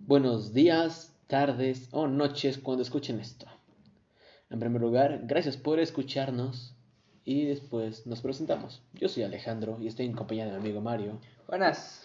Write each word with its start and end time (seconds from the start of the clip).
Buenos 0.00 0.52
días, 0.52 1.14
tardes 1.28 1.88
o 1.92 2.08
noches 2.08 2.58
cuando 2.58 2.82
escuchen 2.82 3.20
esto. 3.20 3.46
En 4.50 4.58
primer 4.58 4.82
lugar, 4.82 5.20
gracias 5.24 5.56
por 5.56 5.78
escucharnos 5.78 6.74
y 7.24 7.44
después 7.44 8.06
nos 8.06 8.20
presentamos. 8.20 8.82
Yo 8.92 9.08
soy 9.08 9.22
Alejandro 9.22 9.78
y 9.80 9.86
estoy 9.86 10.06
en 10.06 10.12
compañía 10.14 10.46
de 10.46 10.50
mi 10.50 10.56
amigo 10.58 10.80
Mario. 10.80 11.20
Buenas. 11.46 12.02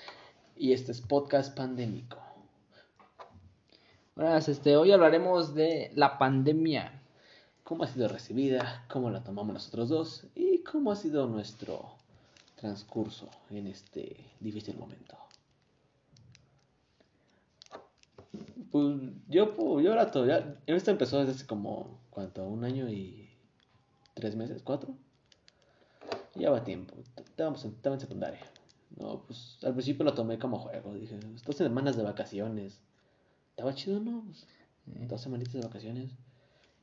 Y 0.56 0.74
este 0.74 0.92
es 0.92 1.02
Podcast 1.02 1.58
Pandémico. 1.58 2.20
Buenas, 4.16 4.48
este, 4.48 4.78
hoy 4.78 4.92
hablaremos 4.92 5.56
de 5.56 5.92
la 5.96 6.20
pandemia. 6.20 7.02
¿Cómo 7.64 7.84
ha 7.84 7.88
sido 7.88 8.08
recibida? 8.08 8.86
¿Cómo 8.90 9.10
la 9.10 9.24
tomamos 9.24 9.54
nosotros 9.54 9.90
dos? 9.90 10.28
¿Y 10.36 10.64
cómo 10.64 10.92
ha 10.92 10.96
sido 10.96 11.26
nuestro 11.28 11.96
transcurso 12.56 13.30
en 13.50 13.68
este 13.68 14.16
difícil 14.40 14.78
momento? 14.78 15.29
Pues 18.72 18.98
yo, 19.28 19.56
pues, 19.56 19.84
yo 19.84 19.92
ahora 19.92 20.12
todavía. 20.12 20.60
Esto 20.68 20.92
empezó 20.92 21.20
desde 21.20 21.34
hace 21.34 21.48
como. 21.48 22.00
¿Cuánto? 22.10 22.46
¿Un 22.48 22.64
año 22.64 22.90
y. 22.90 23.30
tres 24.14 24.36
meses? 24.36 24.62
¿Cuatro? 24.64 24.96
Ya 26.36 26.52
va 26.52 26.64
tiempo. 26.64 26.96
Estábamos 27.18 27.66
en, 27.66 27.72
estaba 27.72 27.96
en 27.96 28.02
secundaria. 28.02 28.42
No, 28.98 29.24
pues 29.24 29.58
al 29.64 29.74
principio 29.74 30.04
lo 30.04 30.14
tomé 30.14 30.40
como 30.40 30.60
juego. 30.60 30.94
Dije, 30.94 31.20
dos 31.46 31.56
semanas 31.56 31.98
de 31.98 32.04
vacaciones. 32.04 32.82
Estaba 33.52 33.74
chido, 33.74 34.00
¿no? 34.00 34.24
Pues, 34.26 34.46
dos 35.08 35.22
semanitas 35.22 35.54
de 35.54 35.62
vacaciones. 35.62 36.12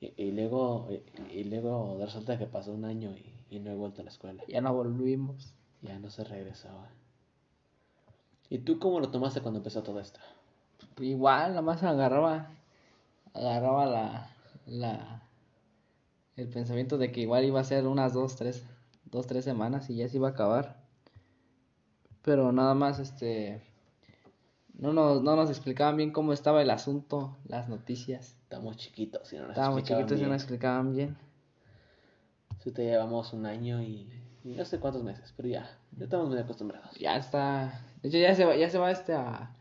Y, 0.01 0.13
y 0.17 0.33
luego. 0.33 0.89
Y, 0.91 1.41
y 1.41 1.45
luego 1.45 1.99
resulta 2.01 2.39
que 2.39 2.47
pasó 2.47 2.73
un 2.73 2.85
año 2.85 3.13
y, 3.17 3.33
y 3.51 3.61
no 3.61 3.71
he 3.71 3.75
vuelto 3.75 4.01
a 4.01 4.05
la 4.05 4.11
escuela. 4.11 4.43
Ya 4.49 4.61
no 4.61 4.75
volvimos. 4.75 5.55
Ya 5.83 5.99
no 5.99 6.11
se 6.11 6.25
regresaba. 6.25 6.91
¿Y 8.49 8.59
tú 8.59 8.79
cómo 8.79 9.01
lo 9.01 9.11
tomaste 9.11 9.41
cuando 9.41 9.59
empezó 9.59 9.83
todo 9.83 10.01
esto? 10.01 10.21
Igual, 10.99 11.51
nada 11.51 11.63
más 11.63 11.83
agarraba. 11.83 12.51
Agarraba 13.35 13.87
la. 13.87 14.31
la 14.67 15.23
el 16.37 16.49
pensamiento 16.49 16.99
de 16.99 17.13
que 17.13 17.23
igual 17.23 17.45
iba 17.45 17.61
a 17.61 17.65
ser 17.65 17.87
unas 17.87 18.13
dos, 18.13 18.37
tres. 18.37 18.65
Dos, 19.05 19.27
tres 19.27 19.45
semanas 19.45 19.89
y 19.89 19.97
ya 19.97 20.09
se 20.09 20.17
iba 20.17 20.29
a 20.29 20.33
acabar. 20.33 20.77
Pero 22.23 22.51
nada 22.53 22.75
más, 22.75 22.99
este. 22.99 23.63
No 24.75 24.93
nos, 24.93 25.23
no 25.23 25.37
nos 25.37 25.49
explicaban 25.49 25.97
bien 25.97 26.13
cómo 26.13 26.33
estaba 26.35 26.61
el 26.61 26.71
asunto, 26.71 27.37
las 27.47 27.69
noticias. 27.69 28.37
Estamos 28.43 28.77
chiquitos 28.77 29.33
y 29.33 29.37
no 29.37 29.43
nos 29.43 29.51
Estábamos 29.53 29.83
chiquitos 29.85 30.11
y 30.13 30.15
no 30.15 30.19
bien. 30.19 30.31
nos 30.31 30.43
explicaban 30.43 30.95
bien. 30.95 31.17
Sí, 32.63 32.73
te 32.73 32.85
llevamos 32.85 33.33
un 33.33 33.47
año 33.47 33.81
y, 33.81 34.11
y 34.45 34.55
no 34.55 34.65
sé 34.65 34.79
cuántos 34.79 35.03
meses, 35.03 35.33
pero 35.37 35.49
ya, 35.49 35.71
ya 35.97 36.05
estamos 36.05 36.29
muy 36.29 36.39
acostumbrados. 36.39 36.91
Ya 36.99 37.17
está. 37.17 37.81
De 38.03 38.09
hecho, 38.09 38.19
ya 38.19 38.35
se 38.35 38.45
va, 38.45 38.57
ya 38.57 38.69
se 38.69 38.79
va 38.79 38.91
este 38.91 39.15
a. 39.15 39.56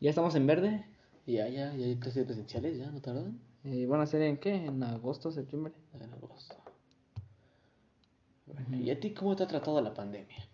Ya 0.00 0.10
estamos 0.10 0.34
en 0.34 0.46
verde. 0.46 0.84
Y 1.26 1.34
ya, 1.34 1.48
ya, 1.48 1.74
ya 1.74 1.86
hay 1.86 1.96
clases 1.96 2.26
presenciales, 2.26 2.76
ya, 2.78 2.90
¿no 2.90 3.00
tardan? 3.00 3.40
¿Y 3.64 3.86
van 3.86 4.00
a 4.02 4.06
ser 4.06 4.20
en 4.22 4.36
qué? 4.36 4.54
¿En 4.54 4.82
agosto, 4.82 5.32
septiembre? 5.32 5.72
En 5.94 6.12
agosto. 6.12 6.56
Bueno, 8.46 8.76
¿y 8.76 8.90
a 8.90 9.00
ti 9.00 9.14
cómo 9.14 9.34
te 9.34 9.44
ha 9.44 9.48
tratado 9.48 9.80
la 9.80 9.94
pandemia? 9.94 10.46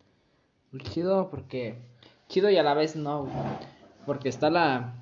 Pues 0.70 0.84
chido 0.84 1.28
porque... 1.28 1.76
Chido 2.28 2.48
y 2.50 2.56
a 2.56 2.62
la 2.62 2.74
vez 2.74 2.94
no. 2.94 3.28
Porque 4.06 4.28
está 4.28 4.48
la... 4.50 4.94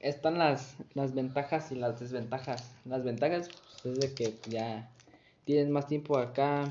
Están 0.00 0.38
las, 0.38 0.76
las 0.92 1.14
ventajas 1.14 1.72
y 1.72 1.76
las 1.76 1.98
desventajas. 1.98 2.74
Las 2.84 3.02
ventajas 3.02 3.48
pues, 3.82 3.94
es 3.94 4.00
de 4.00 4.14
que 4.14 4.38
ya 4.50 4.90
tienes 5.44 5.70
más 5.70 5.86
tiempo 5.86 6.18
acá 6.18 6.64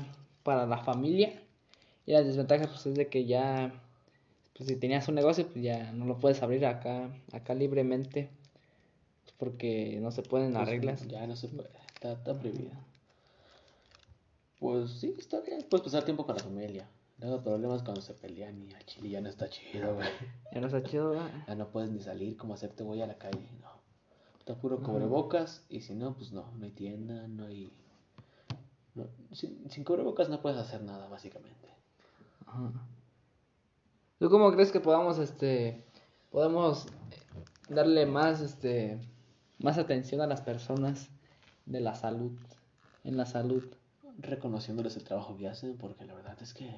para 0.44 0.66
la 0.66 0.78
familia. 0.78 1.42
Y 2.06 2.12
las 2.12 2.24
desventajas 2.24 2.68
pues 2.68 2.86
es 2.86 2.94
de 2.94 3.08
que 3.08 3.26
ya... 3.26 3.72
Pues 4.58 4.68
si 4.68 4.76
tenías 4.76 5.06
un 5.08 5.14
negocio 5.14 5.46
pues 5.46 5.62
ya 5.64 5.92
no 5.92 6.04
lo 6.04 6.18
puedes 6.18 6.42
abrir 6.42 6.66
acá, 6.66 7.08
acá 7.32 7.54
libremente. 7.54 8.28
Pues, 9.24 9.34
porque 9.38 9.98
no 10.02 10.10
se 10.10 10.22
pueden 10.22 10.52
las 10.52 10.64
Pues, 10.64 10.70
reglas. 10.70 11.06
Ya 11.08 11.26
no 11.28 11.36
se 11.36 11.48
puede, 11.48 11.70
está, 11.94 12.12
está 12.12 12.38
prohibido. 12.38 12.72
Pues 14.58 14.90
sí, 14.90 15.14
está 15.18 15.40
bien, 15.40 15.64
puedes 15.70 15.84
pasar 15.84 16.04
tiempo 16.04 16.26
con 16.26 16.36
la 16.36 16.42
familia. 16.42 16.88
Luego 17.20 17.40
problemas 17.42 17.82
cuando 17.82 18.00
se 18.00 18.14
pelean 18.14 18.60
y 18.68 18.74
al 18.74 18.84
chile 18.84 19.08
ya 19.10 19.20
no 19.20 19.28
está 19.28 19.48
chido, 19.48 19.94
güey. 19.94 20.08
Ya 20.52 20.60
no 20.60 20.66
está 20.66 20.82
chido, 20.82 21.10
¿verdad? 21.10 21.30
Ya 21.46 21.54
no 21.54 21.68
puedes 21.68 21.90
ni 21.90 22.00
salir 22.00 22.36
como 22.36 22.54
hacerte 22.54 22.82
voy 22.82 23.02
a 23.02 23.06
la 23.06 23.18
calle, 23.18 23.38
no. 23.60 23.68
Está 24.40 24.54
puro 24.56 24.82
cubrebocas 24.82 25.62
y 25.68 25.82
si 25.82 25.94
no, 25.94 26.14
pues 26.16 26.32
no, 26.32 26.50
no 26.56 26.64
hay 26.64 26.70
tienda, 26.72 27.28
no 27.28 27.44
hay... 27.44 27.70
no- 28.94 29.06
sin, 29.32 29.70
sin 29.70 29.84
cubrebocas 29.84 30.28
no 30.30 30.40
puedes 30.40 30.58
hacer 30.58 30.80
nada, 30.82 31.06
básicamente. 31.08 31.68
Ajá. 32.46 32.72
¿Tú 34.18 34.28
cómo 34.30 34.50
crees 34.50 34.72
que 34.72 34.80
podamos, 34.80 35.18
este, 35.18 35.84
podemos 36.30 36.86
darle 37.68 38.04
más, 38.04 38.40
este, 38.40 39.00
más 39.58 39.78
atención 39.78 40.20
a 40.20 40.26
las 40.26 40.40
personas 40.40 41.08
de 41.66 41.80
la 41.80 41.94
salud, 41.94 42.32
en 43.04 43.16
la 43.16 43.26
salud? 43.26 43.62
Reconociéndoles 44.18 44.96
el 44.96 45.04
trabajo 45.04 45.36
que 45.36 45.46
hacen, 45.46 45.78
porque 45.78 46.04
la 46.04 46.14
verdad 46.14 46.36
es 46.42 46.52
que 46.52 46.68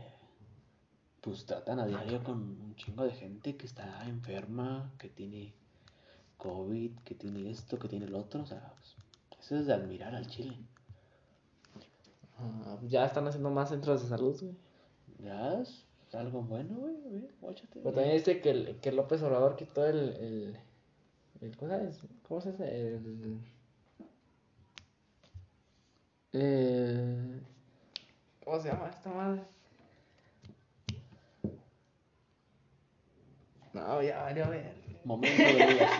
pues 1.22 1.46
tratan 1.46 1.80
a 1.80 1.86
diario 1.86 2.22
con 2.22 2.36
un 2.36 2.74
chingo 2.76 3.04
de 3.04 3.12
gente 3.12 3.56
que 3.56 3.66
está 3.66 4.06
enferma, 4.06 4.92
que 4.98 5.08
tiene 5.08 5.54
COVID, 6.36 6.98
que 7.00 7.14
tiene 7.14 7.50
esto, 7.50 7.78
que 7.78 7.88
tiene 7.88 8.04
el 8.04 8.14
otro, 8.14 8.42
o 8.42 8.46
sea, 8.46 8.74
pues, 8.76 8.96
eso 9.40 9.56
es 9.56 9.66
de 9.66 9.72
admirar 9.72 10.14
al 10.14 10.26
chile. 10.26 10.58
Ah, 12.38 12.78
ya 12.86 13.06
están 13.06 13.26
haciendo 13.26 13.50
más 13.50 13.70
centros 13.70 14.02
de 14.02 14.08
salud, 14.08 14.38
güey. 14.40 14.56
Ya 15.18 15.60
es 15.60 15.86
algo 16.14 16.42
bueno, 16.42 16.74
güey, 16.76 16.94
güey, 17.04 17.28
guáchate. 17.40 17.80
Pero 17.80 17.94
también 17.94 18.16
dice 18.16 18.40
que, 18.40 18.50
el- 18.50 18.76
que 18.80 18.92
López 18.92 19.22
Obrador 19.22 19.56
quitó 19.56 19.86
el, 19.86 19.98
el, 20.16 20.56
el- 21.40 21.56
¿cómo 21.56 21.70
llama? 21.72 21.90
¿Cómo 22.26 22.40
se 22.40 22.50
dice? 22.52 22.64
El, 22.64 23.38
el- 26.32 27.42
¿cómo 28.44 28.60
se 28.60 28.68
llama 28.68 28.88
esta 28.90 29.10
madre? 29.10 29.42
No, 33.72 34.02
ya 34.02 34.22
valió 34.22 34.44
a 34.44 34.48
ver. 34.50 34.74
Momento 35.04 35.42
de 35.42 35.66
vida. 35.66 35.88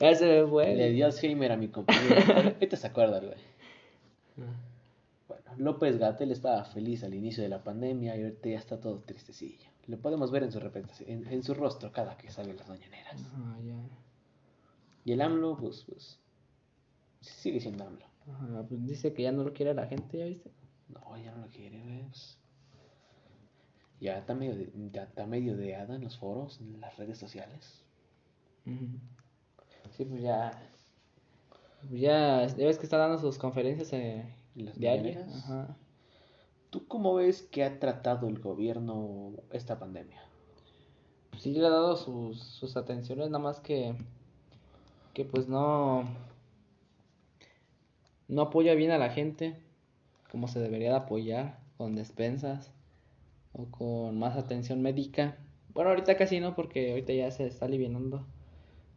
Ya 0.00 0.14
se 0.14 0.24
me 0.24 0.46
fue. 0.48 0.72
Le 0.76 0.90
dio 0.92 1.06
Alzheimer 1.06 1.50
a 1.50 1.56
mi 1.56 1.66
compañero. 1.66 2.14
Ahorita 2.32 2.76
se 2.76 2.86
acuerda, 2.86 3.18
güey. 3.18 3.34
Bueno, 4.36 4.52
López 5.58 5.98
Gatel 5.98 6.32
estaba 6.32 6.64
feliz 6.64 7.04
al 7.04 7.14
inicio 7.14 7.42
de 7.42 7.48
la 7.48 7.62
pandemia 7.62 8.16
y 8.16 8.22
ahorita 8.22 8.48
ya 8.48 8.58
está 8.58 8.80
todo 8.80 9.00
tristecillo. 9.00 9.68
Lo 9.86 9.98
podemos 9.98 10.30
ver 10.30 10.42
en 10.44 10.52
su, 10.52 10.60
en, 11.06 11.26
en 11.26 11.42
su 11.42 11.54
rostro 11.54 11.92
cada 11.92 12.16
que 12.16 12.30
salen 12.30 12.56
las 12.56 12.68
mañaneras. 12.68 13.24
Ajá, 13.26 13.58
ya. 13.62 13.88
Y 15.04 15.12
el 15.12 15.20
AMLO, 15.22 15.56
pues, 15.56 15.84
pues, 15.88 16.20
sigue 17.20 17.60
siendo 17.60 17.84
AMLO. 17.84 18.06
Ajá, 18.26 18.64
pues 18.68 18.86
dice 18.86 19.12
que 19.14 19.22
ya 19.22 19.32
no 19.32 19.42
lo 19.42 19.52
quiere 19.52 19.72
la 19.74 19.86
gente, 19.86 20.18
¿ya 20.18 20.26
viste? 20.26 20.50
No, 20.88 21.16
ya 21.16 21.32
no 21.32 21.46
lo 21.46 21.48
quiere, 21.48 22.04
pues. 22.08 22.38
Ya 24.00 24.18
está 24.18 24.34
medio, 24.34 24.54
de, 24.54 24.70
ya 24.92 25.04
está 25.04 25.26
medio 25.26 25.56
deada 25.56 25.96
en 25.96 26.04
los 26.04 26.18
foros, 26.18 26.60
en 26.60 26.80
las 26.80 26.96
redes 26.96 27.18
sociales. 27.18 27.84
Sí, 29.90 30.04
pues 30.04 30.22
ya. 30.22 30.52
Pues 31.88 32.00
ya, 32.00 32.46
ya 32.46 32.66
ves 32.66 32.78
que 32.78 32.84
está 32.84 32.98
dando 32.98 33.18
sus 33.18 33.38
conferencias 33.38 33.92
eh, 33.92 34.34
¿En 34.58 34.66
las 34.66 34.78
diarias. 34.78 35.16
mañaneras? 35.16 35.44
Ajá. 35.44 35.76
¿Tú 36.70 36.86
cómo 36.86 37.14
ves 37.14 37.42
que 37.42 37.64
ha 37.64 37.78
tratado 37.78 38.28
el 38.28 38.40
gobierno 38.40 39.32
esta 39.52 39.78
pandemia? 39.78 40.20
Pues 41.30 41.42
sí 41.42 41.52
le 41.52 41.66
ha 41.66 41.70
dado 41.70 41.96
sus, 41.96 42.42
sus 42.42 42.76
atenciones, 42.76 43.30
nada 43.30 43.42
más 43.42 43.60
que. 43.60 43.94
Que 45.14 45.24
pues 45.24 45.48
no. 45.48 46.04
No 48.28 48.42
apoya 48.42 48.74
bien 48.74 48.90
a 48.90 48.98
la 48.98 49.08
gente 49.08 49.56
como 50.30 50.48
se 50.48 50.60
debería 50.60 50.90
de 50.90 50.96
apoyar, 50.96 51.58
con 51.76 51.94
despensas 51.94 52.72
o 53.52 53.66
con 53.66 54.18
más 54.18 54.36
atención 54.36 54.82
médica. 54.82 55.38
Bueno, 55.70 55.90
ahorita 55.90 56.16
casi 56.16 56.40
no, 56.40 56.54
porque 56.54 56.90
ahorita 56.90 57.12
ya 57.12 57.30
se 57.30 57.46
está 57.46 57.66
aliviando. 57.66 58.26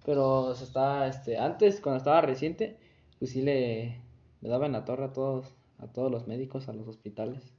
Pero 0.05 0.55
se 0.55 0.63
está, 0.63 1.07
este, 1.07 1.37
antes, 1.37 1.79
cuando 1.79 1.97
estaba 1.97 2.21
reciente, 2.21 2.77
pues 3.19 3.31
sí 3.31 3.41
le, 3.41 4.01
le 4.41 4.49
daban 4.49 4.71
la 4.73 4.85
torre 4.85 5.05
a 5.05 5.13
todos, 5.13 5.53
a 5.79 5.87
todos 5.87 6.11
los 6.11 6.27
médicos, 6.27 6.67
a 6.67 6.73
los 6.73 6.87
hospitales, 6.87 7.53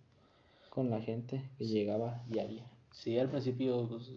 con 0.71 0.91
la 0.91 1.01
gente 1.01 1.51
que 1.59 1.67
llegaba 1.67 2.23
diaria. 2.29 2.67
Sí, 2.93 3.19
al 3.19 3.29
principio 3.31 3.89
pues, 3.89 4.11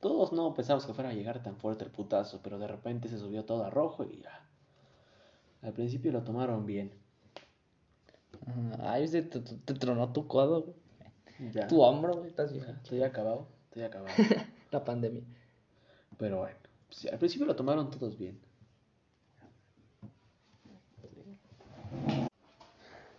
todos 0.00 0.32
no 0.32 0.54
pensamos 0.54 0.84
que 0.86 0.94
fuera 0.94 1.10
a 1.10 1.14
llegar 1.14 1.42
tan 1.42 1.56
fuerte 1.56 1.84
el 1.84 1.90
putazo, 1.90 2.40
pero 2.42 2.58
de 2.58 2.66
repente 2.66 3.08
se 3.08 3.18
subió 3.18 3.44
todo 3.44 3.64
a 3.64 3.70
rojo 3.70 4.04
y 4.04 4.20
ya. 4.22 4.46
Al 5.62 5.72
principio 5.72 6.10
lo 6.12 6.22
tomaron 6.24 6.66
bien. 6.66 6.92
Ay, 8.80 9.08
te, 9.08 9.22
te- 9.22 9.74
tronó 9.74 10.12
tu 10.12 10.26
codo. 10.26 10.74
Ya. 11.52 11.66
tu 11.66 11.80
hombro, 11.82 12.14
güey, 12.16 12.28
estás 12.28 12.52
bien. 12.52 12.64
Estoy 12.82 13.02
acabado, 13.02 13.48
estoy 13.64 13.82
acabado. 13.84 14.14
La 14.70 14.84
pandemia. 14.84 15.22
pero 16.18 16.38
bueno, 16.38 16.56
sí, 16.90 17.08
al 17.08 17.18
principio 17.18 17.46
lo 17.46 17.56
tomaron 17.56 17.90
todos 17.90 18.16
bien. 18.18 18.40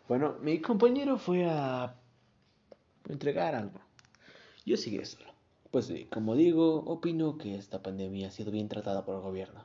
Bueno, 0.08 0.36
mi 0.42 0.60
compañero 0.60 1.18
fue 1.18 1.46
a 1.46 1.96
entregar 3.08 3.56
algo. 3.56 3.80
Yo 4.66 4.76
seguí 4.76 5.04
solo. 5.06 5.32
Pues 5.72 5.86
sí, 5.86 6.06
como 6.12 6.36
digo, 6.36 6.84
opino 6.86 7.38
que 7.38 7.56
esta 7.56 7.82
pandemia 7.82 8.28
ha 8.28 8.32
sido 8.32 8.52
bien 8.52 8.68
tratada 8.68 9.06
por 9.06 9.16
el 9.16 9.22
gobierno. 9.22 9.64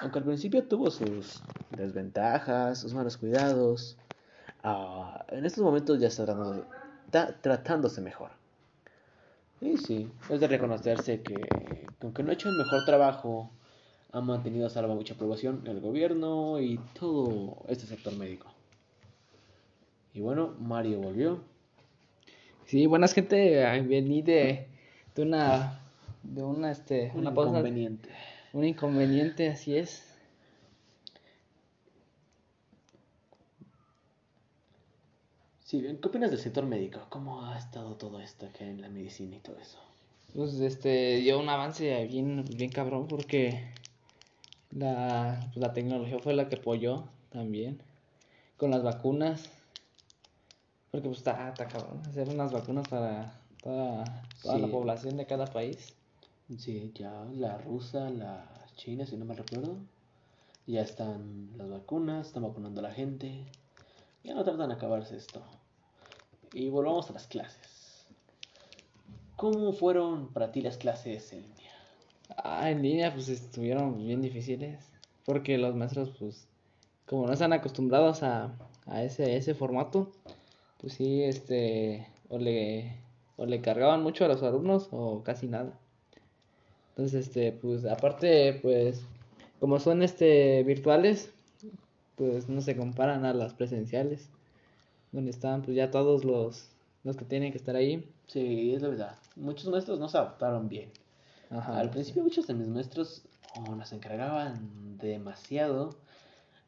Aunque 0.00 0.18
al 0.18 0.24
principio 0.24 0.66
tuvo 0.66 0.90
sus 0.90 1.42
desventajas, 1.70 2.80
sus 2.80 2.94
malos 2.94 3.18
cuidados, 3.18 3.98
ah, 4.62 5.26
en 5.28 5.44
estos 5.44 5.62
momentos 5.62 6.00
ya 6.00 6.08
está, 6.08 6.24
tratándose 7.42 8.00
mejor. 8.00 8.30
Y 9.60 9.76
sí, 9.76 10.10
es 10.30 10.40
de 10.40 10.48
reconocerse 10.48 11.20
que, 11.20 11.34
que 11.34 11.86
aunque 12.00 12.22
no 12.22 12.30
ha 12.30 12.34
hecho 12.34 12.48
el 12.48 12.56
mejor 12.56 12.86
trabajo, 12.86 13.50
ha 14.10 14.22
mantenido 14.22 14.66
a 14.66 14.70
salvo 14.70 14.94
mucha 14.94 15.16
población, 15.16 15.62
el 15.66 15.80
gobierno 15.80 16.60
y 16.60 16.80
todo 16.98 17.58
este 17.68 17.86
sector 17.86 18.16
médico. 18.16 18.59
Y 20.14 20.20
bueno, 20.20 20.54
Mario 20.58 20.98
volvió. 21.00 21.42
Sí, 22.66 22.86
buenas 22.86 23.12
gente, 23.14 23.64
vení 23.82 24.22
de, 24.22 24.66
de 25.14 25.22
una, 25.22 25.80
de 26.22 26.42
una, 26.42 26.70
este, 26.70 27.10
Un 27.14 27.20
una 27.20 27.34
pausa, 27.34 27.50
inconveniente. 27.50 28.08
un 28.52 28.64
inconveniente, 28.64 29.48
así 29.48 29.76
es. 29.76 30.06
Sí, 35.64 35.80
¿qué 35.82 36.08
opinas 36.08 36.30
del 36.30 36.40
sector 36.40 36.66
médico? 36.66 37.00
¿Cómo 37.10 37.44
ha 37.46 37.56
estado 37.58 37.94
todo 37.96 38.20
esto 38.20 38.46
acá 38.46 38.64
en 38.64 38.80
la 38.80 38.88
medicina 38.88 39.36
y 39.36 39.40
todo 39.40 39.56
eso? 39.58 39.78
Pues, 40.34 40.54
este, 40.60 41.16
dio 41.18 41.38
un 41.38 41.48
avance 41.48 42.06
bien, 42.06 42.44
bien 42.56 42.70
cabrón 42.70 43.06
porque 43.08 43.68
la, 44.70 45.40
pues, 45.52 45.56
la 45.58 45.72
tecnología 45.72 46.18
fue 46.18 46.34
la 46.34 46.48
que 46.48 46.56
apoyó 46.56 47.04
también 47.30 47.80
con 48.56 48.70
las 48.70 48.82
vacunas. 48.82 49.50
Porque 50.90 51.08
pues 51.08 51.18
está, 51.18 51.48
está 51.48 51.66
cabrón 51.66 52.02
hacer 52.08 52.28
unas 52.28 52.52
vacunas 52.52 52.88
para 52.88 53.40
toda, 53.62 54.04
toda 54.42 54.58
la 54.58 54.66
población 54.68 55.16
de 55.16 55.26
cada 55.26 55.46
país. 55.46 55.94
Sí, 56.58 56.92
ya 56.94 57.24
la 57.32 57.58
rusa, 57.58 58.10
la 58.10 58.44
china, 58.74 59.06
si 59.06 59.16
no 59.16 59.24
me 59.24 59.34
recuerdo. 59.34 59.76
Ya 60.66 60.82
están 60.82 61.50
las 61.56 61.70
vacunas, 61.70 62.28
están 62.28 62.42
vacunando 62.42 62.80
a 62.80 62.82
la 62.84 62.92
gente. 62.92 63.44
Ya 64.24 64.34
no 64.34 64.44
tratan 64.44 64.68
de 64.68 64.74
acabarse 64.74 65.16
esto. 65.16 65.42
Y 66.52 66.68
volvamos 66.68 67.08
a 67.10 67.12
las 67.12 67.26
clases. 67.26 68.06
¿Cómo 69.36 69.72
fueron 69.72 70.28
para 70.32 70.52
ti 70.52 70.60
las 70.60 70.76
clases 70.76 71.32
en 71.32 71.42
línea? 71.42 71.72
Ah, 72.36 72.70
en 72.70 72.82
línea 72.82 73.12
pues 73.14 73.28
estuvieron 73.28 73.96
bien 74.06 74.20
difíciles 74.20 74.90
porque 75.24 75.58
los 75.58 75.74
maestros 75.74 76.10
pues 76.18 76.46
como 77.06 77.26
no 77.26 77.32
están 77.32 77.52
acostumbrados 77.52 78.22
a, 78.22 78.52
a 78.86 79.02
ese, 79.02 79.36
ese 79.36 79.54
formato, 79.54 80.12
pues 80.80 80.94
sí, 80.94 81.22
este, 81.22 82.06
o 82.28 82.38
le, 82.38 82.96
o 83.36 83.46
le 83.46 83.60
cargaban 83.60 84.02
mucho 84.02 84.24
a 84.24 84.28
los 84.28 84.42
alumnos 84.42 84.88
o 84.90 85.22
casi 85.22 85.46
nada. 85.46 85.78
Entonces, 86.90 87.26
este, 87.26 87.52
pues 87.52 87.84
aparte, 87.84 88.58
pues 88.62 89.02
como 89.60 89.78
son 89.78 90.02
este 90.02 90.62
virtuales, 90.64 91.32
pues 92.16 92.48
no 92.48 92.60
se 92.60 92.76
comparan 92.76 93.24
a 93.24 93.34
las 93.34 93.54
presenciales, 93.54 94.28
donde 95.12 95.30
están 95.30 95.62
pues 95.62 95.76
ya 95.76 95.90
todos 95.90 96.24
los, 96.24 96.68
los 97.04 97.16
que 97.16 97.24
tienen 97.24 97.52
que 97.52 97.58
estar 97.58 97.76
ahí. 97.76 98.10
Sí, 98.26 98.74
es 98.74 98.82
la 98.82 98.88
verdad. 98.88 99.16
Muchos 99.36 99.68
maestros 99.68 99.98
no 99.98 100.08
se 100.08 100.18
adaptaron 100.18 100.68
bien. 100.68 100.90
Ajá. 101.50 101.78
Al 101.78 101.90
principio 101.90 102.22
muchos 102.22 102.46
de 102.46 102.54
mis 102.54 102.68
maestros 102.68 103.22
oh, 103.56 103.74
nos 103.74 103.92
encargaban 103.92 104.98
demasiado 104.98 105.96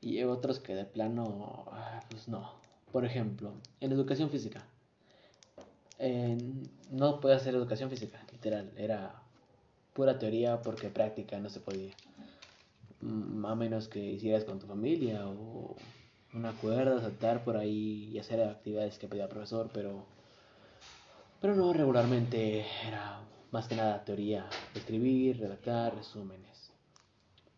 y 0.00 0.22
otros 0.24 0.58
que 0.58 0.74
de 0.74 0.84
plano, 0.84 1.66
ah, 1.70 2.00
pues 2.10 2.28
no. 2.28 2.61
Por 2.92 3.04
ejemplo, 3.04 3.54
en 3.80 3.92
educación 3.92 4.30
física. 4.30 4.64
no 6.90 7.20
podía 7.20 7.36
hacer 7.36 7.54
educación 7.54 7.88
física, 7.90 8.20
literal. 8.32 8.70
Era 8.76 9.22
pura 9.94 10.18
teoría 10.18 10.60
porque 10.62 10.88
práctica 10.90 11.38
no 11.38 11.48
se 11.48 11.60
podía. 11.60 11.94
Mm, 13.00 13.44
A 13.46 13.54
menos 13.54 13.88
que 13.88 13.98
hicieras 14.00 14.44
con 14.44 14.58
tu 14.58 14.66
familia 14.66 15.26
o 15.28 15.76
un 16.34 16.46
acuerdo, 16.46 17.00
saltar 17.00 17.44
por 17.44 17.56
ahí 17.56 18.10
y 18.12 18.18
hacer 18.18 18.40
actividades 18.42 18.98
que 18.98 19.08
pedía 19.08 19.24
el 19.24 19.28
profesor, 19.30 19.70
pero 19.72 20.04
pero 21.40 21.56
no, 21.56 21.72
regularmente 21.72 22.64
era 22.86 23.20
más 23.50 23.66
que 23.66 23.74
nada 23.74 24.04
teoría, 24.04 24.46
escribir, 24.74 25.40
redactar, 25.40 25.94
resúmenes. 25.96 26.70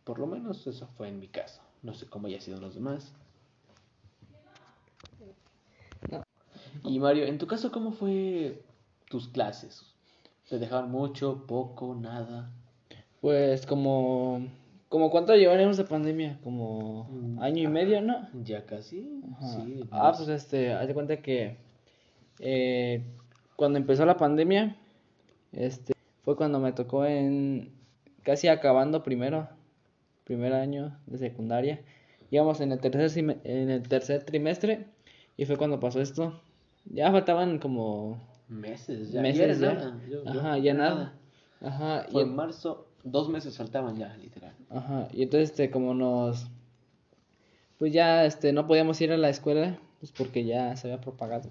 Por 0.05 0.19
lo 0.19 0.27
menos 0.27 0.67
eso 0.67 0.89
fue 0.97 1.09
en 1.09 1.21
mi 1.21 1.29
caso. 1.29 1.61
No 1.83 1.93
sé 1.93 2.07
cómo 2.07 2.27
haya 2.29 2.41
sido 2.41 2.57
en 2.57 2.63
los 2.63 2.75
demás. 2.75 3.13
Y 6.83 6.99
Mario, 6.99 7.25
en 7.25 7.39
tu 7.39 7.47
caso, 7.47 7.71
¿cómo 7.71 7.93
fue 7.93 8.63
tus 9.09 9.29
clases? 9.29 9.87
¿Te 10.49 10.59
dejaban 10.59 10.91
mucho, 10.91 11.47
poco, 11.47 11.95
nada? 11.95 12.51
Pues 13.21 13.67
como, 13.67 14.47
como 14.89 15.11
cuánto 15.11 15.35
llevaremos 15.35 15.77
de 15.77 15.85
pandemia, 15.85 16.39
como 16.43 17.09
Mm, 17.35 17.43
año 17.43 17.63
y 17.63 17.67
medio, 17.69 18.01
¿no? 18.01 18.29
Ya 18.45 18.65
casi, 18.67 19.23
sí. 19.41 19.85
Ah, 19.91 20.13
pues 20.17 20.29
este, 20.29 20.73
haz 20.73 20.87
de 20.87 20.95
cuenta 20.95 21.17
que 21.19 21.57
eh, 22.39 23.03
cuando 23.57 23.79
empezó 23.79 24.05
la 24.05 24.17
pandemia, 24.17 24.77
este, 25.53 25.95
fue 26.23 26.37
cuando 26.37 26.61
me 26.61 26.73
tocó 26.73 27.05
en 27.07 27.73
casi 28.23 28.49
acabando 28.49 29.03
primero, 29.03 29.49
primer 30.25 30.53
año 30.53 30.99
de 31.07 31.19
secundaria. 31.19 31.81
Íbamos 32.31 32.61
en 32.61 32.73
el 32.73 32.81
tercer 32.81 33.41
en 33.45 33.71
el 33.71 33.83
tercer 33.89 34.25
trimestre 34.25 34.87
y 35.37 35.45
fue 35.45 35.57
cuando 35.57 35.81
pasó 35.81 36.01
esto. 36.01 36.41
Ya 36.87 37.11
faltaban 37.11 37.59
como 37.59 38.21
meses, 38.49 39.11
ya, 39.11 39.23
meses 39.23 39.59
nada. 39.61 39.99
Yo- 40.09 40.25
yo- 40.25 40.31
Ajá, 40.41 40.59
ya 40.59 40.75
nada. 40.75 41.15
Ajá, 41.61 42.07
Fue 42.11 42.23
y, 42.23 42.25
en 42.25 42.37
marzo, 42.37 42.89
dos 43.03 43.29
meses 43.29 43.57
faltaban 43.57 43.97
ya, 43.97 44.17
literal. 44.19 44.55
ajá, 44.71 45.09
y 45.13 45.23
entonces 45.23 45.51
este 45.51 45.71
como 45.71 45.95
nos 45.95 46.47
pues 47.79 47.93
ya 47.93 48.25
este 48.27 48.53
no 48.53 48.67
podíamos 48.67 49.01
ir 49.01 49.13
a 49.13 49.17
la 49.17 49.29
escuela 49.31 49.79
pues 50.01 50.13
porque 50.13 50.45
ya 50.45 50.77
se 50.77 50.89
había 50.89 51.01
propagado. 51.01 51.49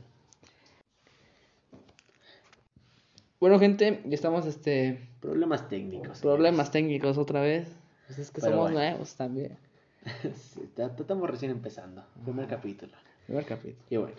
Bueno, 3.40 3.60
gente, 3.60 4.02
ya 4.06 4.16
estamos 4.16 4.46
este 4.46 5.10
Problemas 5.20 5.68
técnicos. 5.68 6.20
problemas 6.20 6.72
técnicos 6.72 7.18
otra 7.18 7.42
vez. 7.42 7.68
Pues 8.08 8.20
es 8.20 8.32
que 8.32 8.40
Pero 8.42 8.54
somos 8.54 8.72
bueno. 8.72 8.80
nuevos 8.90 9.16
también. 9.16 9.58
Sí, 10.36 10.70
ta- 10.76 10.96
ta- 10.96 11.02
estamos 11.02 11.30
recién 11.30 11.52
empezando. 11.52 12.04
Primer 12.24 12.48
capítulo. 12.48 12.94
Primer 13.26 13.46
capítulo. 13.46 13.84
Y 13.90 13.98
bueno, 13.98 14.16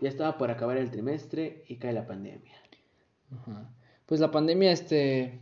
ya 0.00 0.08
estaba 0.08 0.38
por 0.38 0.50
acabar 0.50 0.76
el 0.76 0.90
trimestre 0.90 1.64
y 1.68 1.76
cae 1.76 1.92
la 1.92 2.06
pandemia. 2.06 2.54
Ajá. 3.30 3.70
Pues 4.06 4.20
la 4.20 4.30
pandemia, 4.30 4.72
este, 4.72 5.38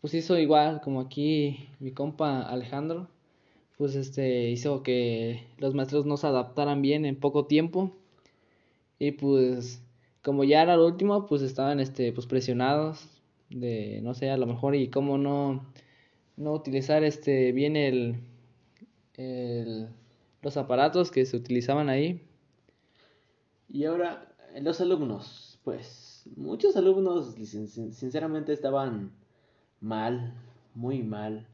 pues 0.00 0.14
hizo 0.14 0.38
igual, 0.38 0.80
como 0.80 1.00
aquí 1.00 1.68
mi 1.78 1.92
compa 1.92 2.42
Alejandro, 2.42 3.08
pues 3.76 3.94
este, 3.94 4.50
hizo 4.50 4.82
que 4.82 5.46
los 5.58 5.74
maestros 5.74 6.06
no 6.06 6.16
se 6.16 6.26
adaptaran 6.26 6.82
bien 6.82 7.04
en 7.04 7.16
poco 7.16 7.46
tiempo. 7.46 7.92
Y 8.98 9.12
pues, 9.12 9.82
como 10.22 10.44
ya 10.44 10.62
era 10.62 10.76
lo 10.76 10.86
último, 10.86 11.26
pues 11.26 11.42
estaban, 11.42 11.80
este, 11.80 12.12
pues 12.12 12.26
presionados 12.26 13.08
de, 13.50 14.00
no 14.02 14.14
sé, 14.14 14.30
a 14.30 14.36
lo 14.36 14.46
mejor, 14.46 14.74
y 14.74 14.88
cómo 14.88 15.18
no, 15.18 15.64
no 16.36 16.52
utilizar, 16.52 17.04
este, 17.04 17.52
bien 17.52 17.76
el, 17.76 18.16
el, 19.14 19.88
los 20.42 20.56
aparatos 20.56 21.10
que 21.10 21.24
se 21.26 21.36
utilizaban 21.36 21.88
ahí. 21.88 22.20
Y 23.72 23.84
ahora, 23.86 24.28
los 24.60 24.80
alumnos, 24.82 25.58
pues 25.64 26.24
muchos 26.36 26.76
alumnos 26.76 27.34
sin- 27.34 27.68
sin- 27.68 27.92
sinceramente 27.94 28.52
estaban 28.52 29.12
mal, 29.80 30.34
muy 30.74 31.02
mal. 31.02 31.46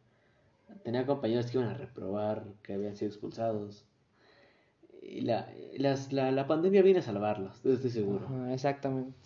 Tenía 0.82 1.06
compañeros 1.06 1.46
que 1.46 1.58
iban 1.58 1.70
a 1.70 1.74
reprobar, 1.78 2.44
que 2.64 2.74
habían 2.74 2.96
sido 2.96 3.08
expulsados. 3.10 3.84
Y 5.00 5.20
la, 5.22 5.48
las- 5.78 6.12
la, 6.12 6.32
la 6.32 6.46
pandemia 6.48 6.82
viene 6.82 6.98
a 6.98 7.02
salvarlos, 7.02 7.64
estoy 7.64 7.90
seguro. 7.90 8.26
Ajá, 8.26 8.52
exactamente. 8.52 9.16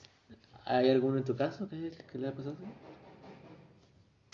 ¿Hay 0.67 0.91
alguno 0.91 1.17
en 1.19 1.25
tu 1.25 1.35
caso 1.35 1.69
que, 1.69 1.91
que 2.13 2.19
le 2.19 2.29
ha 2.29 2.33
pasado? 2.35 2.57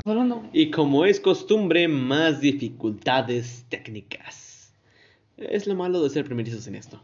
Hablando. 0.04 0.42
Y 0.52 0.70
como 0.70 1.04
es 1.04 1.20
costumbre, 1.20 1.86
más 1.88 2.40
dificultades 2.40 3.64
técnicas. 3.68 4.72
Es 5.36 5.66
lo 5.66 5.74
malo 5.74 6.02
de 6.02 6.10
ser 6.10 6.24
primerizos 6.24 6.66
en 6.66 6.74
esto. 6.74 7.00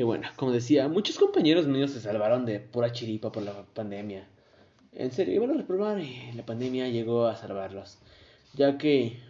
Y 0.00 0.02
bueno, 0.02 0.28
como 0.36 0.50
decía, 0.50 0.88
muchos 0.88 1.18
compañeros 1.18 1.66
míos 1.66 1.90
se 1.90 2.00
salvaron 2.00 2.46
de 2.46 2.58
pura 2.58 2.90
chiripa 2.90 3.30
por 3.30 3.42
la 3.42 3.66
pandemia. 3.74 4.26
En 4.92 5.12
serio, 5.12 5.34
iban 5.34 5.50
a 5.50 5.58
reprobar 5.58 6.00
y 6.00 6.32
la 6.32 6.46
pandemia 6.46 6.88
llegó 6.88 7.26
a 7.26 7.36
salvarlos. 7.36 7.98
Ya 8.54 8.78
que, 8.78 9.20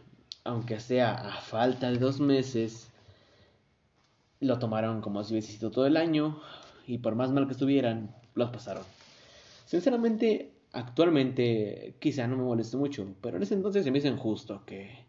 aunque 0.45 0.79
sea 0.79 1.13
a 1.13 1.41
falta 1.41 1.91
de 1.91 1.99
dos 1.99 2.21
meses, 2.21 2.89
lo 4.39 4.61
tomaron 4.61 5.01
como 5.01 5.25
si 5.25 5.33
hubiese 5.33 5.51
sido 5.51 5.73
todo 5.73 5.87
el 5.87 5.97
año 5.97 6.41
y 6.87 6.99
por 6.99 7.17
más 7.17 7.33
mal 7.33 7.47
que 7.49 7.55
estuvieran, 7.55 8.15
los 8.37 8.51
pasaron. 8.51 8.85
Sinceramente, 9.67 10.53
actualmente 10.73 11.97
quizá 11.99 12.29
no 12.29 12.37
me 12.37 12.45
moleste 12.45 12.77
mucho, 12.77 13.13
pero 13.21 13.39
en 13.39 13.43
ese 13.43 13.55
entonces 13.55 13.83
se 13.83 13.91
me 13.91 13.99
hizo 13.99 14.07
injusto 14.07 14.63
que 14.65 15.05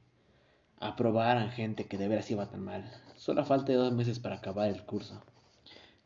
aprobaran 0.80 1.52
gente 1.52 1.86
que 1.86 2.00
de 2.00 2.08
veras 2.08 2.32
iba 2.32 2.50
tan 2.50 2.64
mal. 2.64 2.92
Solo 3.16 3.46
falta 3.46 3.72
de 3.72 3.78
dos 3.78 3.94
meses 3.94 4.18
para 4.18 4.38
acabar 4.38 4.68
el 4.68 4.82
curso. 4.86 5.22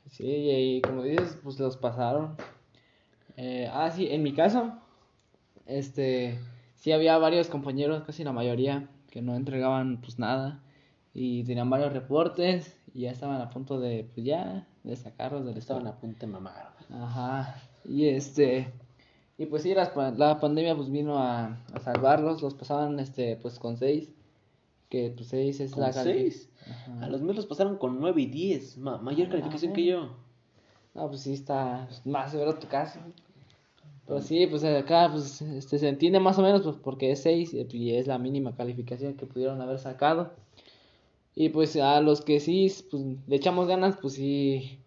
Sí, 0.10 0.24
y 0.26 0.82
como 0.82 1.04
dices, 1.04 1.38
pues 1.44 1.60
los 1.60 1.78
pasaron. 1.78 2.36
Eh, 3.38 3.70
ah, 3.72 3.92
sí, 3.92 4.08
en 4.10 4.24
mi 4.24 4.34
caso, 4.34 4.74
este, 5.66 6.40
sí 6.76 6.92
había 6.92 7.18
varios 7.18 7.50
compañeros, 7.50 8.04
casi 8.06 8.24
la 8.24 8.32
mayoría, 8.34 8.90
que 9.12 9.22
no 9.22 9.36
entregaban 9.36 10.02
pues 10.02 10.20
nada 10.20 10.62
y 11.14 11.44
tenían 11.46 11.70
varios 11.70 11.94
reportes 11.94 12.78
y 12.94 13.02
ya 13.02 13.12
estaban 13.12 13.42
a 13.42 13.50
punto 13.50 13.80
de, 13.80 14.10
pues 14.14 14.26
ya, 14.26 14.68
de 14.84 14.96
sacarlos 14.96 15.46
del 15.46 15.58
Estaban 15.58 15.88
a 15.88 15.98
punto 16.00 16.26
de 16.26 16.32
mamar. 16.32 16.74
Ajá, 16.92 17.56
y 17.86 18.08
este, 18.08 18.72
y 19.38 19.46
pues 19.48 19.64
sí, 19.64 19.74
pa- 19.96 20.12
la, 20.12 20.40
pandemia 20.40 20.76
pues 20.76 20.92
vino 20.92 21.20
a, 21.20 21.58
a 21.74 21.80
salvarlos, 21.82 22.42
los 22.42 22.54
pasaban 22.56 23.00
este, 23.00 23.38
pues 23.38 23.60
con 23.60 23.78
seis, 23.78 24.10
que 24.90 25.12
pues 25.16 25.30
seis 25.30 25.60
es 25.60 25.72
Con 25.72 25.84
la 25.84 25.94
seis. 25.94 26.50
A 27.02 27.08
los 27.08 27.22
míos 27.22 27.36
los 27.36 27.46
pasaron 27.46 27.78
con 27.78 28.00
9 28.00 28.22
y 28.22 28.26
10. 28.28 28.78
ma- 28.78 28.98
mayor 28.98 29.30
calificación 29.30 29.72
ajá. 29.72 29.76
que 29.76 29.86
yo. 29.86 30.10
No, 30.94 31.08
pues 31.10 31.22
sí 31.22 31.34
está 31.34 31.88
más 32.06 32.32
severo 32.32 32.56
tu 32.56 32.68
caso. 32.68 33.00
Pues 34.08 34.26
sí, 34.26 34.46
pues 34.48 34.64
acá 34.64 35.10
pues 35.12 35.42
este 35.42 35.80
se 35.80 35.90
entiende 35.90 36.20
más 36.20 36.38
o 36.38 36.42
menos 36.42 36.62
pues 36.62 36.76
porque 36.78 37.12
es 37.12 37.22
6 37.24 37.54
y 37.54 37.94
es 37.96 38.08
la 38.08 38.18
mínima 38.20 38.56
calificación 38.56 39.16
que 39.16 39.26
pudieron 39.26 39.62
haber 39.62 39.80
sacado. 39.80 40.32
Y 41.36 41.50
pues 41.50 41.76
a 41.76 42.00
los 42.02 42.22
que 42.22 42.40
sí 42.40 42.72
pues 42.90 43.04
le 43.28 43.36
echamos 43.36 43.68
ganas, 43.68 43.98
pues 44.02 44.14
sí 44.14 44.80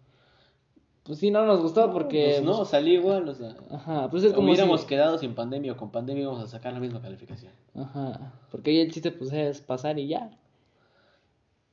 pues 1.09 1.17
sí 1.17 1.31
no 1.31 1.43
nos 1.43 1.59
gustó 1.59 1.91
porque 1.91 2.33
Pues 2.35 2.43
no, 2.43 2.57
pues, 2.57 2.69
salí 2.69 2.91
igual. 2.93 3.27
O 3.27 3.33
sea, 3.33 3.55
ajá, 3.71 4.11
pues 4.11 4.23
es 4.23 4.31
como 4.31 4.45
hubiéramos 4.49 4.81
si- 4.81 4.85
quedado 4.87 5.17
sin 5.17 5.33
pandemia 5.33 5.71
o 5.71 5.75
con 5.77 5.89
pandemia 5.89 6.21
íbamos 6.21 6.43
a 6.43 6.47
sacar 6.47 6.71
la 6.71 6.79
misma 6.79 7.01
calificación. 7.01 7.51
Ajá, 7.73 8.33
porque 8.51 8.69
ahí 8.69 8.79
el 8.79 8.91
chiste 8.91 9.09
pues 9.11 9.33
es 9.33 9.59
pasar 9.59 9.97
y 9.97 10.07
ya. 10.07 10.29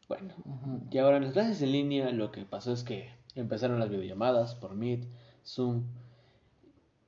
Bueno, 0.08 0.32
Ajá. 0.46 0.78
y 0.90 0.96
ahora 0.96 1.18
en 1.18 1.24
las 1.24 1.34
clases 1.34 1.60
en 1.60 1.72
línea 1.72 2.10
lo 2.12 2.30
que 2.32 2.46
pasó 2.46 2.72
es 2.72 2.82
que 2.82 3.10
empezaron 3.34 3.78
las 3.78 3.90
videollamadas 3.90 4.54
por 4.54 4.74
Meet, 4.74 5.06
Zoom. 5.44 5.82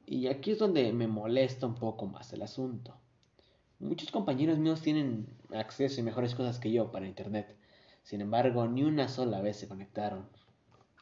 Y 0.05 0.27
aquí 0.27 0.51
es 0.51 0.59
donde 0.59 0.93
me 0.93 1.07
molesta 1.09 1.67
un 1.67 1.77
poco 1.77 2.05
más 2.07 2.31
el 2.35 2.43
asunto. 2.43 2.95
Muchos 3.79 4.11
compañeros 4.11 4.59
míos 4.59 4.83
tienen 4.83 5.29
acceso 5.55 5.99
y 5.99 6.03
mejores 6.05 6.35
cosas 6.35 6.59
que 6.59 6.71
yo 6.73 6.91
para 6.93 7.07
internet. 7.07 7.57
Sin 8.03 8.21
embargo, 8.21 8.69
ni 8.69 8.83
una 8.83 9.09
sola 9.09 9.41
vez 9.41 9.57
se 9.57 9.67
conectaron. 9.69 10.27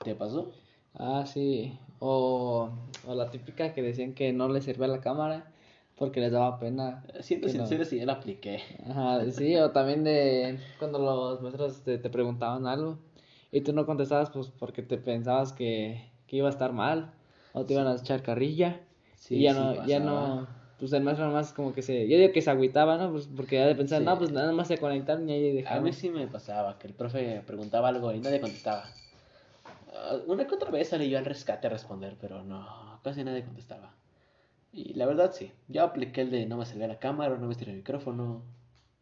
¿Te 0.04 0.14
pasó? 0.14 0.52
Ah, 0.98 1.24
sí. 1.26 1.78
O, 1.98 2.70
o 3.06 3.14
la 3.14 3.30
típica 3.30 3.72
que 3.72 3.82
decían 3.82 4.14
que 4.14 4.32
no 4.32 4.48
les 4.48 4.64
servía 4.64 4.86
la 4.88 5.00
cámara 5.00 5.52
porque 5.96 6.20
les 6.20 6.32
daba 6.32 6.58
pena. 6.58 7.04
Siento 7.20 7.48
que 7.48 7.54
no. 7.54 7.66
sincero 7.66 7.84
si 7.84 7.98
ya 7.98 8.06
la 8.06 8.14
apliqué. 8.14 8.60
Ajá, 8.88 9.30
sí, 9.30 9.56
o 9.56 9.70
también 9.70 10.04
de 10.04 10.58
cuando 10.78 10.98
los 10.98 11.40
maestros 11.42 11.82
te, 11.82 11.98
te 11.98 12.10
preguntaban 12.10 12.66
algo 12.66 12.98
y 13.50 13.60
tú 13.62 13.72
no 13.72 13.86
contestabas 13.86 14.30
pues 14.30 14.48
porque 14.50 14.82
te 14.82 14.98
pensabas 14.98 15.52
que, 15.52 16.10
que 16.26 16.36
iba 16.36 16.48
a 16.48 16.50
estar 16.50 16.72
mal 16.72 17.12
o 17.52 17.64
te 17.64 17.72
iban 17.74 17.86
a 17.86 17.94
echar 17.96 18.22
carrilla 18.22 18.80
Sí, 19.14 19.36
y 19.36 19.42
ya 19.42 19.52
sí 19.54 19.58
no, 19.60 19.86
ya 19.86 20.00
no, 20.00 20.46
pues 20.78 20.92
el 20.92 21.02
maestro 21.02 21.26
nomás 21.26 21.52
como 21.52 21.72
que 21.72 21.82
se, 21.82 22.06
yo 22.08 22.18
digo 22.18 22.32
que 22.32 22.42
se 22.42 22.50
agüitaba, 22.50 22.96
¿no? 22.98 23.10
Pues 23.12 23.28
porque 23.34 23.56
ya 23.56 23.66
de 23.66 23.74
pensar, 23.74 24.02
no, 24.02 24.18
pues 24.18 24.30
nada 24.30 24.52
más 24.52 24.68
se 24.68 24.78
conectaron 24.78 25.28
y 25.28 25.32
ahí 25.32 25.50
A 25.50 25.54
dejaron. 25.54 25.84
mí 25.84 25.92
sí 25.92 26.10
me 26.10 26.26
pasaba 26.28 26.78
que 26.78 26.86
el 26.88 26.94
profe 26.94 27.42
preguntaba 27.46 27.88
algo 27.88 28.12
y 28.12 28.20
nadie 28.20 28.40
contestaba. 28.40 28.84
Ah, 29.96 30.18
Una 30.26 30.46
que 30.46 30.54
otra 30.54 30.70
vez 30.70 30.88
salí 30.88 31.08
yo 31.08 31.18
al 31.18 31.24
rescate 31.24 31.66
a 31.66 31.70
responder, 31.70 32.16
pero 32.20 32.42
no, 32.42 33.00
casi 33.02 33.24
nadie 33.24 33.44
contestaba. 33.44 33.94
Y 34.72 34.94
la 34.94 35.06
verdad 35.06 35.32
sí, 35.32 35.52
yo 35.68 35.84
apliqué 35.84 36.22
el 36.22 36.30
de 36.30 36.46
no 36.46 36.58
me 36.58 36.66
servía 36.66 36.86
la 36.86 36.98
cámara, 36.98 37.36
no 37.36 37.46
me 37.46 37.52
estiré 37.52 37.72
el 37.72 37.78
micrófono, 37.78 38.42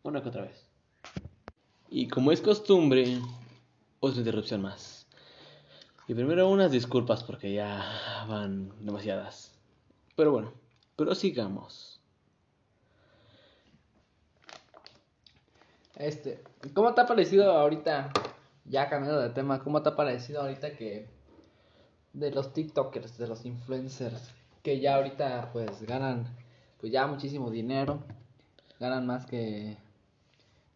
una 0.03 0.23
que 0.23 0.29
otra 0.29 0.43
vez. 0.43 0.69
Y 1.91 2.09
como 2.09 2.33
es 2.33 2.41
costumbre, 2.41 3.19
otra 4.01 4.19
interrupción 4.19 4.63
más. 4.63 5.07
Y 6.07 6.15
primero 6.15 6.49
unas 6.49 6.71
disculpas 6.71 7.25
porque 7.25 7.55
ya 7.55 8.25
van 8.29 8.73
demasiadas. 8.85 9.53
Pero 10.17 10.31
bueno, 10.31 10.53
prosigamos. 10.97 12.01
Este, 15.97 16.43
¿cómo 16.75 16.93
te 16.93 17.01
ha 17.01 17.07
parecido 17.07 17.53
ahorita, 17.53 18.13
ya 18.65 18.89
cambiando 18.89 19.21
de 19.21 19.31
tema, 19.31 19.63
cómo 19.63 19.83
te 19.83 19.91
ha 19.91 19.97
parecido 19.97 20.43
ahorita 20.43 20.77
que 20.77 21.07
de 22.13 22.31
los 22.31 22.53
TikTokers, 22.53 23.19
de 23.19 23.29
los 23.29 23.45
influencers, 23.45 24.31
que 24.63 24.81
ya 24.81 24.97
ahorita 24.97 25.51
pues 25.53 25.83
ganan 25.83 26.27
pues 26.81 26.93
ya 26.93 27.07
muchísimo 27.07 27.51
dinero, 27.51 28.03
ganan 28.79 29.07
más 29.07 29.27
que 29.27 29.77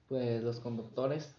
pues 0.09 0.43
los 0.43 0.61
conductores? 0.61 1.35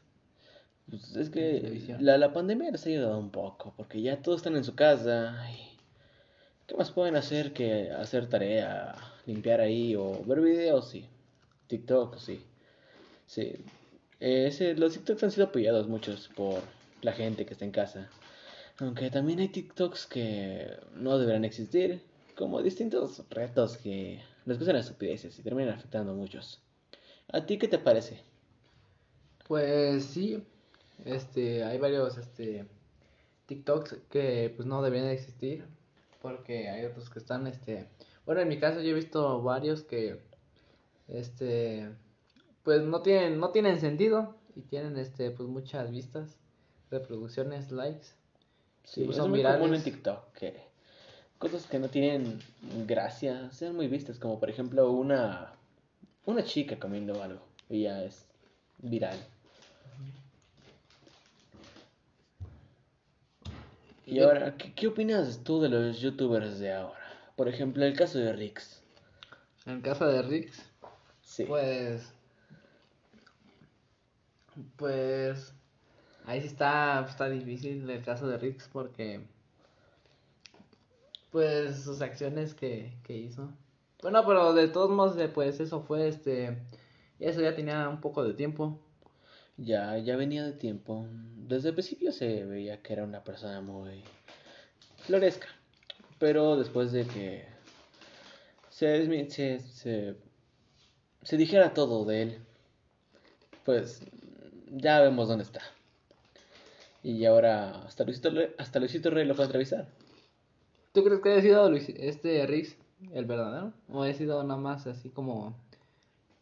Pues 0.90 1.16
es 1.16 1.30
que 1.30 1.98
la, 2.00 2.18
la 2.18 2.34
pandemia 2.34 2.72
les 2.72 2.86
ha 2.86 2.90
ayudado 2.90 3.20
un 3.20 3.30
poco, 3.30 3.74
porque 3.78 4.02
ya 4.02 4.22
todos 4.22 4.38
están 4.38 4.56
en 4.56 4.64
su 4.64 4.76
casa. 4.76 5.36
y 5.52 5.78
¿Qué 6.66 6.76
más 6.76 6.92
pueden 6.92 7.16
hacer 7.16 7.54
que 7.54 7.92
hacer 7.92 8.28
tarea, 8.28 8.96
limpiar 9.26 9.62
ahí 9.62 9.96
o 9.96 10.24
ver 10.26 10.42
videos? 10.42 10.90
Sí. 10.90 11.06
TikTok, 11.68 12.18
sí. 12.18 12.44
Sí. 13.28 13.56
Eh, 14.20 14.76
los 14.78 14.94
TikToks 14.94 15.24
han 15.24 15.32
sido 15.32 15.48
apoyados 15.48 15.88
muchos 15.88 16.30
por 16.36 16.62
la 17.02 17.14
gente 17.14 17.46
que 17.46 17.54
está 17.54 17.66
en 17.66 17.72
casa. 17.72 18.10
Aunque 18.80 19.10
también 19.10 19.40
hay 19.40 19.50
TikToks 19.50 20.08
que 20.08 20.78
no 20.96 21.18
deberán 21.18 21.46
existir, 21.46 22.02
como 22.36 22.62
distintos 22.62 23.24
retos 23.30 23.78
que 23.78 24.22
les 24.46 24.58
gustan 24.58 24.76
las 24.78 24.86
estupideces 24.86 25.38
y 25.38 25.44
terminan 25.44 25.74
afectando 25.74 26.14
a 26.14 26.16
muchos. 26.16 26.62
¿A 27.32 27.46
ti 27.46 27.58
qué 27.58 27.68
te 27.68 27.80
parece? 27.80 28.22
Pues 29.48 30.06
sí, 30.06 30.44
este, 31.06 31.64
hay 31.64 31.78
varios 31.78 32.18
este 32.18 32.66
TikToks 33.48 33.98
que 34.10 34.54
pues 34.56 34.68
no 34.68 34.82
deberían 34.82 35.08
de 35.08 35.16
existir 35.16 35.66
porque 36.22 36.70
hay 36.70 36.86
otros 36.86 37.10
que 37.10 37.20
están 37.20 37.48
este, 37.48 37.88
bueno, 38.26 38.42
en 38.42 38.48
mi 38.48 38.60
caso 38.60 38.82
yo 38.82 38.92
he 38.92 38.94
visto 38.94 39.42
varios 39.42 39.84
que 39.84 40.20
este 41.08 41.90
pues 42.70 42.84
no 42.84 43.02
tienen 43.02 43.40
no 43.40 43.50
tienen 43.50 43.80
sentido 43.80 44.36
y 44.56 44.62
tienen 44.62 44.96
este 45.00 45.32
pues 45.32 45.50
muchas 45.50 45.90
vistas, 45.90 46.38
reproducciones, 46.92 47.72
likes. 47.72 48.10
Sí, 48.84 49.06
pues 49.06 49.18
es 49.18 49.24
son 49.24 49.32
común 49.32 49.38
en 49.40 49.40
virales. 49.40 49.84
TikTok 49.86 50.32
que 50.34 50.54
cosas 51.40 51.66
que 51.66 51.80
no 51.80 51.88
tienen 51.90 52.38
gracia 52.86 53.50
sean 53.52 53.76
muy 53.76 53.88
vistas, 53.88 54.20
como 54.20 54.40
por 54.40 54.52
ejemplo 54.52 54.92
una 54.92 55.52
una 56.26 56.44
chica 56.44 56.78
comiendo 56.78 57.24
algo 57.24 57.42
y 57.72 57.82
ya 57.86 58.04
es 58.04 58.28
viral. 58.78 59.18
Y 64.06 64.16
Yo- 64.18 64.28
ahora, 64.28 64.56
¿qué, 64.58 64.74
qué 64.76 64.86
opinas 64.88 65.44
tú 65.44 65.60
de 65.60 65.70
los 65.70 66.00
youtubers 66.00 66.60
de 66.60 66.72
ahora? 66.74 67.00
Por 67.36 67.48
ejemplo, 67.48 67.84
el 67.84 67.96
caso 67.98 68.20
de 68.20 68.32
Rix. 68.34 68.84
En 69.66 69.82
casa 69.82 70.06
de 70.06 70.22
Rix, 70.22 70.62
Sí. 71.24 71.46
pues 71.46 72.14
pues 74.76 75.54
ahí 76.26 76.42
sí 76.42 76.48
está 76.48 77.06
está 77.08 77.30
difícil 77.30 77.90
el 77.90 78.04
caso 78.04 78.28
de 78.28 78.38
Rix 78.38 78.70
porque 78.72 79.22
pues 81.32 81.84
sus 81.84 82.02
acciones 82.02 82.54
que, 82.54 82.94
que 83.04 83.16
hizo. 83.16 83.52
Bueno, 84.02 84.26
pero 84.26 84.54
de 84.54 84.68
todos 84.68 84.90
modos 84.90 85.18
eh, 85.18 85.28
pues 85.28 85.60
eso 85.60 85.82
fue 85.82 86.08
este 86.08 86.58
eso 87.20 87.42
ya 87.42 87.56
tenía 87.56 87.90
un 87.90 88.02
poco 88.02 88.24
de 88.24 88.34
tiempo. 88.34 88.80
Ya, 89.58 89.98
ya 89.98 90.16
venía 90.16 90.46
de 90.46 90.54
tiempo. 90.54 91.06
Desde 91.36 91.70
el 91.70 91.76
principio 91.76 92.14
se 92.14 92.46
veía 92.46 92.82
que 92.82 92.94
era 92.94 93.04
una 93.04 93.24
persona 93.24 93.60
muy 93.60 94.04
floresca. 95.06 95.48
Pero 96.18 96.56
después 96.56 96.92
de 96.92 97.06
que 97.06 97.46
se, 98.70 99.30
se, 99.30 99.60
se, 99.60 100.16
se 101.24 101.38
dijera 101.38 101.74
todo 101.74 102.06
de 102.06 102.22
él, 102.22 102.40
pues 103.66 104.02
ya 104.70 105.02
vemos 105.02 105.28
dónde 105.28 105.44
está. 105.44 105.62
Y 107.04 107.26
ahora 107.26 107.84
hasta 107.84 108.04
Luisito, 108.04 108.30
hasta 108.58 108.80
Luisito 108.80 109.10
Rey 109.10 109.26
lo 109.26 109.36
fue 109.36 109.46
a 109.46 109.48
entrevistar. 109.48 109.88
¿Tú 110.94 111.04
crees 111.04 111.22
que 111.22 111.32
haya 111.32 111.42
sido 111.42 111.70
Luis- 111.70 111.90
este 111.98 112.46
Rix 112.46 112.76
el 113.14 113.26
verdadero 113.26 113.74
o 113.88 114.04
haya 114.04 114.14
sido 114.14 114.44
nada 114.44 114.60
más 114.60 114.86
así 114.88 115.10
como 115.10 115.56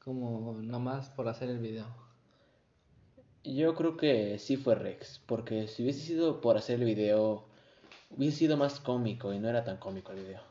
como 0.04 0.58
nada 0.62 0.80
más 0.80 1.10
por 1.10 1.28
hacer 1.28 1.50
el 1.50 1.60
video? 1.60 1.86
Yo 3.44 3.76
creo 3.76 3.98
que 3.98 4.40
sí 4.40 4.58
fue 4.58 4.76
Rex, 4.76 5.22
porque 5.26 5.68
si 5.68 5.84
hubiese 5.84 6.02
sido 6.02 6.42
por 6.42 6.58
hacer 6.58 6.80
el 6.80 6.86
video, 6.86 7.46
hubiese 8.10 8.38
sido 8.38 8.58
más 8.58 8.80
cómico 8.80 9.34
y 9.34 9.40
no 9.40 9.48
era 9.48 9.64
tan 9.64 9.78
cómico 9.78 10.12
el 10.12 10.24
video. 10.24 10.42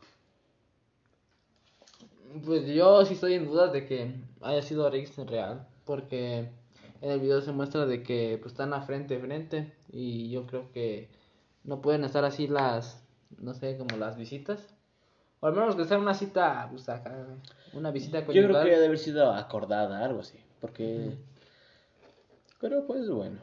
Pues 2.45 2.67
yo 2.67 3.05
sí 3.05 3.15
estoy 3.15 3.35
en 3.35 3.47
dudas 3.47 3.73
de 3.73 3.87
que 3.87 4.15
haya 4.41 4.63
sido 4.63 4.89
Rix 4.91 5.17
real, 5.17 5.67
porque 5.85 6.51
en 7.01 7.11
el 7.11 7.21
video 7.21 7.41
se 7.41 7.53
muestra 7.53 7.87
de 7.87 8.03
que 8.03 8.39
pues 8.41 8.53
están 8.53 8.73
a 8.73 8.83
frente 8.83 9.17
a 9.17 9.21
frente 9.21 9.73
y 9.93 10.31
yo 10.31 10.47
creo 10.47 10.71
que 10.73 11.09
no 11.65 11.81
pueden 11.81 12.05
estar 12.05 12.25
así 12.25 12.47
las, 12.47 13.03
no 13.39 13.55
sé, 13.55 13.77
como 13.77 13.97
las 13.97 14.17
visitas. 14.17 14.75
O 15.41 15.47
al 15.47 15.55
menos 15.55 15.77
que 15.77 15.85
sea 15.85 15.99
una 15.99 16.15
cita, 16.15 16.69
pues 16.71 16.89
acá, 16.89 17.27
una 17.75 17.91
visita 17.91 18.21
Yo 18.21 18.27
creo 18.27 18.43
conyugal. 18.43 18.65
que 18.65 18.71
debe 18.71 18.87
haber 18.87 18.99
sido 18.99 19.33
acordada, 19.33 20.05
algo 20.05 20.21
así, 20.21 20.39
porque... 20.61 21.17
Pero 22.61 22.87
pues 22.87 23.09
bueno. 23.11 23.39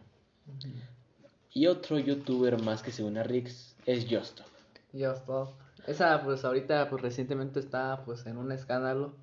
Y 1.51 1.67
otro 1.67 2.00
youtuber 2.00 2.60
más 2.62 2.81
que 2.81 2.91
se 2.91 3.03
une 3.03 3.19
a 3.19 3.24
Rix 3.24 3.75
es 3.86 4.07
Justo. 4.10 4.43
Ya 4.91 5.12
está. 5.12 5.45
Esa 5.86 6.24
pues 6.24 6.43
ahorita 6.45 6.89
pues 6.89 7.01
recientemente 7.01 7.60
está 7.60 8.03
pues 8.05 8.25
en 8.25 8.38
un 8.38 8.51
escándalo 8.51 9.15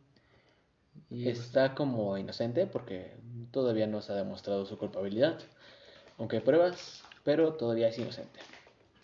Y 1.08 1.24
pues, 1.24 1.38
Está 1.40 1.74
como 1.74 2.16
inocente 2.18 2.66
porque 2.66 3.16
todavía 3.50 3.86
no 3.86 4.00
se 4.02 4.12
ha 4.12 4.16
demostrado 4.16 4.64
su 4.66 4.78
culpabilidad. 4.78 5.38
Aunque 6.18 6.36
hay 6.36 6.42
pruebas, 6.42 7.02
pero 7.24 7.54
todavía 7.54 7.88
es 7.88 7.98
inocente. 7.98 8.38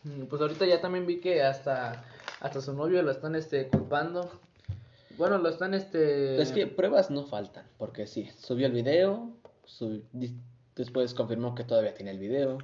mm, 0.05 0.25
pues 0.25 0.41
ahorita 0.43 0.67
ya 0.67 0.81
también 0.81 1.07
vi 1.07 1.21
que 1.21 1.43
hasta, 1.43 2.05
hasta 2.41 2.61
su 2.61 2.73
novio 2.75 3.03
lo 3.03 3.11
están 3.11 3.35
este, 3.35 3.69
culpando. 3.69 4.31
Bueno, 5.17 5.39
lo 5.39 5.49
están 5.49 5.73
este... 5.75 6.41
Es 6.41 6.53
que 6.53 6.67
pruebas 6.67 7.11
no 7.11 7.25
faltan, 7.25 7.67
porque 7.79 8.07
sí, 8.07 8.29
subió 8.39 8.67
el 8.67 8.73
video, 8.73 9.31
sub- 9.65 10.03
di- 10.13 10.35
después 10.75 11.15
confirmó 11.15 11.55
que 11.55 11.65
todavía 11.65 11.95
tiene 11.95 12.11
el 12.11 12.19
video. 12.19 12.59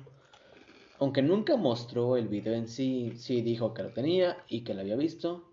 Aunque 0.98 1.22
nunca 1.22 1.56
mostró 1.56 2.16
el 2.18 2.28
video 2.28 2.52
en 2.54 2.68
sí, 2.68 3.14
sí 3.16 3.40
dijo 3.40 3.72
que 3.72 3.82
lo 3.82 3.88
tenía 3.90 4.36
y 4.48 4.62
que 4.64 4.74
lo 4.74 4.82
había 4.82 4.96
visto 4.96 5.48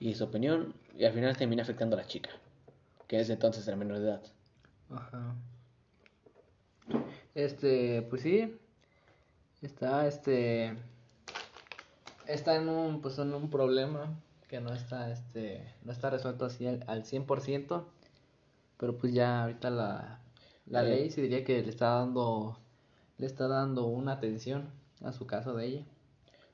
y 0.00 0.14
su 0.14 0.24
opinión, 0.24 0.74
y 0.98 1.04
al 1.04 1.12
final 1.12 1.36
termina 1.36 1.62
afectando 1.62 1.94
a 1.96 2.00
la 2.00 2.06
chica, 2.06 2.30
que 3.06 3.20
es 3.20 3.30
entonces 3.30 3.66
la 3.66 3.76
menor 3.76 3.98
de 3.98 4.04
edad. 4.08 4.22
Ajá. 4.94 5.34
Este, 7.34 8.02
pues 8.02 8.22
sí. 8.22 8.56
Está 9.62 10.06
este 10.06 10.76
está 12.26 12.56
en 12.56 12.68
un 12.68 13.00
pues 13.02 13.18
en 13.18 13.34
un 13.34 13.50
problema 13.50 14.14
que 14.48 14.60
no 14.60 14.72
está 14.72 15.10
este 15.10 15.74
no 15.84 15.92
está 15.92 16.10
resuelto 16.10 16.44
así 16.44 16.66
al, 16.66 16.84
al 16.86 17.04
100%, 17.04 17.84
pero 18.78 18.96
pues 18.98 19.12
ya 19.14 19.42
ahorita 19.42 19.70
la 19.70 20.20
la 20.66 20.82
Eh. 20.82 20.88
ley 20.88 21.10
se 21.10 21.22
diría 21.22 21.44
que 21.44 21.62
le 21.62 21.70
está 21.70 21.86
dando 21.94 22.58
le 23.18 23.26
está 23.26 23.48
dando 23.48 23.86
una 23.86 24.12
atención 24.12 24.68
a 25.02 25.12
su 25.12 25.26
caso 25.26 25.54
de 25.54 25.66
ella. 25.66 25.84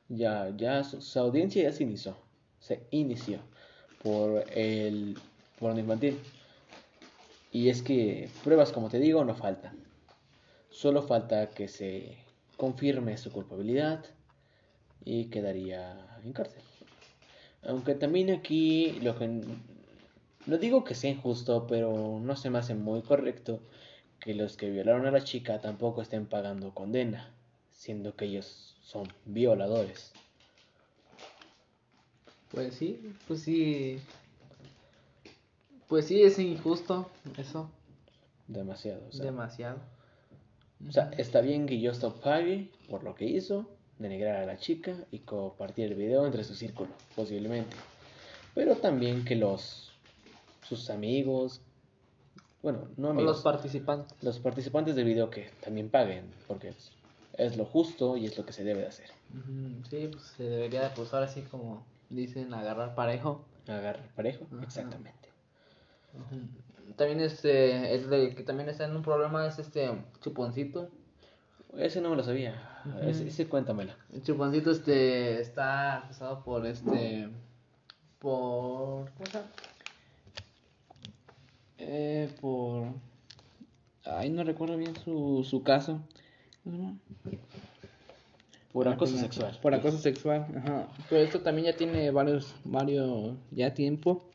Ya, 0.09 0.51
ya 0.57 0.83
su, 0.85 1.01
su 1.03 1.19
audiencia 1.21 1.63
ya 1.63 1.73
se 1.73 1.83
inició, 1.85 2.17
se 2.61 2.87
inició 2.91 3.41
por 4.03 4.45
el 4.53 5.19
porno 5.59 5.79
infantil. 5.81 6.19
Y 7.53 7.69
es 7.69 7.83
que 7.83 8.29
pruebas, 8.45 8.73
como 8.73 8.89
te 8.89 8.99
digo, 8.99 9.25
no 9.25 9.35
faltan. 9.35 9.85
Solo 10.71 11.03
falta 11.03 11.51
que 11.51 11.69
se 11.69 12.17
confirme 12.57 13.17
su 13.17 13.33
culpabilidad 13.33 14.05
y 15.05 15.27
quedaría 15.27 16.19
en 16.23 16.33
cárcel. 16.33 16.63
Aunque 17.63 17.95
también 17.95 18.31
aquí 18.31 18.93
lo 19.03 19.19
que 19.19 19.43
no 20.47 20.59
digo 20.59 20.85
que 20.85 20.95
sea 20.95 21.11
injusto, 21.11 21.67
pero 21.67 22.21
no 22.23 22.37
se 22.37 22.51
me 22.51 22.59
hace 22.59 22.75
muy 22.75 23.03
correcto 23.03 23.61
que 24.21 24.35
los 24.35 24.57
que 24.57 24.71
violaron 24.71 25.07
a 25.07 25.11
la 25.11 25.25
chica 25.25 25.61
tampoco 25.61 26.03
estén 26.03 26.27
pagando 26.27 26.75
condena, 26.75 27.35
siendo 27.73 28.15
que 28.15 28.27
ellos 28.27 28.77
son 28.83 29.09
violadores. 29.25 30.13
Pues 32.51 32.75
sí, 32.75 33.15
pues 33.27 33.43
sí. 33.43 33.99
Pues 35.91 36.07
sí 36.07 36.23
es 36.23 36.39
injusto 36.39 37.11
eso, 37.37 37.69
Demasiado. 38.47 39.03
O 39.09 39.13
sea, 39.13 39.25
demasiado. 39.25 39.79
o 40.89 40.93
sea, 40.93 41.11
está 41.19 41.41
bien 41.41 41.67
que 41.67 41.85
Justo 41.85 42.15
pague 42.15 42.71
por 42.89 43.03
lo 43.03 43.17
que 43.17 43.25
hizo, 43.25 43.67
denigrar 43.99 44.37
a 44.37 44.47
la 44.47 44.57
chica 44.57 44.95
y 45.11 45.19
compartir 45.19 45.87
el 45.87 45.97
video 45.97 46.25
entre 46.27 46.45
su 46.45 46.55
círculo, 46.55 46.91
posiblemente. 47.17 47.77
Pero 48.55 48.77
también 48.77 49.25
que 49.25 49.35
los 49.35 49.91
sus 50.69 50.91
amigos, 50.91 51.61
bueno, 52.63 52.87
no 52.97 53.09
O 53.09 53.11
amigos, 53.11 53.37
los 53.37 53.43
participantes. 53.43 54.23
los 54.23 54.39
participantes 54.39 54.95
del 54.95 55.07
video 55.07 55.29
que 55.29 55.51
también 55.61 55.91
paguen, 55.91 56.33
porque 56.47 56.69
es, 56.69 56.93
es 57.37 57.57
lo 57.57 57.65
justo 57.65 58.17
y 58.17 58.27
es 58.27 58.39
lo 58.39 58.47
que 58.47 58.53
se 58.53 58.63
debe 58.63 58.83
de 58.83 58.87
hacer. 58.87 59.11
Sí, 59.91 60.09
pues 60.13 60.23
se 60.37 60.45
debería 60.45 60.83
de 60.83 60.91
pues 60.91 61.13
ahora 61.13 61.27
sí 61.27 61.43
como 61.43 61.85
dicen 62.11 62.55
agarrar 62.55 62.95
parejo. 62.95 63.45
Agarrar 63.67 64.09
parejo, 64.15 64.47
Ajá. 64.53 64.63
exactamente. 64.63 65.20
También 66.97 67.21
este, 67.21 67.95
el 67.95 68.11
de- 68.11 68.35
que 68.35 68.43
también 68.43 68.69
está 68.69 68.85
en 68.85 68.95
un 68.97 69.03
problema 69.03 69.47
es 69.47 69.59
este 69.59 69.91
chuponcito. 70.23 70.89
Ese 71.77 72.01
no 72.01 72.11
me 72.11 72.17
lo 72.17 72.23
sabía. 72.25 72.67
Ese, 73.03 73.29
ese 73.29 73.47
cuéntamelo. 73.47 73.93
El 74.13 74.23
chuponcito 74.23 74.71
este 74.71 75.41
está 75.41 75.99
acusado 75.99 76.43
por 76.43 76.67
este 76.67 77.29
por 78.19 79.11
¿cómo? 79.13 79.45
Eh, 81.79 82.29
por 82.41 82.89
ay 84.05 84.31
no 84.31 84.45
recuerdo 84.45 84.77
bien 84.77 84.95
su, 84.97 85.47
su 85.49 85.63
caso. 85.63 86.01
Por 88.73 88.87
acoso 88.89 89.17
sexual. 89.17 89.59
Por 89.63 89.75
acoso 89.75 89.99
sexual, 89.99 90.47
ajá. 90.57 90.89
Pero 91.09 91.23
esto 91.23 91.41
también 91.41 91.67
ya 91.69 91.77
tiene 91.77 92.11
varios, 92.11 92.55
varios, 92.65 93.35
ya 93.51 93.75
tiempo. 93.75 94.30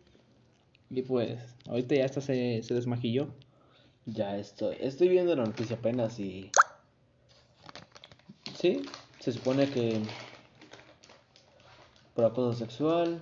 Y 0.95 1.01
pues, 1.01 1.37
ahorita 1.67 1.93
ya 1.93 2.05
hasta 2.05 2.21
se, 2.21 2.63
se 2.63 2.73
desmaquilló. 2.73 3.27
Ya 4.05 4.37
estoy, 4.37 4.77
estoy 4.79 5.09
viendo 5.09 5.35
la 5.35 5.43
noticia 5.43 5.75
apenas 5.75 6.17
y... 6.21 6.51
Sí, 8.57 8.81
se 9.19 9.33
supone 9.33 9.69
que 9.69 10.01
por 12.13 12.23
acoso 12.23 12.53
sexual, 12.53 13.19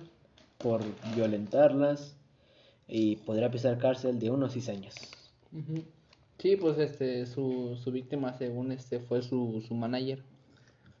por 0.58 0.82
violentarlas 1.16 2.14
y 2.86 3.16
podría 3.16 3.50
pisar 3.50 3.76
cárcel 3.78 4.20
de 4.20 4.30
unos 4.30 4.52
6 4.52 4.68
años. 4.68 4.94
Sí, 6.38 6.54
pues 6.56 6.78
este, 6.78 7.26
su, 7.26 7.76
su 7.82 7.90
víctima 7.90 8.38
según 8.38 8.70
este 8.70 9.00
fue 9.00 9.20
su, 9.22 9.64
su 9.66 9.74
manager. 9.74 10.22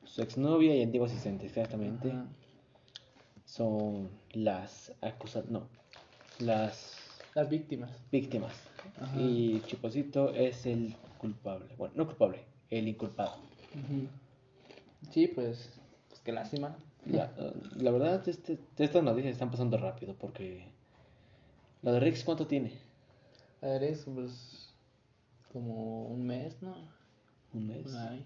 Su 0.04 0.22
exnovia 0.22 0.74
y 0.74 0.82
antiguo 0.82 1.06
asistente, 1.06 1.46
exactamente, 1.46 2.12
son 3.44 4.10
las 4.32 4.92
acusadas, 5.00 5.48
no, 5.48 5.68
las 6.40 6.96
Las 7.34 7.48
víctimas. 7.48 7.90
víctimas. 8.10 8.52
Ajá. 9.00 9.20
Y 9.20 9.62
Chuposito 9.66 10.30
es 10.34 10.66
el 10.66 10.94
culpable, 11.18 11.74
bueno, 11.76 11.94
no 11.96 12.06
culpable, 12.06 12.44
el 12.70 12.88
inculpado. 12.88 13.36
Sí, 15.10 15.26
pues, 15.28 15.70
pues 16.08 16.20
qué 16.20 16.32
lástima. 16.32 16.76
La, 17.06 17.30
la 17.76 17.90
verdad, 17.90 18.26
este, 18.28 18.58
estas 18.78 19.02
noticias 19.02 19.32
están 19.34 19.50
pasando 19.50 19.76
rápido 19.76 20.14
porque... 20.14 20.66
¿La 21.82 21.92
de 21.92 22.00
Rix 22.00 22.24
cuánto 22.24 22.46
tiene? 22.46 22.72
A 23.60 23.66
ver, 23.66 23.84
es 23.84 24.04
pues 24.04 24.72
como 25.52 26.06
un 26.06 26.26
mes, 26.26 26.56
¿no? 26.62 26.74
Un 27.52 27.66
mes. 27.66 27.94
Ahí. 27.94 28.24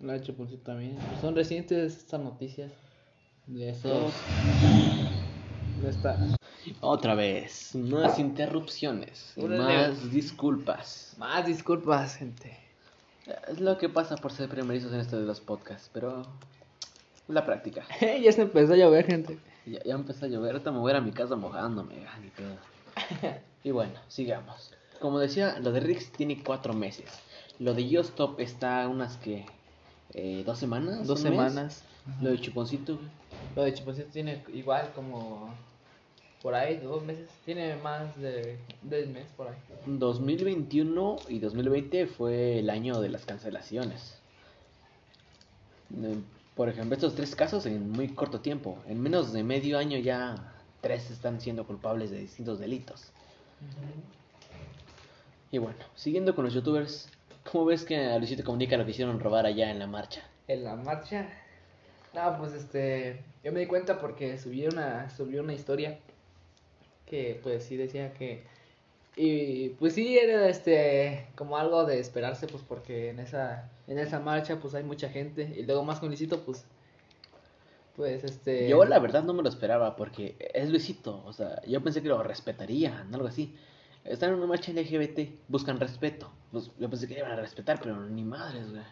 La 0.00 0.14
de 0.14 0.22
Chuponcito 0.22 0.62
también. 0.62 0.96
Pues 0.96 1.20
son 1.20 1.36
recientes 1.36 1.96
estas 1.96 2.20
noticias. 2.20 2.72
De 3.46 3.70
esos. 3.70 4.12
De 5.82 5.88
esta. 5.90 6.18
Otra 6.80 7.14
vez, 7.14 7.74
más 7.74 8.18
interrupciones, 8.18 9.32
Órale. 9.36 9.58
más 9.62 10.10
disculpas. 10.10 11.14
Más 11.18 11.46
disculpas, 11.46 12.16
gente. 12.16 12.58
Es 13.48 13.60
lo 13.60 13.78
que 13.78 13.88
pasa 13.88 14.16
por 14.16 14.32
ser 14.32 14.48
primerizos 14.48 14.92
en 14.92 15.00
esto 15.00 15.18
de 15.18 15.26
los 15.26 15.40
podcasts, 15.40 15.90
pero... 15.92 16.22
La 17.28 17.44
práctica. 17.46 17.84
ya 18.00 18.32
se 18.32 18.42
empezó 18.42 18.72
a 18.74 18.76
llover, 18.76 19.06
gente. 19.06 19.38
Ya, 19.64 19.82
ya 19.84 19.94
empezó 19.94 20.26
a 20.26 20.28
llover, 20.28 20.52
ahorita 20.52 20.72
me 20.72 20.78
voy 20.78 20.90
a 20.90 20.94
ir 20.94 20.98
a 20.98 21.04
mi 21.04 21.12
casa 21.12 21.36
mojándome, 21.36 21.94
ni 22.20 22.28
pedo. 22.30 22.56
Y 23.64 23.70
bueno, 23.70 23.92
sigamos. 24.08 24.72
Como 25.00 25.20
decía, 25.20 25.56
lo 25.60 25.70
de 25.70 25.78
Rix 25.78 26.10
tiene 26.10 26.42
cuatro 26.42 26.74
meses. 26.74 27.08
Lo 27.60 27.74
de 27.74 27.88
Yo 27.88 28.00
Stop 28.00 28.40
está 28.40 28.88
unas 28.88 29.16
que... 29.18 29.46
eh, 30.14 30.42
¿Dos 30.44 30.58
semanas? 30.58 31.06
Dos 31.06 31.20
semanas. 31.20 31.84
Lo 32.20 32.30
de 32.30 32.40
Chuponcito. 32.40 32.98
Lo 33.54 33.62
de 33.62 33.72
Chuponcito 33.72 34.08
tiene 34.10 34.42
igual 34.52 34.90
como. 34.96 35.54
Por 36.42 36.54
ahí, 36.56 36.78
dos 36.78 37.04
meses. 37.04 37.30
Tiene 37.44 37.76
más 37.76 38.16
de. 38.20 38.58
de 38.82 39.06
mes 39.06 39.26
por 39.36 39.46
ahí. 39.48 39.54
2021 39.86 41.16
y 41.28 41.38
2020 41.38 42.06
fue 42.08 42.58
el 42.58 42.68
año 42.68 43.00
de 43.00 43.08
las 43.08 43.24
cancelaciones. 43.24 44.18
Eh, 46.02 46.16
Por 46.56 46.68
ejemplo, 46.68 46.96
estos 46.96 47.14
tres 47.14 47.36
casos 47.36 47.64
en 47.66 47.90
muy 47.90 48.08
corto 48.08 48.40
tiempo. 48.40 48.76
En 48.88 49.00
menos 49.00 49.32
de 49.32 49.44
medio 49.44 49.78
año 49.78 49.98
ya 49.98 50.52
tres 50.80 51.10
están 51.10 51.40
siendo 51.40 51.64
culpables 51.64 52.10
de 52.10 52.18
distintos 52.18 52.58
delitos. 52.58 53.12
Y 55.52 55.58
bueno, 55.58 55.78
siguiendo 55.94 56.34
con 56.34 56.44
los 56.44 56.54
youtubers, 56.54 57.08
¿cómo 57.50 57.66
ves 57.66 57.84
que 57.84 57.96
a 57.96 58.18
Luisito 58.18 58.42
Comunica 58.42 58.76
lo 58.76 58.84
quisieron 58.84 59.20
robar 59.20 59.46
allá 59.46 59.70
en 59.70 59.78
la 59.78 59.86
marcha? 59.86 60.22
En 60.48 60.64
la 60.64 60.74
marcha. 60.74 61.28
No, 62.14 62.36
pues 62.38 62.52
este. 62.52 63.22
Yo 63.44 63.52
me 63.52 63.60
di 63.60 63.66
cuenta 63.66 64.00
porque 64.00 64.38
subí 64.38 64.66
una, 64.66 65.08
subí 65.10 65.38
una 65.38 65.54
historia. 65.54 65.98
Que 67.12 67.38
pues 67.42 67.64
sí 67.64 67.76
decía 67.76 68.14
que. 68.14 68.42
Y 69.16 69.68
pues 69.78 69.92
sí 69.92 70.16
era 70.18 70.48
este. 70.48 71.26
Como 71.34 71.58
algo 71.58 71.84
de 71.84 72.00
esperarse, 72.00 72.46
pues 72.46 72.62
porque 72.66 73.10
en 73.10 73.18
esa. 73.20 73.70
En 73.86 73.98
esa 73.98 74.18
marcha 74.18 74.58
pues 74.58 74.74
hay 74.74 74.82
mucha 74.82 75.10
gente. 75.10 75.52
Y 75.54 75.64
luego 75.64 75.84
más 75.84 76.00
con 76.00 76.08
Luisito, 76.08 76.40
pues. 76.40 76.64
Pues 77.96 78.24
este. 78.24 78.66
Yo 78.66 78.82
la 78.86 78.98
verdad 78.98 79.24
no 79.24 79.34
me 79.34 79.42
lo 79.42 79.50
esperaba 79.50 79.94
porque 79.94 80.36
es 80.54 80.70
Luisito, 80.70 81.22
o 81.26 81.34
sea, 81.34 81.60
yo 81.66 81.82
pensé 81.82 82.00
que 82.00 82.08
lo 82.08 82.22
respetarían, 82.22 83.14
algo 83.14 83.26
así. 83.26 83.54
Están 84.04 84.30
en 84.30 84.36
una 84.36 84.46
marcha 84.46 84.72
LGBT, 84.72 85.28
buscan 85.48 85.78
respeto. 85.78 86.32
Pues, 86.50 86.70
yo 86.78 86.88
pensé 86.88 87.06
que 87.06 87.18
iban 87.18 87.30
a 87.32 87.36
respetar, 87.36 87.78
pero 87.82 88.00
ni 88.08 88.24
madres, 88.24 88.70
güey. 88.70 88.82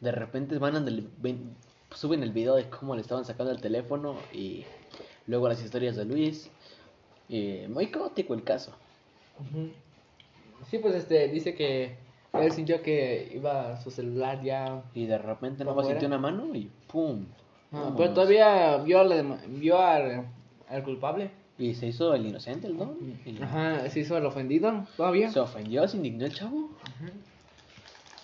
De 0.00 0.10
repente 0.10 0.58
van 0.58 0.84
ven- 1.18 1.54
suben 1.94 2.24
el 2.24 2.32
video 2.32 2.56
de 2.56 2.68
cómo 2.68 2.96
le 2.96 3.02
estaban 3.02 3.24
sacando 3.24 3.52
el 3.52 3.60
teléfono 3.60 4.16
y 4.32 4.64
luego 5.28 5.48
las 5.48 5.62
historias 5.62 5.94
de 5.94 6.04
Luis. 6.04 6.50
Y 7.28 7.62
muy 7.68 7.88
caótico 7.88 8.34
el 8.34 8.44
caso. 8.44 8.72
Sí, 10.70 10.78
pues 10.78 10.94
este, 10.94 11.28
dice 11.28 11.54
que 11.54 11.96
él 12.32 12.52
sintió 12.52 12.82
que 12.82 13.30
iba 13.34 13.80
su 13.80 13.90
celular 13.90 14.42
ya... 14.42 14.82
Y 14.94 15.06
de 15.06 15.18
repente 15.18 15.64
¿Pa' 15.64 15.70
nomás 15.70 15.86
sintió 15.86 16.08
una 16.08 16.18
mano 16.18 16.54
y 16.54 16.70
¡pum! 16.86 17.26
Ah, 17.72 17.92
pero 17.96 18.12
todavía 18.12 18.76
vio, 18.78 19.00
al, 19.00 19.38
vio 19.48 19.78
al, 19.78 20.26
al 20.68 20.82
culpable. 20.84 21.30
Y 21.58 21.74
se 21.74 21.86
hizo 21.86 22.14
el 22.14 22.26
inocente, 22.26 22.66
el 22.66 22.76
don. 22.76 22.96
y 23.24 23.40
Ajá, 23.42 23.88
se 23.88 24.00
hizo 24.00 24.16
el 24.16 24.26
ofendido 24.26 24.86
todavía. 24.96 25.30
Se 25.30 25.40
ofendió, 25.40 25.86
se 25.86 25.96
indignó 25.96 26.24
el 26.24 26.34
chavo. 26.34 26.70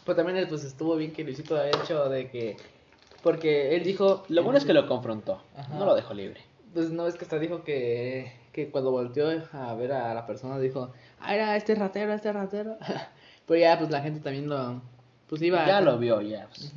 Pues 0.05 0.17
también 0.17 0.47
pues 0.49 0.65
estuvo 0.65 0.97
bien 0.97 1.13
que 1.13 1.25
Luisito 1.25 1.57
haya 1.57 1.71
hecho 1.83 2.09
de 2.09 2.29
que... 2.31 2.57
Porque 3.23 3.77
él 3.77 3.85
dijo... 3.85 4.25
Lo 4.29 4.43
bueno 4.43 4.59
es 4.59 4.65
que 4.65 4.73
lo 4.73 4.87
confrontó, 4.87 5.43
Ajá. 5.57 5.75
no 5.75 5.85
lo 5.85 5.95
dejó 5.95 6.15
libre. 6.15 6.41
Pues 6.73 6.91
no 6.91 7.07
es 7.07 7.15
que 7.17 7.25
hasta 7.25 7.39
dijo 7.39 7.63
que, 7.63 8.33
que 8.53 8.71
cuando 8.71 8.91
volteó 8.91 9.29
a 9.53 9.75
ver 9.75 9.93
a 9.93 10.13
la 10.15 10.27
persona 10.27 10.59
dijo, 10.59 10.93
ah, 11.21 11.35
era 11.35 11.57
este 11.57 11.75
ratero, 11.75 12.13
este 12.13 12.33
ratero. 12.33 12.77
Pero 13.47 13.61
ya 13.61 13.79
pues 13.79 13.91
la 13.91 14.01
gente 14.01 14.21
también 14.21 14.49
lo... 14.49 14.81
Pues 15.29 15.43
iba... 15.43 15.67
Ya 15.67 15.81
lo 15.81 15.99
vio, 15.99 16.21
ya. 16.21 16.49
pues. 16.49 16.73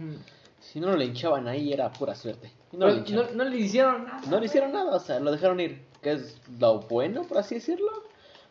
Si 0.59 0.79
no 0.79 0.87
lo 0.87 0.97
linchaban 0.97 1.47
ahí 1.47 1.73
era 1.73 1.91
pura 1.91 2.15
suerte. 2.15 2.51
Y 2.71 2.77
no, 2.77 2.87
lo 2.87 3.03
Pero 3.03 3.15
no, 3.15 3.23
lincharon. 3.23 3.37
no 3.37 3.43
le 3.45 3.57
hicieron 3.57 4.05
nada. 4.05 4.21
No 4.29 4.39
le 4.39 4.45
hicieron 4.45 4.71
nada, 4.71 4.95
o 4.95 4.99
sea, 4.99 5.19
lo 5.19 5.31
dejaron 5.31 5.59
ir. 5.59 5.83
Que 6.01 6.13
es 6.13 6.41
lo 6.59 6.79
bueno, 6.81 7.23
por 7.23 7.37
así 7.37 7.55
decirlo. 7.55 7.91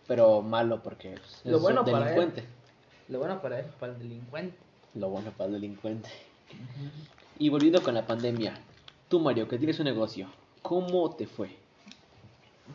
Pero 0.06 0.42
malo 0.42 0.82
porque 0.82 1.10
pues, 1.10 1.40
Lo 1.44 1.56
es 1.56 1.62
bueno 1.62 1.84
para 1.84 2.14
él. 2.14 2.32
Lo 3.08 3.18
bueno 3.18 3.40
para 3.40 3.60
él, 3.60 3.66
para 3.78 3.92
el 3.92 3.98
delincuente. 3.98 4.56
Lo 4.94 5.08
bueno 5.08 5.32
para 5.36 5.48
el 5.48 5.54
delincuente. 5.54 6.08
Y 7.38 7.48
volviendo 7.48 7.82
con 7.82 7.94
la 7.94 8.06
pandemia. 8.06 8.54
Tú, 9.08 9.20
Mario, 9.20 9.48
que 9.48 9.58
tienes 9.58 9.78
un 9.78 9.84
negocio. 9.84 10.28
¿Cómo 10.62 11.14
te 11.14 11.26
fue? 11.26 11.61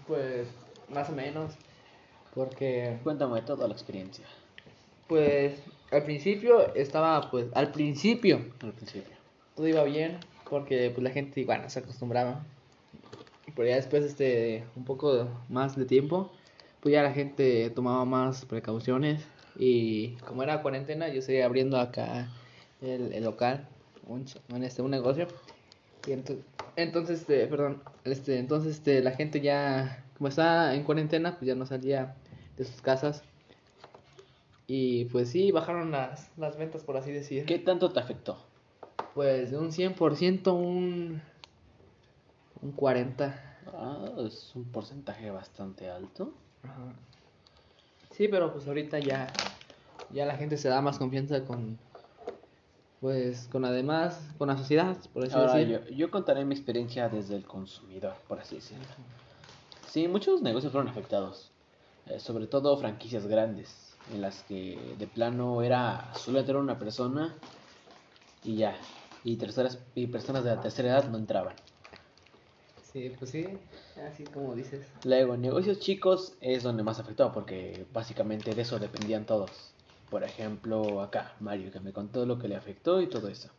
Pues 0.05 0.47
más 0.93 1.09
o 1.09 1.13
menos. 1.13 1.53
Porque 2.33 2.97
Cuéntame 3.03 3.41
toda 3.41 3.67
la 3.67 3.73
experiencia. 3.73 4.25
pues 5.07 5.59
al 5.91 6.03
principio 6.03 6.73
estaba 6.75 7.31
pues 7.31 7.47
al 7.53 7.71
principio 7.71 8.41
Al 8.61 8.73
principio. 8.73 9.15
todo 9.55 9.67
iba 9.67 9.83
bien 9.83 10.19
porque 10.49 10.91
pues 10.91 11.03
la 11.03 11.09
gente 11.11 11.43
bueno 11.45 11.69
se 11.69 11.79
acostumbraba. 11.79 12.43
Pero 13.55 13.67
ya 13.67 13.75
después 13.77 14.03
este 14.03 14.65
un 14.75 14.83
poco 14.85 15.27
más 15.49 15.75
de 15.75 15.85
tiempo 15.85 16.31
pues 16.81 16.93
ya 16.93 17.01
la 17.01 17.11
gente 17.11 17.69
tomaba 17.71 18.05
más 18.05 18.45
precauciones 18.45 19.25
y 19.57 20.11
como 20.27 20.43
era 20.43 20.61
cuarentena 20.61 21.07
yo 21.09 21.21
seguía 21.23 21.45
abriendo 21.45 21.79
acá 21.79 22.27
el, 22.81 23.13
el 23.13 23.23
local 23.23 23.67
un, 24.05 24.25
este 24.63 24.83
un 24.83 24.91
negocio 24.91 25.27
y 26.07 26.13
entonces 26.75 27.21
este 27.21 27.47
perdón 27.47 27.81
este 28.03 28.39
entonces 28.39 28.75
este 28.77 29.01
la 29.01 29.11
gente 29.11 29.41
ya 29.41 30.05
como 30.17 30.29
está 30.29 30.73
en 30.75 30.83
cuarentena 30.83 31.37
pues 31.37 31.47
ya 31.47 31.55
no 31.55 31.65
salía 31.65 32.15
de 32.57 32.65
sus 32.65 32.81
casas 32.81 33.23
y 34.67 35.05
pues 35.05 35.29
sí 35.29 35.51
bajaron 35.51 35.91
las, 35.91 36.29
las 36.37 36.57
ventas 36.57 36.83
por 36.83 36.97
así 36.97 37.11
decir 37.11 37.45
¿Qué 37.45 37.59
tanto 37.59 37.91
te 37.91 37.99
afectó? 37.99 38.37
pues 39.13 39.51
de 39.51 39.57
un 39.57 39.71
100% 39.71 40.53
un 40.53 41.21
un 42.61 42.71
40 42.71 43.43
Ah, 43.73 44.11
es 44.25 44.55
un 44.55 44.65
porcentaje 44.65 45.29
bastante 45.29 45.89
alto. 45.89 46.33
Ajá. 46.63 46.93
Sí, 48.11 48.27
pero 48.27 48.51
pues 48.53 48.67
ahorita 48.67 48.99
ya 48.99 49.27
ya 50.09 50.25
la 50.25 50.37
gente 50.37 50.57
se 50.57 50.69
da 50.69 50.81
más 50.81 50.97
confianza 50.97 51.43
con 51.43 51.77
pues 52.99 53.47
con 53.51 53.65
además 53.65 54.19
con 54.37 54.47
la 54.47 54.57
sociedad, 54.57 54.97
por 55.13 55.23
así 55.23 55.35
Ahora, 55.35 55.55
decir. 55.55 55.83
yo, 55.87 55.95
yo 55.95 56.11
contaré 56.11 56.45
mi 56.45 56.55
experiencia 56.55 57.09
desde 57.09 57.35
el 57.35 57.45
consumidor, 57.45 58.15
por 58.27 58.39
así 58.39 58.55
decirlo. 58.55 58.85
Sí, 59.87 60.07
muchos 60.07 60.41
negocios 60.41 60.71
fueron 60.71 60.89
afectados, 60.89 61.51
eh, 62.07 62.19
sobre 62.19 62.47
todo 62.47 62.77
franquicias 62.77 63.27
grandes, 63.27 63.95
en 64.13 64.21
las 64.21 64.43
que 64.43 64.95
de 64.97 65.07
plano 65.07 65.61
era 65.61 66.13
solo 66.15 66.39
entrar 66.39 66.57
una 66.57 66.79
persona 66.79 67.35
y 68.43 68.57
ya, 68.57 68.75
y, 69.23 69.35
terceras, 69.37 69.79
y 69.95 70.07
personas 70.07 70.43
de 70.43 70.55
la 70.55 70.61
tercera 70.61 70.89
edad 70.89 71.09
no 71.09 71.17
entraban. 71.17 71.53
Sí, 72.91 73.11
pues 73.17 73.31
sí, 73.31 73.45
así 74.07 74.23
como 74.23 74.55
dices. 74.55 74.87
Luego, 75.03 75.35
en 75.35 75.41
negocios 75.41 75.79
chicos 75.79 76.33
es 76.41 76.63
donde 76.63 76.83
más 76.83 76.99
afectó, 76.99 77.31
porque 77.31 77.85
básicamente 77.93 78.55
de 78.55 78.61
eso 78.61 78.79
dependían 78.79 79.25
todos. 79.25 79.73
Por 80.09 80.23
ejemplo, 80.23 81.01
acá, 81.01 81.35
Mario, 81.39 81.71
que 81.71 81.79
me 81.79 81.91
contó 81.93 82.25
lo 82.25 82.39
que 82.39 82.47
le 82.47 82.55
afectó 82.55 83.01
y 83.01 83.07
todo 83.07 83.27
eso. 83.27 83.49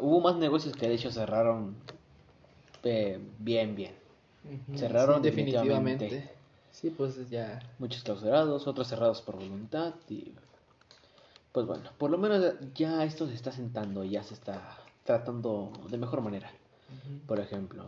Hubo 0.00 0.20
más 0.20 0.36
negocios 0.36 0.76
que 0.76 0.88
de 0.88 0.94
hecho 0.94 1.10
cerraron 1.10 1.76
eh, 2.84 3.20
bien, 3.38 3.74
bien. 3.74 3.94
Cerraron 4.74 5.22
sí, 5.22 5.30
definitivamente. 5.30 6.04
definitivamente. 6.04 6.42
Sí, 6.70 6.90
pues 6.90 7.30
ya. 7.30 7.60
Muchos 7.78 8.02
clausurados, 8.02 8.66
otros 8.66 8.88
cerrados 8.88 9.22
por 9.22 9.36
voluntad 9.36 9.94
y... 10.08 10.34
Pues 11.52 11.66
bueno, 11.66 11.90
por 11.98 12.10
lo 12.10 12.16
menos 12.16 12.54
ya 12.74 13.04
esto 13.04 13.26
se 13.26 13.34
está 13.34 13.52
sentando, 13.52 14.04
ya 14.04 14.22
se 14.22 14.32
está 14.32 14.78
tratando 15.04 15.70
de 15.90 15.98
mejor 15.98 16.22
manera. 16.22 16.50
Por 17.26 17.40
ejemplo, 17.40 17.84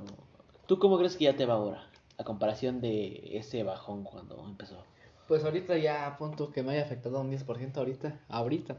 ¿tú 0.67 0.79
cómo 0.79 0.99
crees 0.99 1.17
que 1.17 1.25
ya 1.25 1.37
te 1.37 1.47
va 1.47 1.55
ahora? 1.55 1.89
A 2.19 2.25
comparación 2.25 2.83
de 2.83 3.39
ese 3.39 3.63
bajón 3.63 4.05
cuando 4.05 4.45
empezó. 4.47 4.85
Pues 5.29 5.43
ahorita 5.45 5.77
ya 5.79 6.07
a 6.07 6.19
punto 6.19 6.53
que 6.53 6.63
me 6.63 6.73
haya 6.73 6.83
afectado 6.83 7.21
un 7.21 7.31
10% 7.31 7.77
ahorita, 7.77 8.21
ahorita. 8.29 8.77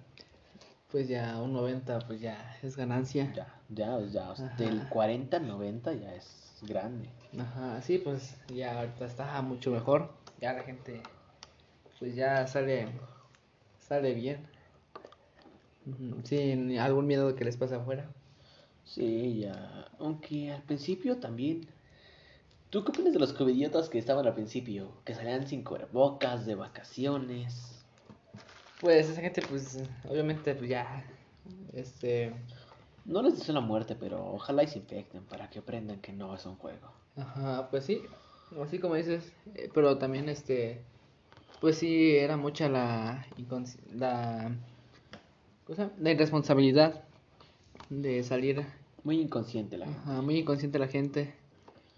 Pues 0.92 1.08
ya 1.08 1.42
un 1.42 1.54
90 1.54 2.00
pues 2.00 2.22
ya 2.22 2.58
es 2.62 2.78
ganancia. 2.78 3.34
Ya, 3.34 3.48
ya, 3.70 4.00
ya, 4.06 4.32
Ajá. 4.32 4.56
del 4.58 4.88
40 4.88 5.38
al 5.38 5.48
90 5.48 5.94
ya 5.94 6.14
es 6.16 6.60
grande. 6.62 7.10
Ajá, 7.38 7.82
sí, 7.82 7.98
pues 7.98 8.38
ya 8.54 8.80
ahorita 8.80 9.06
está 9.06 9.42
mucho 9.42 9.72
mejor. 9.72 10.12
Ya 10.40 10.54
la 10.54 10.64
gente, 10.64 11.02
pues 12.00 12.16
ya 12.16 12.46
sale, 12.46 12.88
sale 13.80 14.14
bien. 14.14 14.48
Sin 16.24 16.78
algún 16.80 17.08
miedo 17.08 17.28
de 17.28 17.36
que 17.36 17.46
les 17.46 17.58
pase 17.58 17.76
afuera. 17.76 18.08
Sí, 18.84 19.40
ya. 19.40 19.88
Aunque 20.00 20.52
al 20.52 20.62
principio 20.64 21.18
también. 21.18 21.68
¿Tú 22.70 22.84
qué 22.84 22.92
opinas 22.92 23.14
de 23.14 23.20
los 23.20 23.34
covidiotas 23.34 23.90
que 23.90 24.00
estaban 24.00 24.26
al 24.26 24.34
principio? 24.34 24.92
Que 25.06 25.14
salían 25.14 25.48
sin 25.48 25.64
cubrebocas, 25.64 26.46
de 26.46 26.56
vacaciones. 26.56 27.86
Pues 28.82 29.10
esa 29.10 29.22
gente, 29.22 29.42
pues 29.48 29.80
obviamente, 30.10 30.54
pues 30.56 30.70
ya, 30.70 31.06
este, 31.74 32.34
No 33.06 33.22
les 33.22 33.38
deseo 33.38 33.56
la 33.56 33.62
muerte, 33.62 33.96
pero 33.96 34.34
ojalá 34.34 34.64
y 34.64 34.68
se 34.68 34.80
infecten 34.80 35.24
para 35.24 35.50
que 35.50 35.60
aprendan 35.60 36.02
que 36.02 36.12
no 36.12 36.36
es 36.36 36.46
un 36.46 36.56
juego. 36.56 36.92
ajá, 37.16 37.70
pues 37.70 37.86
sí, 37.86 38.02
así 38.62 38.80
como 38.80 38.96
dices, 38.96 39.32
eh, 39.54 39.70
pero 39.74 39.98
también, 39.98 40.28
este, 40.28 40.82
pues 41.62 41.78
sí, 41.78 42.16
era 42.16 42.36
mucha 42.36 42.68
la, 42.68 43.26
la, 43.94 44.52
cosa, 45.66 45.92
la 46.00 46.12
irresponsabilidad 46.12 47.04
de 47.90 48.24
salir 48.24 48.66
Muy 49.04 49.22
inconsciente 49.22 49.78
la 49.78 49.86
gente. 49.86 50.02
Ajá, 50.02 50.22
muy 50.22 50.40
inconsciente 50.40 50.80
la 50.80 50.88
gente 50.88 51.36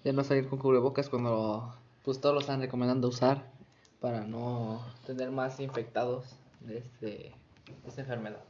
de 0.08 0.14
no 0.14 0.24
salir 0.24 0.48
con 0.48 0.58
cubrebocas 0.58 1.10
cuando 1.10 1.76
pues 2.02 2.22
todos 2.22 2.34
lo 2.34 2.40
están 2.40 2.62
recomendando 2.62 3.10
usar 3.10 3.52
para 4.00 4.22
no 4.22 4.82
tener 5.06 5.32
más 5.32 5.60
infectados 5.60 6.38
de 6.62 6.78
este 6.78 7.08
de 7.08 7.90
esta 7.90 8.02
enfermedad. 8.02 8.42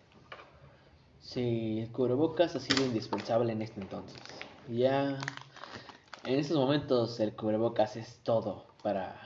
Sí, 1.20 1.80
el 1.80 1.91
cubrebocas 1.91 2.56
ha 2.56 2.60
sido 2.60 2.86
indispensable 2.86 3.54
en 3.54 3.63
este 3.63 3.82
entonces. 3.82 4.22
Ya. 4.70 5.17
En 6.26 6.38
estos 6.38 6.58
momentos 6.58 7.20
el 7.20 7.36
cubrebocas 7.36 7.96
es 7.96 8.20
todo 8.24 8.67
para. 8.84 9.20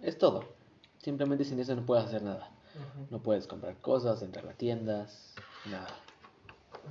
Es 0.00 0.16
todo. 0.16 0.44
Simplemente 0.96 1.44
sin 1.44 1.60
eso 1.60 1.76
no 1.76 1.84
puedes 1.84 2.06
hacer 2.06 2.22
nada. 2.22 2.50
No 3.10 3.22
puedes 3.22 3.46
comprar 3.46 3.76
cosas, 3.76 4.22
entrar 4.22 4.48
a 4.48 4.54
tiendas, 4.54 5.34
nada. 5.66 5.94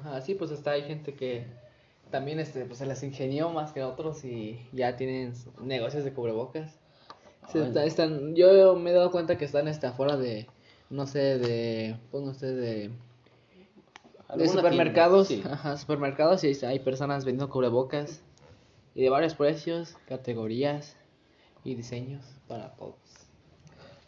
Ajá, 0.01 0.21
sí, 0.21 0.35
pues 0.35 0.51
hasta 0.51 0.71
hay 0.71 0.83
gente 0.83 1.15
que 1.15 1.47
también 2.13 2.39
este 2.39 2.63
pues 2.65 2.77
se 2.77 2.85
las 2.85 3.01
ingenió 3.01 3.49
más 3.49 3.71
que 3.71 3.81
otros 3.81 4.23
y 4.23 4.59
ya 4.71 4.95
tienen 4.97 5.33
negocios 5.59 6.03
de 6.03 6.13
cubrebocas. 6.13 6.79
Se 7.47 7.57
Ay. 7.57 7.65
está- 7.65 7.85
están, 7.85 8.35
yo 8.35 8.75
me 8.75 8.91
he 8.91 8.93
dado 8.93 9.09
cuenta 9.09 9.35
que 9.35 9.45
están 9.45 9.67
hasta 9.67 9.89
afuera 9.89 10.15
de 10.15 10.47
no 10.91 11.07
sé, 11.07 11.39
de 11.39 11.97
pues 12.11 12.23
no 12.23 12.35
sé, 12.35 12.53
de 12.53 12.91
de 14.35 14.47
supermercados, 14.47 15.27
tienda, 15.27 15.49
sí. 15.49 15.53
ajá, 15.53 15.75
supermercados 15.75 16.43
y 16.43 16.53
hay 16.63 16.77
personas 16.77 17.25
vendiendo 17.25 17.51
cubrebocas 17.51 18.21
y 18.93 19.01
de 19.01 19.09
varios 19.09 19.33
precios, 19.33 19.95
categorías 20.07 20.95
y 21.63 21.73
diseños 21.73 22.23
para 22.47 22.75
todos. 22.75 22.99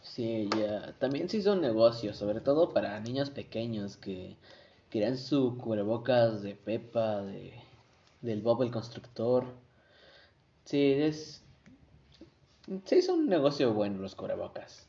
Sí, 0.00 0.48
ya. 0.56 0.94
También 1.00 1.28
se 1.28 1.38
hizo 1.38 1.54
un 1.54 1.60
negocio, 1.60 2.14
sobre 2.14 2.40
todo 2.40 2.72
para 2.72 3.00
niños 3.00 3.30
pequeños 3.30 3.96
que 3.96 4.36
querían 4.90 5.18
su 5.18 5.58
cubrebocas 5.58 6.42
de 6.42 6.54
Pepa, 6.54 7.22
de, 7.22 7.65
del 8.26 8.42
Bob 8.42 8.62
el 8.62 8.70
Constructor. 8.70 9.46
Sí, 10.64 10.92
es. 10.92 11.42
Se 12.84 12.98
hizo 12.98 13.14
un 13.14 13.28
negocio 13.28 13.72
bueno 13.72 14.00
los 14.00 14.14
cubrebocas. 14.14 14.88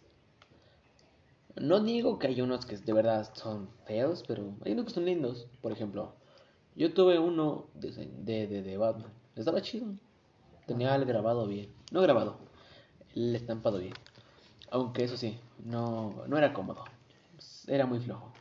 No 1.56 1.80
digo 1.80 2.20
que 2.20 2.28
hay 2.28 2.42
unos 2.42 2.66
que 2.66 2.78
de 2.78 2.94
verdad 2.94 3.32
son 3.34 3.70
feos, 3.86 4.24
pero 4.28 4.56
hay 4.66 4.74
unos 4.74 4.86
que 4.86 4.92
son 4.92 5.06
lindos. 5.06 5.48
Por 5.62 5.72
ejemplo, 5.72 6.16
yo 6.76 6.94
tuve 6.94 7.20
uno 7.20 7.68
de, 7.76 7.92
de, 7.92 8.48
de, 8.48 8.62
de 8.64 8.78
Batman. 8.78 9.12
Estaba 9.36 9.62
chido. 9.62 9.88
Tenía 10.66 10.96
el 10.96 11.06
grabado 11.06 11.48
bien. 11.48 11.72
No 11.92 12.02
grabado, 12.02 12.38
el 13.16 13.36
estampado 13.36 13.78
bien. 13.80 13.94
Aunque 14.70 15.04
eso 15.04 15.16
sí, 15.16 15.40
no, 15.64 16.26
no 16.28 16.38
era 16.38 16.54
cómodo. 16.54 16.84
Era 17.68 17.86
muy 17.86 18.00
flojo. 18.00 18.34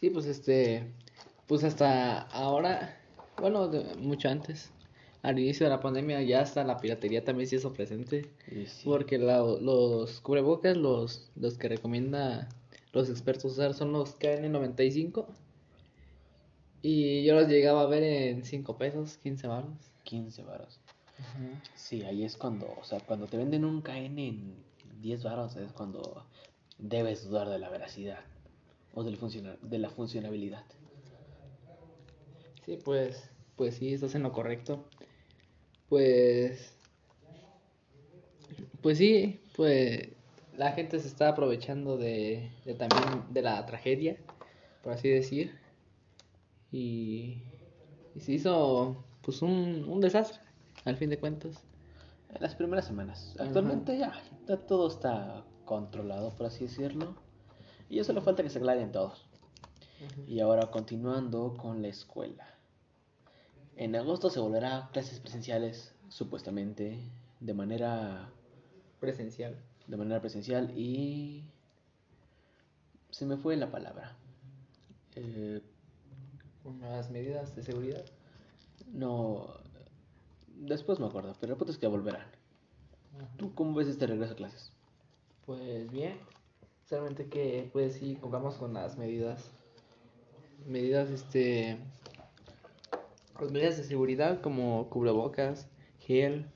Sí, 0.00 0.10
pues 0.10 0.26
este, 0.26 0.92
pues 1.46 1.62
hasta 1.64 2.22
ahora, 2.22 2.99
bueno, 3.40 3.68
de- 3.68 3.94
mucho 3.96 4.28
antes, 4.28 4.70
al 5.22 5.38
inicio 5.38 5.66
de 5.66 5.70
la 5.70 5.80
pandemia 5.80 6.22
ya 6.22 6.40
hasta 6.40 6.64
la 6.64 6.78
piratería 6.78 7.24
también 7.24 7.48
se 7.48 7.56
hizo 7.56 7.72
presente. 7.72 8.30
Sí. 8.48 8.82
Porque 8.84 9.18
la- 9.18 9.40
los 9.42 10.20
cubrebocas, 10.20 10.76
los, 10.76 11.30
los 11.36 11.58
que 11.58 11.68
recomienda 11.68 12.48
los 12.92 13.08
expertos 13.08 13.52
usar 13.52 13.74
son 13.74 13.92
los 13.92 14.18
KN95. 14.18 15.26
Y 16.82 17.24
yo 17.24 17.34
los 17.34 17.48
llegaba 17.48 17.82
a 17.82 17.86
ver 17.86 18.02
en 18.02 18.44
5 18.44 18.76
pesos, 18.78 19.18
15 19.18 19.46
baros. 19.46 19.70
15 20.04 20.42
varos. 20.42 20.80
Sí, 21.74 22.02
ahí 22.02 22.24
es 22.24 22.36
cuando, 22.38 22.66
o 22.80 22.84
sea, 22.84 23.00
cuando 23.00 23.26
te 23.26 23.36
venden 23.36 23.64
un 23.66 23.82
KN 23.82 24.18
en 24.28 24.54
10 25.02 25.22
varos 25.22 25.56
es 25.56 25.70
cuando 25.72 26.24
debes 26.78 27.28
dudar 27.28 27.48
de 27.50 27.58
la 27.58 27.68
veracidad 27.68 28.20
o 28.94 29.04
del 29.04 29.18
de 29.62 29.78
la 29.78 29.90
funcionabilidad. 29.90 30.64
Sí, 32.64 32.78
pues, 32.82 33.29
pues 33.60 33.74
sí, 33.74 33.92
estás 33.92 34.14
en 34.14 34.22
lo 34.22 34.32
correcto. 34.32 34.86
Pues, 35.90 36.74
pues 38.80 38.96
sí, 38.96 39.42
pues 39.54 40.08
la 40.56 40.72
gente 40.72 40.98
se 40.98 41.06
está 41.06 41.28
aprovechando 41.28 41.98
de, 41.98 42.50
de 42.64 42.72
también 42.72 43.22
de 43.28 43.42
la 43.42 43.66
tragedia, 43.66 44.16
por 44.82 44.94
así 44.94 45.10
decir. 45.10 45.58
Y, 46.72 47.42
y 48.14 48.20
se 48.20 48.32
hizo 48.32 49.04
pues 49.20 49.42
un, 49.42 49.84
un 49.86 50.00
desastre, 50.00 50.40
al 50.86 50.96
fin 50.96 51.10
de 51.10 51.18
cuentas. 51.18 51.62
En 52.34 52.40
las 52.40 52.54
primeras 52.54 52.86
semanas. 52.86 53.36
Actualmente 53.38 53.98
ya, 53.98 54.14
ya 54.48 54.56
todo 54.56 54.88
está 54.88 55.44
controlado, 55.66 56.30
por 56.30 56.46
así 56.46 56.64
decirlo. 56.64 57.14
Y 57.90 57.96
ya 57.96 58.04
solo 58.04 58.22
falta 58.22 58.42
que 58.42 58.48
se 58.48 58.56
aclaren 58.56 58.90
todos. 58.90 59.28
Y 60.26 60.40
ahora 60.40 60.70
continuando 60.70 61.52
con 61.58 61.82
la 61.82 61.88
escuela. 61.88 62.59
En 63.76 63.96
agosto 63.96 64.30
se 64.30 64.40
volverá 64.40 64.76
a 64.76 64.90
clases 64.90 65.20
presenciales, 65.20 65.94
supuestamente, 66.08 66.98
de 67.40 67.54
manera, 67.54 68.30
Presencial. 69.00 69.56
de 69.86 69.96
manera 69.96 70.20
presencial 70.20 70.70
y... 70.76 71.44
Se 73.10 73.26
me 73.26 73.36
fue 73.36 73.56
la 73.56 73.70
palabra. 73.70 74.16
Eh, 75.16 75.60
Con 76.62 76.80
las 76.80 77.10
medidas 77.10 77.54
de 77.56 77.62
seguridad. 77.62 78.04
no... 78.92 79.48
Después 80.56 81.00
me 81.00 81.06
acuerdo, 81.06 81.34
pero 81.40 81.54
el 81.54 81.58
punto 81.58 81.72
es 81.72 81.78
que 81.78 81.86
volverán. 81.86 82.26
¿Tú 83.38 83.54
cómo 83.54 83.74
ves 83.74 83.88
este 83.88 84.06
regreso 84.06 84.34
a 84.34 84.36
clases? 84.36 84.70
Pues 85.46 85.90
bien, 85.90 86.18
solamente 86.86 87.28
que 87.30 87.70
pues 87.72 87.94
sí 87.94 88.18
pongamos 88.20 88.56
con 88.56 88.74
las 88.74 88.98
medidas, 88.98 89.50
medidas 90.66 91.08
este, 91.08 91.78
las 93.42 93.52
medidas 93.52 93.76
de 93.76 93.84
seguridad 93.84 94.40
como 94.40 94.88
cubrebocas, 94.90 95.68
gel 96.00 96.46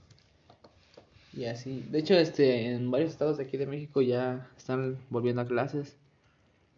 y 1.32 1.44
así. 1.46 1.84
De 1.90 1.98
hecho, 1.98 2.14
este, 2.14 2.72
en 2.72 2.90
varios 2.90 3.10
estados 3.10 3.38
de 3.38 3.44
aquí 3.44 3.56
de 3.56 3.66
México 3.66 4.02
ya 4.02 4.50
están 4.56 4.98
volviendo 5.10 5.42
a 5.42 5.46
clases, 5.46 5.96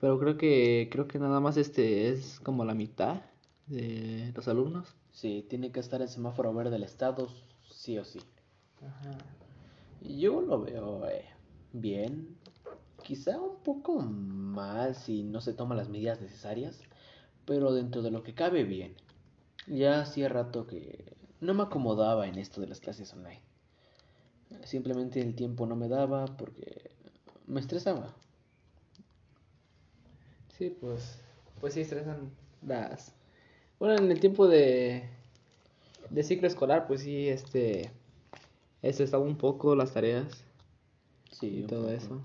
pero 0.01 0.19
creo 0.19 0.37
que 0.37 0.89
creo 0.91 1.09
que 1.09 1.19
nada 1.19 1.41
más 1.41 1.57
este 1.57 2.09
es 2.11 2.41
como 2.41 2.65
la 2.65 2.75
mitad 2.75 3.23
de 3.67 4.33
los 4.35 4.49
alumnos. 4.49 4.95
Sí, 5.13 5.45
tiene 5.49 5.73
que 5.73 5.81
estar 5.81 6.03
el 6.03 6.09
semáforo 6.09 6.53
verde 6.53 6.71
del 6.71 6.85
estado, 6.85 7.29
sí 7.71 7.99
o 7.99 8.05
sí. 8.05 8.21
Ajá. 8.83 9.19
Yo 10.03 10.41
lo 10.41 10.61
veo 10.63 11.09
eh, 11.09 11.25
bien, 11.73 12.37
quizá 13.03 13.41
un 13.41 13.57
poco 13.63 13.99
mal 14.01 14.95
si 14.95 15.23
no 15.23 15.41
se 15.41 15.55
toman 15.55 15.79
las 15.79 15.89
medidas 15.89 16.21
necesarias, 16.21 16.81
pero 17.45 17.73
dentro 17.73 18.03
de 18.03 18.11
lo 18.11 18.23
que 18.23 18.35
cabe 18.35 18.65
bien. 18.65 18.95
Ya 19.67 20.01
hacía 20.01 20.29
rato 20.29 20.67
que 20.67 21.17
no 21.41 21.55
me 21.55 21.65
acomodaba 21.65 22.27
en 22.27 22.39
esto 22.39 22.61
de 22.61 22.69
las 22.69 22.81
clases 22.81 23.13
online. 23.13 23.43
Simplemente 24.65 25.21
el 25.21 25.35
tiempo 25.35 25.67
no 25.67 25.77
me 25.77 25.89
daba 25.89 26.27
porque 26.27 26.91
me 27.47 27.61
estresaba. 27.61 28.15
Sí, 30.57 30.71
pues, 30.71 31.19
pues 31.61 31.75
sí 31.75 31.81
estresan 31.81 32.31
las... 32.63 33.13
Bueno, 33.79 33.97
en 34.03 34.11
el 34.11 34.21
tiempo 34.21 34.49
de, 34.49 35.09
de 36.11 36.23
ciclo 36.23 36.47
escolar, 36.49 36.87
pues 36.87 37.03
sí, 37.03 37.29
este, 37.29 37.91
estaba 39.05 39.23
un 39.23 39.37
poco 39.37 39.75
las 39.75 39.93
tareas 39.93 40.45
Sí, 41.31 41.59
y 41.59 41.63
todo 41.65 41.83
poco. 41.83 41.91
eso. 41.91 42.21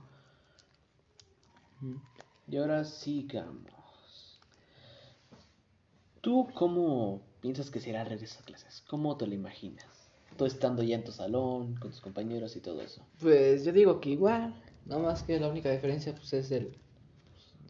Y 2.48 2.58
ahora 2.58 2.84
sigamos. 2.86 4.40
¿Tú 6.22 6.48
cómo 6.54 7.22
piensas 7.42 7.70
que 7.70 7.80
será 7.80 8.04
regreso 8.04 8.40
a 8.40 8.46
clases? 8.46 8.84
¿Cómo 8.88 9.18
te 9.18 9.28
lo 9.28 9.34
imaginas? 9.34 9.86
Tú 10.38 10.46
estando 10.46 10.84
ya 10.84 10.96
en 10.96 11.04
tu 11.04 11.12
salón, 11.12 11.76
con 11.76 11.92
tus 11.92 12.00
compañeros 12.00 12.56
y 12.56 12.62
todo 12.62 12.82
eso. 12.82 13.06
Pues 13.20 13.66
yo 13.66 13.74
digo 13.74 14.00
que 14.00 14.12
igual, 14.12 14.56
nada 14.86 15.02
más 15.02 15.24
que 15.24 15.40
la 15.40 15.50
única 15.50 15.70
diferencia 15.70 16.14
pues 16.16 16.32
es 16.34 16.52
el, 16.52 16.78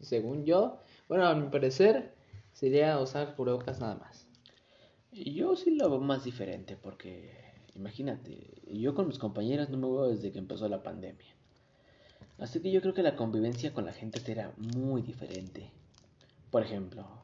según 0.00 0.44
yo, 0.44 0.78
bueno, 1.08 1.26
a 1.26 1.34
mi 1.34 1.48
parecer, 1.48 2.14
sería 2.52 2.98
usar 3.00 3.34
cubrebocas 3.34 3.80
nada 3.80 3.96
más. 3.96 4.26
Yo 5.12 5.56
sí 5.56 5.72
lo 5.72 5.90
veo 5.90 6.00
más 6.00 6.24
diferente 6.24 6.76
porque, 6.76 7.32
imagínate, 7.74 8.62
yo 8.66 8.94
con 8.94 9.08
mis 9.08 9.18
compañeros 9.18 9.68
no 9.68 9.76
me 9.76 9.88
veo 9.88 10.08
desde 10.08 10.32
que 10.32 10.38
empezó 10.38 10.68
la 10.68 10.82
pandemia. 10.82 11.34
Así 12.38 12.60
que 12.60 12.72
yo 12.72 12.80
creo 12.80 12.94
que 12.94 13.02
la 13.02 13.16
convivencia 13.16 13.72
con 13.72 13.84
la 13.84 13.92
gente 13.92 14.20
será 14.20 14.52
muy 14.56 15.02
diferente. 15.02 15.70
Por 16.50 16.62
ejemplo, 16.62 17.21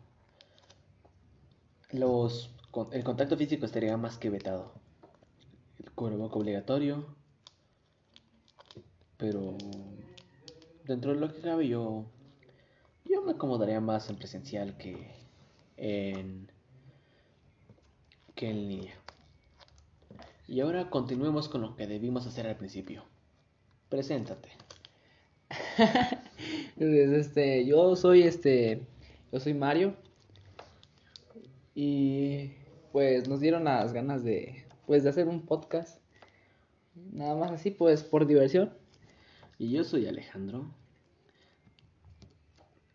los, 1.90 2.50
el 2.92 3.04
contacto 3.04 3.36
físico 3.36 3.66
estaría 3.66 3.96
más 3.96 4.18
que 4.18 4.30
vetado. 4.30 4.72
El 5.78 5.90
cubreboca 5.92 6.36
obligatorio. 6.36 7.06
Pero 9.16 9.56
dentro 10.84 11.12
de 11.12 11.20
lo 11.20 11.32
que 11.32 11.40
cabe 11.40 11.66
yo, 11.68 12.04
yo 13.04 13.22
me 13.22 13.32
acomodaría 13.32 13.80
más 13.80 14.08
en 14.10 14.16
presencial 14.16 14.76
que 14.76 15.10
en 15.76 16.50
que 18.34 18.50
en 18.50 18.68
línea. 18.68 18.94
Y 20.46 20.60
ahora 20.60 20.88
continuemos 20.90 21.48
con 21.48 21.62
lo 21.62 21.74
que 21.74 21.86
debimos 21.86 22.26
hacer 22.26 22.46
al 22.46 22.56
principio. 22.56 23.04
Preséntate. 23.88 24.50
Este, 26.80 27.66
yo 27.66 27.96
soy 27.96 28.22
este, 28.22 28.86
yo 29.32 29.40
soy 29.40 29.54
Mario 29.54 29.96
y 31.80 32.54
pues 32.90 33.28
nos 33.28 33.38
dieron 33.38 33.62
las 33.62 33.92
ganas 33.92 34.24
de, 34.24 34.64
pues 34.84 35.04
de 35.04 35.10
hacer 35.10 35.28
un 35.28 35.46
podcast, 35.46 36.02
nada 37.12 37.36
más 37.36 37.52
así, 37.52 37.70
pues 37.70 38.02
por 38.02 38.26
diversión. 38.26 38.74
Y 39.58 39.70
yo 39.70 39.84
soy 39.84 40.08
Alejandro. 40.08 40.74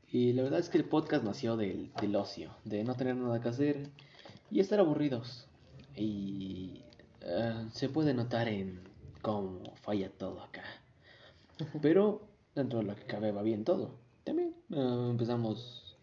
Y 0.10 0.34
la 0.34 0.44
verdad 0.44 0.60
es 0.60 0.68
que 0.68 0.78
el 0.78 0.84
podcast 0.84 1.24
nació 1.24 1.56
del, 1.56 1.94
del 2.02 2.14
ocio, 2.18 2.58
de 2.66 2.84
no 2.84 2.96
tener 2.96 3.16
nada 3.16 3.40
que 3.40 3.48
hacer 3.48 3.90
y 4.52 4.60
estar 4.60 4.82
aburridos. 4.82 5.48
Y 5.96 6.82
eh, 7.22 7.66
se 7.72 7.88
puede 7.88 8.14
notar 8.14 8.50
en 8.50 8.82
cómo 9.22 9.62
falla 9.76 10.10
todo 10.10 10.44
acá. 10.44 10.66
Pero 11.82 12.28
dentro 12.54 12.80
de 12.80 12.86
lo 12.86 12.96
que 12.98 13.06
cabe 13.06 13.32
va 13.32 13.44
bien 13.44 13.64
todo. 13.64 13.96
También 14.26 14.54
eh, 14.72 15.08
empezamos, 15.10 15.98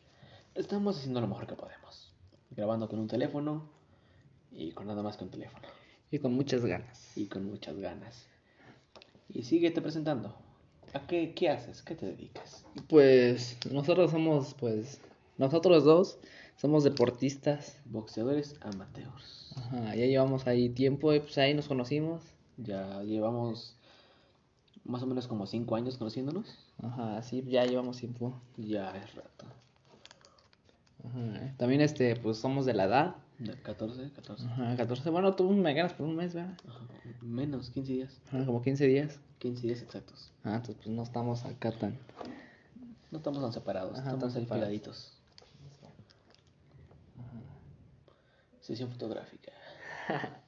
estamos 0.54 0.96
haciendo 0.96 1.20
lo 1.20 1.26
mejor 1.26 1.46
que 1.46 1.56
podemos. 1.56 2.09
Grabando 2.50 2.88
con 2.88 2.98
un 2.98 3.08
teléfono 3.08 3.68
y 4.52 4.72
con 4.72 4.86
nada 4.86 5.02
más 5.02 5.16
que 5.16 5.24
un 5.24 5.30
teléfono. 5.30 5.66
Y 6.10 6.18
con 6.18 6.34
muchas 6.34 6.64
ganas. 6.64 7.16
y 7.16 7.26
con 7.26 7.44
muchas 7.44 7.76
ganas. 7.78 8.26
Y 9.28 9.42
síguete 9.44 9.80
presentando. 9.80 10.34
¿A 10.92 11.06
qué, 11.06 11.34
qué 11.34 11.50
haces? 11.50 11.82
¿Qué 11.82 11.94
te 11.94 12.06
dedicas? 12.06 12.64
Pues 12.88 13.56
nosotros 13.70 14.10
somos, 14.10 14.54
pues, 14.54 15.00
nosotros 15.38 15.84
dos 15.84 16.18
somos 16.56 16.82
deportistas. 16.82 17.78
Boxeadores 17.84 18.56
amateurs. 18.60 19.54
Ajá, 19.56 19.94
ya 19.94 20.06
llevamos 20.06 20.46
ahí 20.48 20.68
tiempo 20.68 21.14
y 21.14 21.20
pues 21.20 21.38
ahí 21.38 21.54
nos 21.54 21.68
conocimos. 21.68 22.22
Ya 22.56 23.02
llevamos 23.02 23.76
más 24.84 25.02
o 25.02 25.06
menos 25.06 25.28
como 25.28 25.46
cinco 25.46 25.76
años 25.76 25.96
conociéndonos. 25.96 26.58
Ajá, 26.82 27.22
sí, 27.22 27.44
ya 27.46 27.64
llevamos 27.64 27.98
tiempo. 27.98 28.34
Ya 28.56 28.90
es 28.96 29.14
rato. 29.14 29.46
Ajá, 31.04 31.54
también 31.56 31.80
este, 31.80 32.16
pues 32.16 32.38
somos 32.38 32.66
de 32.66 32.74
la 32.74 32.84
edad. 32.84 33.16
De 33.38 33.54
14, 33.54 34.10
14. 34.12 34.44
Ajá, 34.46 34.76
14, 34.76 35.10
bueno, 35.10 35.34
tú 35.34 35.50
me 35.50 35.72
ganas 35.74 35.94
por 35.94 36.06
un 36.06 36.16
mes, 36.16 36.34
¿verdad? 36.34 36.56
Ajá, 36.68 36.80
Menos, 37.22 37.70
15 37.70 37.92
días. 37.92 38.20
Ajá, 38.28 38.44
como 38.44 38.62
15 38.62 38.86
días. 38.86 39.18
15 39.38 39.66
días 39.66 39.82
exactos. 39.82 40.30
Ah, 40.44 40.56
entonces 40.56 40.76
pues 40.76 40.88
no 40.88 41.02
estamos 41.02 41.44
acá 41.44 41.72
tan. 41.72 41.98
No 43.10 43.18
estamos 43.18 43.40
tan 43.42 43.52
separados, 43.52 43.92
Ajá, 43.98 44.10
estamos 44.12 44.34
tan 44.34 44.42
separados. 44.42 45.16
Sesión 48.60 48.90
fotográfica. 48.90 49.52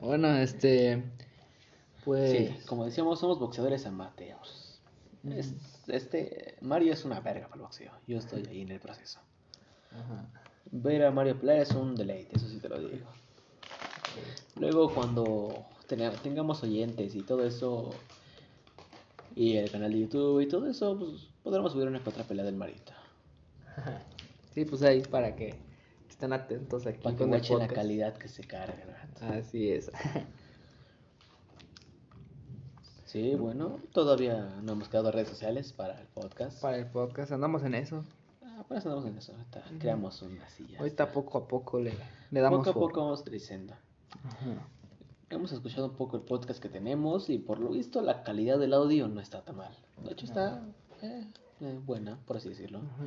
Bueno, 0.00 0.28
este. 0.36 1.02
Pues. 2.04 2.30
Sí, 2.30 2.66
como 2.66 2.84
decíamos, 2.84 3.20
somos 3.20 3.38
boxeadores 3.38 3.86
amateurs. 3.86 4.80
Ujú. 5.24 5.32
Es- 5.34 5.54
este, 5.88 6.56
Mario 6.60 6.92
es 6.92 7.04
una 7.04 7.20
verga 7.20 7.44
para 7.46 7.56
el 7.56 7.62
boxeo. 7.62 7.92
Yo 8.06 8.18
estoy 8.18 8.46
ahí 8.48 8.60
en 8.62 8.70
el 8.70 8.80
proceso. 8.80 9.20
Ajá. 9.90 10.26
Ver 10.70 11.04
a 11.04 11.10
Mario 11.10 11.38
pelear 11.38 11.58
es 11.60 11.70
un 11.72 11.94
deleite, 11.94 12.36
eso 12.36 12.48
sí 12.48 12.58
te 12.58 12.68
lo 12.68 12.78
digo. 12.78 13.06
Luego 14.56 14.92
cuando 14.92 15.66
tenga- 15.88 16.12
tengamos 16.22 16.62
oyentes 16.62 17.14
y 17.14 17.22
todo 17.22 17.44
eso, 17.46 17.90
y 19.34 19.56
el 19.56 19.70
canal 19.70 19.92
de 19.92 20.00
YouTube 20.00 20.40
y 20.40 20.48
todo 20.48 20.68
eso, 20.68 20.98
pues 20.98 21.28
podremos 21.42 21.72
subir 21.72 21.88
una 21.88 21.98
otra 22.04 22.24
pelea 22.24 22.44
del 22.44 22.56
Marito. 22.56 22.92
Sí, 24.54 24.66
pues 24.66 24.82
ahí 24.82 25.00
para 25.00 25.34
que 25.34 25.54
estén 26.10 26.30
atentos 26.34 26.86
aquí 26.86 26.98
Para 27.02 27.16
que 27.16 27.24
con 27.24 27.58
la 27.58 27.68
calidad 27.68 28.18
que 28.18 28.28
se 28.28 28.44
carga. 28.44 29.08
Así 29.22 29.70
es. 29.70 29.90
Sí, 33.12 33.34
bueno, 33.34 33.78
todavía 33.92 34.48
no 34.62 34.72
hemos 34.72 34.88
creado 34.88 35.12
redes 35.12 35.28
sociales 35.28 35.74
para 35.74 36.00
el 36.00 36.06
podcast. 36.06 36.62
para 36.62 36.78
el 36.78 36.86
podcast 36.86 37.30
andamos 37.30 37.62
en 37.62 37.74
eso. 37.74 38.06
Ah, 38.42 38.60
Apenas 38.60 38.86
andamos 38.86 39.04
en 39.04 39.18
eso, 39.18 39.32
ahorita 39.32 39.64
Ujú. 39.68 39.78
creamos 39.80 40.22
una 40.22 40.48
silla. 40.48 40.78
Ahorita 40.78 41.12
poco 41.12 41.36
a 41.36 41.46
poco 41.46 41.78
le, 41.78 41.92
le 42.30 42.40
damos 42.40 42.60
Poco 42.66 42.70
a 42.70 42.72
poco 42.88 43.00
vamos 43.02 43.22
creciendo. 43.22 43.74
Ajá. 44.24 44.66
Hemos 45.28 45.52
escuchado 45.52 45.88
un 45.88 45.94
poco 45.94 46.16
el 46.16 46.22
podcast 46.22 46.58
que 46.58 46.70
tenemos 46.70 47.28
y 47.28 47.36
por 47.36 47.58
lo 47.58 47.68
visto 47.68 48.00
la 48.00 48.22
calidad 48.22 48.58
del 48.58 48.72
audio 48.72 49.08
no 49.08 49.20
está 49.20 49.42
tan 49.42 49.56
mal. 49.58 49.76
De 50.02 50.12
hecho 50.12 50.24
está 50.24 50.62
eh, 51.02 51.26
eh, 51.60 51.80
buena, 51.84 52.18
por 52.26 52.38
así 52.38 52.48
decirlo. 52.48 52.78
Ajá. 52.78 53.04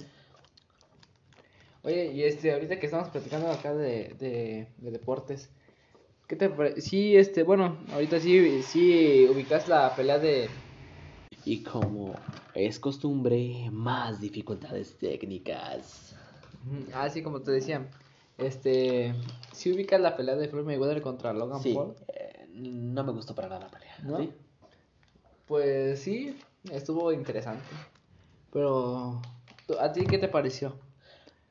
Oye, 1.84 2.14
y 2.14 2.24
este, 2.24 2.54
ahorita 2.54 2.80
que 2.80 2.86
estamos 2.86 3.10
platicando 3.10 3.50
acá 3.50 3.74
de, 3.74 4.16
de, 4.20 4.68
de 4.78 4.92
deportes, 4.92 5.50
¿qué 6.28 6.36
te 6.36 6.50
parece? 6.50 6.82
Sí, 6.82 7.16
este, 7.16 7.44
bueno, 7.44 7.78
ahorita 7.92 8.20
sí, 8.20 8.62
sí 8.64 9.28
ubicas 9.28 9.68
la 9.68 9.96
pelea 9.96 10.20
de... 10.20 10.50
Y 11.46 11.62
como 11.64 12.16
es 12.56 12.80
costumbre, 12.80 13.70
más 13.72 14.20
dificultades 14.20 14.98
técnicas. 14.98 16.16
Ah, 16.94 17.10
sí, 17.10 17.22
como 17.22 17.42
te 17.42 17.52
decía, 17.52 17.88
este, 18.38 19.14
sí 19.52 19.72
ubicas 19.72 20.02
la 20.02 20.16
pelea 20.18 20.36
de 20.36 20.48
Floyd 20.48 20.66
Mayweather 20.66 21.02
contra 21.02 21.34
Logan 21.34 21.62
Sí, 21.62 21.74
Paul. 21.74 21.94
eh, 22.08 22.48
no 22.54 23.04
me 23.04 23.12
gustó 23.12 23.36
para 23.36 23.50
nada 23.50 23.66
la 23.66 23.72
pelea. 23.72 23.96
¿No? 24.04 24.18
¿sí? 24.18 24.32
Pues 25.48 26.00
sí, 26.00 26.36
estuvo 26.72 27.12
interesante. 27.12 27.64
Pero, 28.52 29.22
¿tú- 29.68 29.78
¿a 29.80 29.92
ti 29.92 30.06
qué 30.06 30.18
te 30.18 30.28
pareció? 30.28 30.76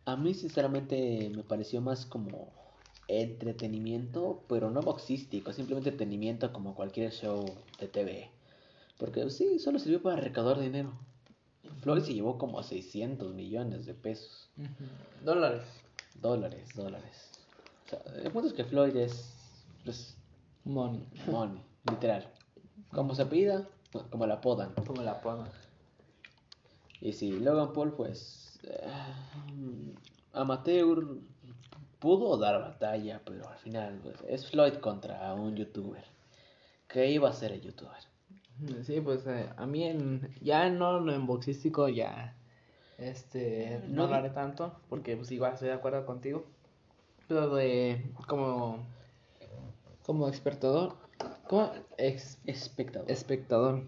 A 0.07 0.17
mí 0.17 0.35
sinceramente 0.35 1.31
me 1.35 1.45
pareció 1.45 1.81
más 1.81 2.05
como 2.07 2.53
entretenimiento, 3.09 4.43
pero 4.49 4.71
no 4.71 4.83
boxístico, 4.83 5.53
simplemente 5.53 5.91
entretenimiento 5.91 6.53
como 6.53 6.75
cualquier 6.75 7.13
show 7.13 7.45
de 7.79 7.89
TV. 7.89 8.31
Porque 8.99 9.29
sí, 9.31 9.59
solo 9.59 9.79
sirvió 9.79 10.03
para 10.03 10.17
recaudar 10.17 10.61
dinero. 10.61 10.93
Floyd 11.81 12.03
se 12.03 12.15
llevó 12.15 12.39
como 12.39 12.63
600 12.63 13.35
millones 13.35 13.87
de 13.87 13.95
pesos. 13.95 14.49
Dólares. 15.23 15.63
Dólares, 16.21 16.69
dólares. 16.75 17.31
O 17.87 17.89
sea, 17.89 18.01
el 18.23 18.31
punto 18.31 18.49
es 18.49 18.55
que 18.55 18.65
Floyd 18.65 18.97
es, 18.97 19.33
pues, 19.85 20.17
Money. 20.65 21.07
money, 21.31 21.63
literal. 21.91 22.31
Como 22.93 23.15
se 23.15 23.27
pida, 23.27 23.69
como 24.11 24.27
la 24.27 24.35
apodan. 24.35 24.73
Como 24.87 25.03
la 25.03 25.21
pona. 25.21 25.51
Y 27.01 27.13
sí, 27.13 27.39
Logan 27.39 27.73
Paul, 27.73 27.93
pues, 27.93 28.59
eh, 28.63 28.81
amateur, 30.33 31.19
pudo 32.05 32.37
dar 32.37 32.61
batalla, 32.61 33.19
pero 33.25 33.49
al 33.49 33.57
final 33.57 33.99
pues, 34.03 34.17
es 34.29 34.47
Floyd 34.51 34.75
contra 34.75 35.33
un 35.33 35.57
youtuber. 35.57 36.05
¿Qué 36.87 37.11
iba 37.11 37.31
a 37.31 37.33
ser 37.33 37.53
el 37.53 37.63
youtuber? 37.63 37.97
Sí, 38.83 39.01
pues 39.01 39.27
eh, 39.27 39.49
a 39.57 39.65
mí 39.65 39.85
en, 39.85 40.29
ya 40.43 40.69
no 40.69 41.01
no 41.01 41.15
en 41.15 41.27
boxístico 41.27 41.89
ya 41.89 42.37
este 42.99 43.81
no 43.89 44.03
No 44.03 44.09
lo 44.09 44.15
haré 44.17 44.29
tanto 44.31 44.79
porque 44.91 45.17
pues 45.17 45.33
igual 45.33 45.55
estoy 45.55 45.69
de 45.69 45.75
acuerdo 45.75 46.05
contigo. 46.05 46.45
Pero 47.27 47.55
de 47.55 48.05
como 48.29 48.85
como 50.05 50.29
espectador, 50.29 50.97
como 51.49 51.73
ex, 51.97 52.39
Espectador. 52.45 53.11
espectador. 53.11 53.83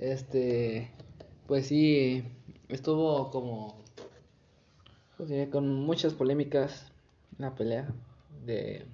Este 0.00 0.90
pues 1.46 1.68
sí 1.68 2.24
estuvo 2.68 3.30
como 3.30 3.78
pues, 5.16 5.28
sí, 5.28 5.46
con 5.46 5.72
muchas 5.72 6.12
polémicas 6.12 6.92
la 7.38 7.54
pelea 7.54 7.88
de 8.44 8.86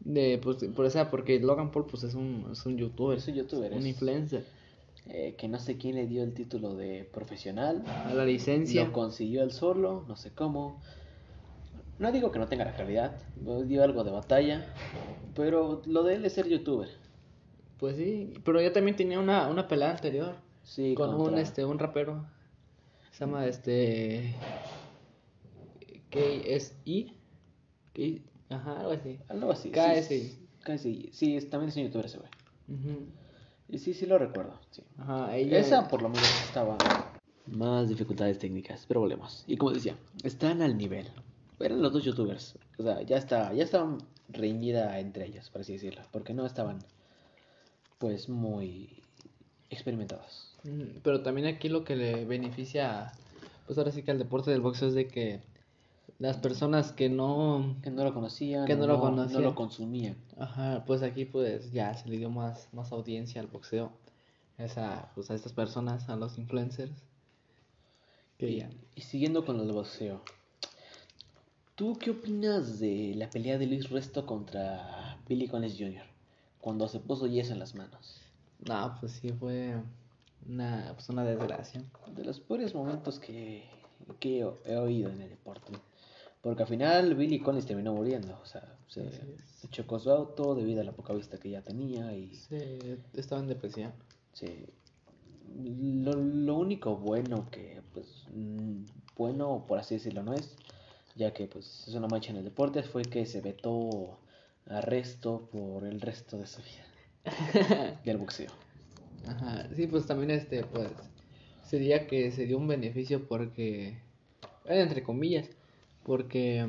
de 0.00 0.38
pues 0.42 0.56
por 0.74 0.86
esa 0.86 1.10
porque 1.10 1.38
Logan 1.40 1.70
Paul 1.70 1.86
pues 1.86 2.02
es 2.04 2.14
un 2.14 2.48
es 2.52 2.64
un 2.66 2.76
youtuber, 2.78 3.18
Es 3.18 3.28
un 3.28 3.34
youtuber, 3.34 3.72
un 3.72 3.78
es- 3.80 3.86
influencer. 3.86 4.44
Eh, 5.10 5.36
que 5.38 5.48
no 5.48 5.58
sé 5.58 5.78
quién 5.78 5.94
le 5.94 6.06
dio 6.06 6.22
el 6.22 6.34
título 6.34 6.74
de 6.76 7.08
profesional. 7.12 7.82
A 7.86 8.12
la 8.12 8.26
licencia. 8.26 8.84
Lo 8.84 8.92
consiguió 8.92 9.42
él 9.42 9.52
solo, 9.52 10.04
no 10.06 10.16
sé 10.16 10.32
cómo. 10.32 10.82
No 11.98 12.12
digo 12.12 12.30
que 12.30 12.38
no 12.38 12.46
tenga 12.46 12.66
la 12.66 12.76
calidad, 12.76 13.16
dio 13.66 13.82
algo 13.82 14.04
de 14.04 14.10
batalla, 14.10 14.66
pero 15.34 15.80
lo 15.86 16.02
de 16.04 16.16
él 16.16 16.24
es 16.26 16.34
ser 16.34 16.46
youtuber. 16.48 16.90
Pues 17.78 17.96
sí, 17.96 18.34
pero 18.44 18.60
yo 18.60 18.70
también 18.72 18.96
tenía 18.96 19.18
una, 19.18 19.48
una 19.48 19.66
pelea 19.66 19.90
anterior 19.92 20.34
Sí, 20.62 20.94
con 20.94 21.14
un 21.14 21.38
este 21.38 21.64
un 21.64 21.78
rapero. 21.78 22.26
Se 23.12 23.20
llama 23.24 23.46
este 23.46 24.34
KSI. 26.10 27.12
K- 27.98 28.54
Ajá, 28.54 28.80
algo 28.80 28.92
así. 28.92 29.18
Algo 29.28 29.50
así. 29.52 29.70
KSI. 29.70 30.38
KSI. 30.64 31.10
Sí, 31.12 31.36
es- 31.36 31.50
también 31.50 31.68
es 31.70 31.76
un 31.76 31.82
youtuber 31.84 32.06
ese 32.06 32.18
güey. 32.18 32.30
Ujú. 32.68 33.06
Y 33.68 33.78
sí, 33.78 33.92
sí 33.94 34.06
lo 34.06 34.18
recuerdo. 34.18 34.58
Sí. 34.70 34.82
Ajá, 34.98 35.36
ella 35.36 35.58
Esa 35.58 35.88
por 35.88 36.00
lo 36.02 36.08
menos 36.08 36.28
estaba 36.46 36.78
más 37.46 37.88
dificultades 37.88 38.38
técnicas, 38.38 38.84
pero 38.86 39.00
volvemos. 39.00 39.44
Y 39.46 39.56
como 39.56 39.72
decía, 39.72 39.96
están 40.22 40.62
al 40.62 40.76
nivel. 40.78 41.06
Eran 41.60 41.82
los 41.82 41.92
dos 41.92 42.04
youtubers. 42.04 42.56
O 42.78 42.82
sea, 42.82 43.02
ya 43.02 43.16
está, 43.18 43.52
ya 43.52 43.64
estaban 43.64 43.98
reñida 44.28 44.98
entre 45.00 45.26
ellos, 45.26 45.50
por 45.50 45.62
así 45.62 45.72
decirlo, 45.72 46.02
porque 46.12 46.32
no 46.34 46.46
estaban 46.46 46.78
pues 47.98 48.28
muy 48.28 49.02
experimentados. 49.70 50.54
Pero 51.02 51.22
también 51.22 51.46
aquí 51.48 51.68
lo 51.68 51.84
que 51.84 51.96
le 51.96 52.24
beneficia, 52.24 53.12
pues 53.66 53.78
ahora 53.78 53.90
sí 53.90 54.02
que 54.02 54.10
al 54.10 54.18
deporte 54.18 54.50
del 54.50 54.60
boxeo 54.60 54.88
es 54.88 54.94
de 54.94 55.08
que 55.08 55.40
las 56.18 56.36
personas 56.38 56.92
que 56.92 57.08
no, 57.08 57.76
Que 57.82 57.90
no 57.90 58.04
lo 58.04 58.12
conocían, 58.14 58.66
Que 58.66 58.74
no 58.76 58.86
lo 58.86 58.94
no 58.94 59.00
conocían. 59.00 59.42
lo 59.42 59.54
consumían. 59.54 60.16
ajá, 60.38 60.84
pues 60.86 61.02
aquí 61.02 61.24
pues 61.24 61.70
ya 61.72 61.94
se 61.94 62.08
le 62.08 62.16
dio 62.18 62.30
más, 62.30 62.68
más 62.72 62.90
audiencia 62.92 63.40
al 63.40 63.46
boxeo. 63.46 63.92
Esa, 64.56 65.10
pues 65.14 65.30
a 65.30 65.34
estas 65.34 65.52
personas, 65.52 66.08
a 66.08 66.16
los 66.16 66.36
influencers. 66.38 66.90
Que 68.38 68.50
Y, 68.50 68.56
ya. 68.58 68.70
y 68.96 69.02
siguiendo 69.02 69.44
con 69.44 69.60
el 69.60 69.70
boxeo, 69.72 70.22
¿tú 71.74 71.96
qué 71.98 72.10
opinas 72.10 72.78
de 72.80 73.14
la 73.16 73.30
pelea 73.30 73.58
de 73.58 73.66
Luis 73.66 73.88
Resto 73.90 74.26
contra 74.26 75.18
Billy 75.28 75.46
Collins 75.48 75.76
Jr. 75.78 76.04
cuando 76.60 76.88
se 76.88 77.00
puso 77.00 77.26
yeso 77.26 77.52
en 77.52 77.58
las 77.60 77.74
manos? 77.74 78.20
No, 78.66 78.96
pues 79.00 79.12
sí 79.12 79.32
fue 79.32 79.76
una, 80.48 80.90
pues 80.94 81.08
una 81.08 81.24
desgracia. 81.24 81.84
De 82.16 82.24
los 82.24 82.40
peores 82.40 82.74
momentos 82.74 83.20
que, 83.20 83.64
que 84.18 84.40
he 84.64 84.76
oído 84.76 85.10
en 85.10 85.20
el 85.22 85.28
deporte. 85.30 85.72
Porque 86.40 86.62
al 86.62 86.68
final 86.68 87.14
Billy 87.14 87.40
Collins 87.40 87.66
terminó 87.66 87.92
muriendo. 87.92 88.38
O 88.42 88.46
sea, 88.46 88.76
se, 88.86 89.10
chocó 89.70 89.98
su 89.98 90.10
auto 90.10 90.54
debido 90.54 90.80
a 90.80 90.84
la 90.84 90.92
poca 90.92 91.12
vista 91.12 91.38
que 91.38 91.50
ya 91.50 91.62
tenía. 91.62 92.14
Y 92.16 92.34
Sí, 92.34 92.58
estaba 93.14 93.40
en 93.40 93.48
depresión. 93.48 93.92
sí. 94.32 94.66
Lo, 95.60 96.12
lo 96.12 96.56
único 96.56 96.96
bueno 96.96 97.48
que, 97.50 97.82
pues, 97.92 98.26
mm, 98.32 98.84
bueno, 99.16 99.64
por 99.66 99.78
así 99.78 99.94
decirlo, 99.94 100.22
no 100.22 100.34
es, 100.34 100.54
ya 101.16 101.32
que 101.32 101.48
pues 101.48 101.88
es 101.88 101.94
una 101.94 102.06
mancha 102.06 102.30
en 102.30 102.36
el 102.36 102.44
deporte, 102.44 102.82
fue 102.82 103.02
que 103.02 103.26
se 103.26 103.40
vetó 103.40 104.20
arresto 104.66 105.48
por 105.50 105.84
el 105.84 106.00
resto 106.00 106.36
de 106.36 106.46
su 106.46 106.62
vida 106.62 107.98
del 108.04 108.18
boxeo. 108.18 108.50
Ajá, 109.26 109.68
sí, 109.74 109.86
pues 109.86 110.06
también 110.06 110.30
este, 110.30 110.64
pues, 110.64 110.88
sería 111.66 112.06
que 112.06 112.30
se 112.30 112.46
dio 112.46 112.56
un 112.58 112.68
beneficio 112.68 113.26
porque, 113.26 113.98
entre 114.64 115.02
comillas, 115.02 115.50
porque 116.04 116.66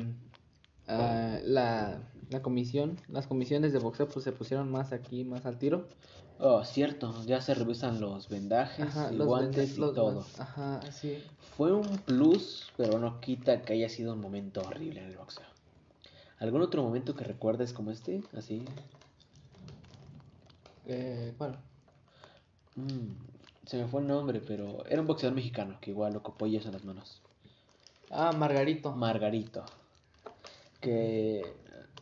ah, 0.88 1.38
la, 1.44 2.00
la 2.30 2.42
comisión, 2.42 2.98
las 3.08 3.26
comisiones 3.26 3.72
de 3.72 3.78
boxeo 3.78 4.08
pues 4.08 4.24
se 4.24 4.32
pusieron 4.32 4.70
más 4.70 4.92
aquí, 4.92 5.24
más 5.24 5.46
al 5.46 5.58
tiro. 5.58 5.86
Oh, 6.38 6.64
cierto, 6.64 7.14
ya 7.26 7.40
se 7.42 7.54
revisan 7.54 8.00
los 8.00 8.28
vendajes 8.28 8.86
Ajá, 8.86 9.12
y 9.12 9.16
los 9.16 9.26
guantes 9.26 9.76
y 9.76 9.80
todo. 9.80 10.24
Ajá, 10.38 10.80
sí. 10.90 11.22
Fue 11.56 11.72
un 11.72 11.98
plus, 11.98 12.72
pero 12.76 12.98
no 12.98 13.20
quita 13.20 13.62
que 13.62 13.74
haya 13.74 13.88
sido 13.88 14.14
un 14.14 14.20
momento 14.20 14.62
horrible 14.62 15.00
en 15.00 15.06
el 15.06 15.16
boxeo. 15.16 15.44
¿Algún 16.38 16.62
otro 16.62 16.82
momento 16.82 17.14
que 17.14 17.24
recuerdes 17.24 17.74
como 17.74 17.90
este? 17.90 18.22
Así. 18.34 18.64
Eh, 20.86 21.34
bueno, 21.38 21.58
Mm, 22.76 23.12
se 23.66 23.76
me 23.76 23.88
fue 23.88 24.00
el 24.00 24.06
nombre, 24.06 24.40
pero 24.40 24.84
era 24.86 25.00
un 25.00 25.06
boxeador 25.06 25.34
mexicano 25.34 25.78
que 25.80 25.90
igual 25.90 26.16
ocupó 26.16 26.46
yeso 26.46 26.68
en 26.68 26.74
las 26.74 26.84
manos. 26.84 27.20
Ah, 28.10 28.32
Margarito. 28.32 28.92
Margarito. 28.92 29.64
Que 30.80 31.42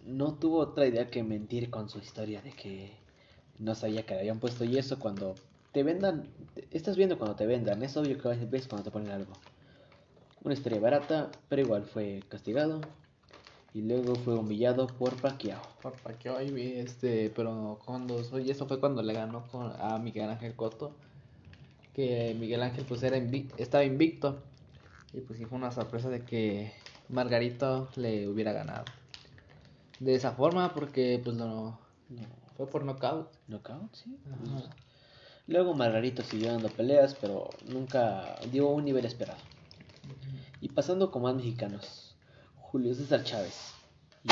no 0.04 0.34
tuvo 0.34 0.58
otra 0.58 0.86
idea 0.86 1.10
que 1.10 1.22
mentir 1.22 1.70
con 1.70 1.88
su 1.88 1.98
historia 1.98 2.40
de 2.42 2.52
que 2.52 2.92
no 3.58 3.74
sabía 3.74 4.04
que 4.06 4.14
le 4.14 4.20
habían 4.20 4.40
puesto 4.40 4.64
yeso 4.64 4.98
cuando 4.98 5.34
te 5.72 5.82
vendan, 5.82 6.28
estás 6.70 6.96
viendo 6.96 7.18
cuando 7.18 7.36
te 7.36 7.46
vendan, 7.46 7.82
es 7.82 7.96
obvio 7.96 8.18
que 8.18 8.28
ves 8.46 8.66
cuando 8.68 8.84
te 8.84 8.90
ponen 8.90 9.10
algo. 9.10 9.32
Una 10.44 10.54
historia 10.54 10.80
barata, 10.80 11.30
pero 11.48 11.62
igual 11.62 11.84
fue 11.84 12.22
castigado 12.28 12.80
y 13.74 13.82
luego 13.82 14.14
fue 14.14 14.34
humillado 14.34 14.86
por 14.86 15.14
Pacquiao. 15.20 15.60
Por 15.82 15.92
Pacquiao 15.92 16.40
y 16.42 16.78
este, 16.78 17.30
pero 17.34 17.78
cuando 17.84 18.22
y 18.40 18.50
eso 18.50 18.66
fue 18.66 18.80
cuando 18.80 19.02
le 19.02 19.12
ganó 19.12 19.46
con, 19.48 19.72
a 19.78 19.98
Miguel 19.98 20.30
Ángel 20.30 20.54
Cotto, 20.54 20.92
que 21.92 22.34
Miguel 22.38 22.62
Ángel 22.62 22.84
pues 22.88 23.02
era 23.02 23.18
estaba 23.58 23.84
invicto 23.84 24.40
y 25.12 25.20
pues 25.20 25.38
sí 25.38 25.44
fue 25.46 25.58
una 25.58 25.70
sorpresa 25.70 26.08
de 26.08 26.24
que 26.24 26.72
Margarito 27.08 27.88
le 27.96 28.28
hubiera 28.28 28.52
ganado. 28.52 28.84
De 30.00 30.14
esa 30.14 30.32
forma 30.32 30.74
porque 30.74 31.20
pues 31.22 31.36
no, 31.36 31.78
fue 32.56 32.68
por 32.68 32.84
knockout. 32.84 33.30
Knockout, 33.48 33.94
sí. 33.94 34.16
Pues, 34.24 34.64
luego 35.46 35.74
Margarito 35.74 36.22
siguió 36.22 36.52
dando 36.52 36.68
peleas, 36.68 37.16
pero 37.20 37.48
nunca 37.66 38.36
dio 38.50 38.68
un 38.68 38.84
nivel 38.84 39.04
esperado. 39.04 39.38
Y 40.60 40.68
pasando 40.68 41.10
con 41.10 41.22
más 41.22 41.34
mexicanos, 41.34 42.16
Julio 42.56 42.94
César 42.94 43.24
Chávez. 43.24 43.72
Y 44.24 44.30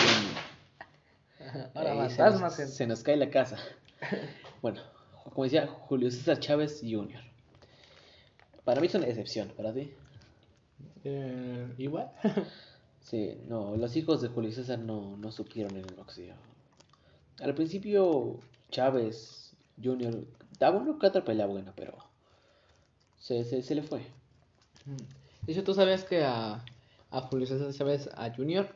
Ahora 1.74 2.10
se, 2.10 2.22
nos, 2.22 2.54
se 2.54 2.86
nos 2.86 3.02
cae 3.02 3.16
la 3.16 3.30
casa. 3.30 3.58
Bueno, 4.62 4.80
como 5.22 5.44
decía, 5.44 5.66
Julio 5.66 6.10
César 6.10 6.40
Chávez 6.40 6.80
Jr. 6.80 7.20
Para 8.64 8.80
mí 8.80 8.86
es 8.88 8.94
una 8.94 9.06
excepción, 9.06 9.52
¿para 9.56 9.72
ti? 9.72 9.92
Eh, 11.04 11.74
igual. 11.78 12.10
sí, 13.00 13.38
no, 13.48 13.76
los 13.76 13.96
hijos 13.96 14.20
de 14.20 14.28
Julio 14.28 14.52
César 14.52 14.78
no, 14.78 15.16
no 15.16 15.30
supieron 15.30 15.76
en 15.76 15.84
el 15.88 15.94
boxeo. 15.94 16.34
Al 17.40 17.54
principio, 17.54 18.40
Chávez 18.70 19.54
Jr. 19.82 20.24
daba 20.58 20.78
una 20.78 20.98
que 20.98 21.06
otra 21.06 21.24
pelea 21.24 21.46
buena, 21.46 21.72
pero 21.76 21.96
se, 23.18 23.44
se, 23.44 23.62
se 23.62 23.74
le 23.74 23.82
fue. 23.82 24.06
De 25.42 25.52
hecho, 25.52 25.64
tú 25.64 25.74
sabías 25.74 26.04
que 26.04 26.24
a, 26.24 26.64
a 27.10 27.20
Julio 27.22 27.46
César 27.46 27.72
Chávez, 27.72 28.08
a 28.14 28.34
Junior, 28.34 28.68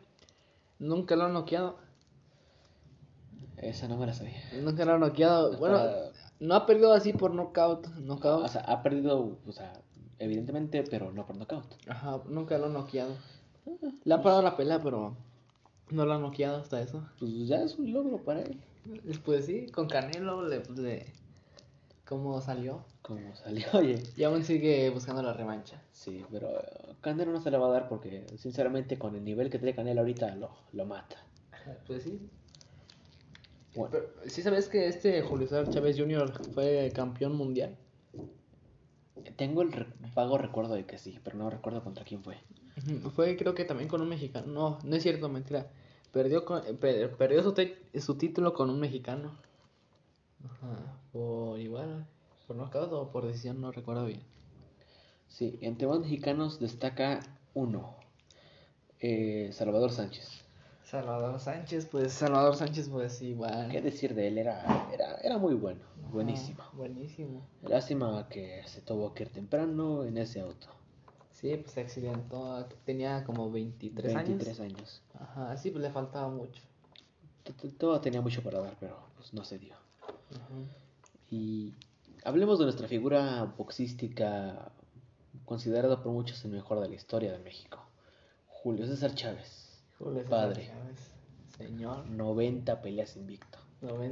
nunca 0.78 1.16
lo 1.16 1.24
han 1.24 1.32
noqueado. 1.32 1.78
Esa 3.56 3.88
no 3.88 3.96
me 3.96 4.06
la 4.06 4.14
sabía. 4.14 4.42
Nunca 4.62 4.84
lo 4.84 4.94
han 4.94 5.00
noqueado. 5.00 5.58
Bueno, 5.58 5.80
no 6.40 6.54
ha 6.54 6.66
perdido 6.66 6.92
así 6.92 7.12
por 7.12 7.34
knockout. 7.34 7.86
knockout. 7.98 8.44
O 8.44 8.48
sea, 8.48 8.62
ha 8.62 8.82
perdido, 8.82 9.38
o 9.46 9.52
sea, 9.52 9.72
evidentemente, 10.20 10.84
pero 10.84 11.10
no 11.10 11.26
por 11.26 11.36
knockout. 11.36 11.64
Ajá, 11.88 12.20
nunca 12.28 12.56
lo 12.58 12.66
han 12.66 12.74
noqueado. 12.74 13.16
Le 14.04 14.14
han 14.14 14.22
parado 14.22 14.42
la 14.42 14.56
pelea, 14.56 14.80
pero 14.80 15.16
no 15.90 16.06
lo 16.06 16.12
han 16.12 16.22
noqueado 16.22 16.58
hasta 16.58 16.80
eso. 16.80 17.04
Pues 17.18 17.48
ya 17.48 17.62
es 17.62 17.76
un 17.78 17.92
logro 17.92 18.18
para 18.18 18.42
él. 18.42 18.60
Pues 19.24 19.46
sí, 19.46 19.66
con 19.66 19.88
Canelo 19.88 20.46
le, 20.46 20.62
le 20.76 21.06
cómo 22.04 22.40
salió. 22.40 22.84
Cómo 23.02 23.34
salió, 23.34 23.66
oye. 23.74 24.02
Y 24.16 24.22
aún 24.24 24.44
sigue 24.44 24.90
buscando 24.90 25.22
la 25.22 25.32
revancha. 25.32 25.82
Sí, 25.92 26.24
pero 26.30 26.48
Canelo 27.00 27.32
no 27.32 27.40
se 27.40 27.50
le 27.50 27.58
va 27.58 27.66
a 27.68 27.72
dar 27.72 27.88
porque, 27.88 28.26
sinceramente, 28.36 28.98
con 28.98 29.16
el 29.16 29.24
nivel 29.24 29.50
que 29.50 29.58
tiene 29.58 29.74
Canelo 29.74 30.00
ahorita, 30.00 30.34
lo, 30.36 30.50
lo 30.72 30.86
mata. 30.86 31.16
Pues 31.86 32.04
sí. 32.04 32.20
Bueno. 33.74 33.96
¿Sí 34.26 34.42
sabes 34.42 34.68
que 34.68 34.86
este 34.88 35.22
Julio 35.22 35.46
César 35.46 35.70
Chávez 35.70 35.96
Jr. 35.98 36.32
fue 36.52 36.90
campeón 36.94 37.36
mundial? 37.36 37.76
Tengo 39.36 39.62
el 39.62 39.86
vago 40.14 40.38
recuerdo 40.38 40.74
de 40.74 40.86
que 40.86 40.98
sí, 40.98 41.18
pero 41.22 41.36
no 41.36 41.50
recuerdo 41.50 41.82
contra 41.82 42.04
quién 42.04 42.22
fue. 42.22 42.36
Fue 43.14 43.36
creo 43.36 43.54
que 43.54 43.64
también 43.64 43.88
con 43.88 44.00
un 44.00 44.08
mexicano. 44.08 44.46
No, 44.46 44.78
no 44.84 44.96
es 44.96 45.02
cierto, 45.02 45.28
mentira. 45.28 45.66
Perdió, 46.12 46.44
con, 46.44 46.62
perdió 46.78 47.42
su, 47.42 47.54
su 48.00 48.14
título 48.16 48.52
con 48.52 48.70
un 48.70 48.80
mexicano. 48.80 49.36
Ajá. 50.44 50.98
Por 51.12 51.60
igual, 51.60 52.06
por 52.46 52.56
knockout 52.56 52.92
o 52.92 53.10
por 53.10 53.26
decisión, 53.26 53.60
no 53.60 53.70
recuerdo 53.72 54.06
bien. 54.06 54.22
Sí, 55.28 55.58
entre 55.60 55.86
los 55.86 56.00
mexicanos 56.00 56.58
destaca 56.58 57.20
uno, 57.54 57.94
eh, 58.98 59.50
Salvador 59.52 59.92
Sánchez. 59.92 60.44
Salvador 60.90 61.38
Sánchez, 61.38 61.86
pues 61.86 62.12
Salvador 62.12 62.56
Sánchez, 62.56 62.88
pues 62.88 63.22
igual. 63.22 63.68
¿Qué 63.70 63.80
decir 63.80 64.12
de 64.12 64.26
él? 64.26 64.38
Era, 64.38 64.90
era, 64.92 65.18
era 65.18 65.38
muy 65.38 65.54
bueno, 65.54 65.78
buenísimo. 66.10 66.64
Buenísimo. 66.72 67.46
Lástima 67.62 68.28
que 68.28 68.62
se 68.66 68.80
tuvo 68.80 69.14
que 69.14 69.22
ir 69.22 69.28
temprano 69.28 70.02
en 70.02 70.18
ese 70.18 70.40
auto. 70.40 70.66
Sí, 71.30 71.56
pues 71.58 71.70
se 71.70 71.82
accidentó, 71.82 72.66
tenía 72.84 73.22
como 73.22 73.52
23, 73.52 74.16
años. 74.16 74.28
23 74.30 74.60
años. 74.60 75.02
Ajá, 75.14 75.56
sí, 75.56 75.70
pues 75.70 75.80
le 75.80 75.90
faltaba 75.92 76.28
mucho. 76.28 76.60
Todo 77.78 78.00
tenía 78.00 78.20
mucho 78.20 78.42
para 78.42 78.58
dar, 78.58 78.76
pero 78.80 78.98
pues 79.16 79.32
no 79.32 79.44
se 79.44 79.60
dio. 79.60 79.76
Y 81.30 81.72
hablemos 82.24 82.58
de 82.58 82.64
nuestra 82.64 82.88
figura 82.88 83.44
boxística, 83.56 84.72
considerada 85.44 86.02
por 86.02 86.10
muchos 86.10 86.44
el 86.44 86.50
mejor 86.50 86.80
de 86.80 86.88
la 86.88 86.96
historia 86.96 87.30
de 87.30 87.38
México. 87.38 87.78
Julio 88.48 88.88
César 88.88 89.14
Chávez. 89.14 89.59
Padre. 90.28 90.70
Señor. 91.56 92.08
90 92.08 92.80
peleas 92.80 93.16
invicto. 93.16 93.58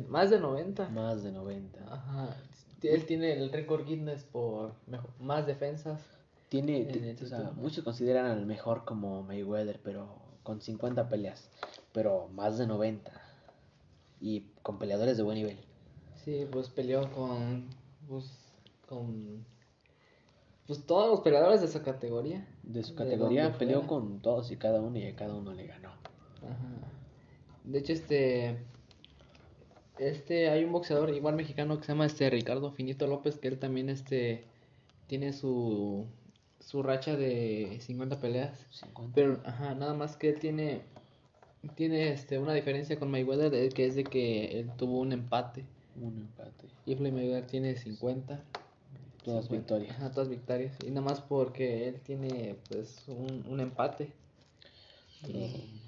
más 0.08 0.30
de 0.30 0.38
90. 0.38 0.88
Más 0.90 1.22
de 1.22 1.32
90. 1.32 1.80
Ajá. 1.92 2.36
Él 2.82 3.06
tiene 3.06 3.32
el 3.32 3.50
récord 3.50 3.86
Guinness 3.86 4.24
por 4.24 4.74
más 5.18 5.46
defensas. 5.46 6.00
Tiene, 6.48 7.16
muchos 7.56 7.84
consideran 7.84 8.26
al 8.26 8.46
mejor 8.46 8.84
como 8.84 9.22
Mayweather, 9.22 9.80
pero 9.82 10.16
con 10.42 10.62
50 10.62 11.08
peleas, 11.08 11.50
pero 11.92 12.28
más 12.28 12.56
de 12.56 12.66
90 12.66 13.12
y 14.20 14.46
con 14.62 14.78
peleadores 14.78 15.16
de 15.18 15.22
buen 15.22 15.36
nivel. 15.36 15.58
Sí, 16.24 16.46
pues 16.50 16.68
peleó 16.68 17.10
con. 17.12 17.68
Pues, 18.08 18.30
con. 18.88 19.44
Pues 20.66 20.86
todos 20.86 21.10
los 21.10 21.20
peleadores 21.20 21.60
de 21.60 21.68
su 21.68 21.82
categoría. 21.82 22.46
De 22.68 22.84
su 22.84 22.94
categoría 22.94 23.56
peleó 23.56 23.86
con 23.86 24.20
todos 24.20 24.52
y 24.52 24.56
cada 24.56 24.80
uno 24.80 24.98
y 24.98 25.06
a 25.06 25.16
cada 25.16 25.34
uno 25.34 25.52
le 25.52 25.66
ganó. 25.66 25.88
Ajá. 25.88 26.88
De 27.64 27.78
hecho, 27.78 27.92
este. 27.92 28.58
Este, 29.98 30.48
hay 30.48 30.62
un 30.62 30.72
boxeador 30.72 31.10
igual 31.10 31.34
mexicano 31.34 31.76
que 31.76 31.84
se 31.84 31.92
llama 31.92 32.06
este 32.06 32.30
Ricardo 32.30 32.70
Finito 32.70 33.08
López, 33.08 33.38
que 33.38 33.48
él 33.48 33.58
también 33.58 33.88
este 33.88 34.44
tiene 35.08 35.32
su 35.32 36.06
su 36.60 36.82
racha 36.82 37.16
de 37.16 37.78
50 37.80 38.20
peleas. 38.20 38.66
50. 38.70 39.14
Pero 39.14 39.40
ajá, 39.44 39.74
nada 39.74 39.94
más 39.94 40.16
que 40.16 40.28
él 40.28 40.38
tiene 40.38 40.82
tiene 41.74 42.12
este 42.12 42.38
una 42.38 42.54
diferencia 42.54 42.98
con 42.98 43.10
Mayweather 43.10 43.72
que 43.72 43.86
es 43.86 43.96
de 43.96 44.04
que 44.04 44.60
él 44.60 44.70
tuvo 44.76 45.00
un 45.00 45.12
empate. 45.12 45.64
Un 45.96 46.18
empate. 46.18 46.66
Y 46.86 46.94
Floyd 46.94 47.12
Mayweather 47.12 47.46
tiene 47.46 47.74
50. 47.76 48.40
Todas 49.28 49.50
victorias. 49.50 49.90
Ajá, 49.90 50.10
todas 50.10 50.28
victorias. 50.30 50.74
Y 50.86 50.90
nada 50.90 51.02
más 51.02 51.20
porque 51.20 51.86
él 51.88 52.00
tiene 52.00 52.56
pues 52.68 53.04
un, 53.08 53.44
un 53.46 53.60
empate. 53.60 54.10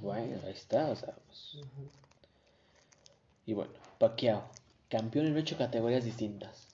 Bueno, 0.03 0.37
ahí 0.45 0.53
está, 0.53 0.91
o 0.91 0.97
sea, 0.97 1.15
pues... 1.27 1.57
Y 3.47 3.55
bueno, 3.55 3.73
Pacquiao, 3.99 4.45
campeón 4.91 5.27
en 5.27 5.37
ocho 5.39 5.57
categorías 5.57 6.05
distintas. 6.05 6.69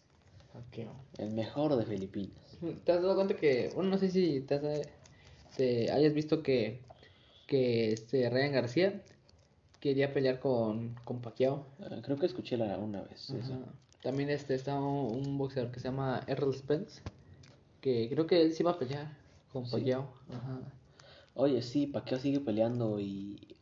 Pacquiao. 0.53 0.93
El 1.19 1.31
mejor 1.31 1.77
de 1.77 1.85
Filipinas. 1.85 2.59
¿Te 2.85 2.93
has 2.93 3.03
dado 3.03 3.15
cuenta 3.15 3.37
que, 3.37 3.71
bueno, 3.75 3.91
no 3.91 3.99
sé 3.99 4.11
si 4.11 4.41
te, 4.41 4.55
has, 4.55 4.63
te 5.57 5.93
hayas 5.93 6.15
visto 6.15 6.43
que, 6.43 6.81
que 7.47 7.93
este 7.93 8.29
Ryan 8.29 8.53
García 8.53 9.03
quería 9.79 10.13
pelear 10.13 10.41
con, 10.41 10.97
con 11.05 11.21
Pacquiao. 11.21 11.65
Ah, 11.81 12.01
creo 12.03 12.19
que 12.19 12.27
escuché 12.27 12.57
la, 12.57 12.77
una 12.79 13.03
vez. 13.03 13.33
También 14.07 14.31
este 14.31 14.55
está 14.55 14.79
un, 14.79 15.37
boxeador 15.37 15.73
que 15.73 15.81
se 15.81 15.89
llama 15.89 16.23
Errol 16.29 16.55
Spence, 16.55 17.03
que 17.81 18.09
creo 18.09 18.29
que 18.29 18.41
él 18.41 18.53
sí 18.53 18.63
va 18.63 18.71
a 18.71 18.79
pelear 18.79 19.11
con 19.53 19.69
Pacquiao. 19.69 20.07
Oye, 21.35 21.61
sí, 21.61 21.89
Pacquiao 21.89 22.21
sigue 22.21 22.39
peleando 22.39 23.01
y 23.01 23.57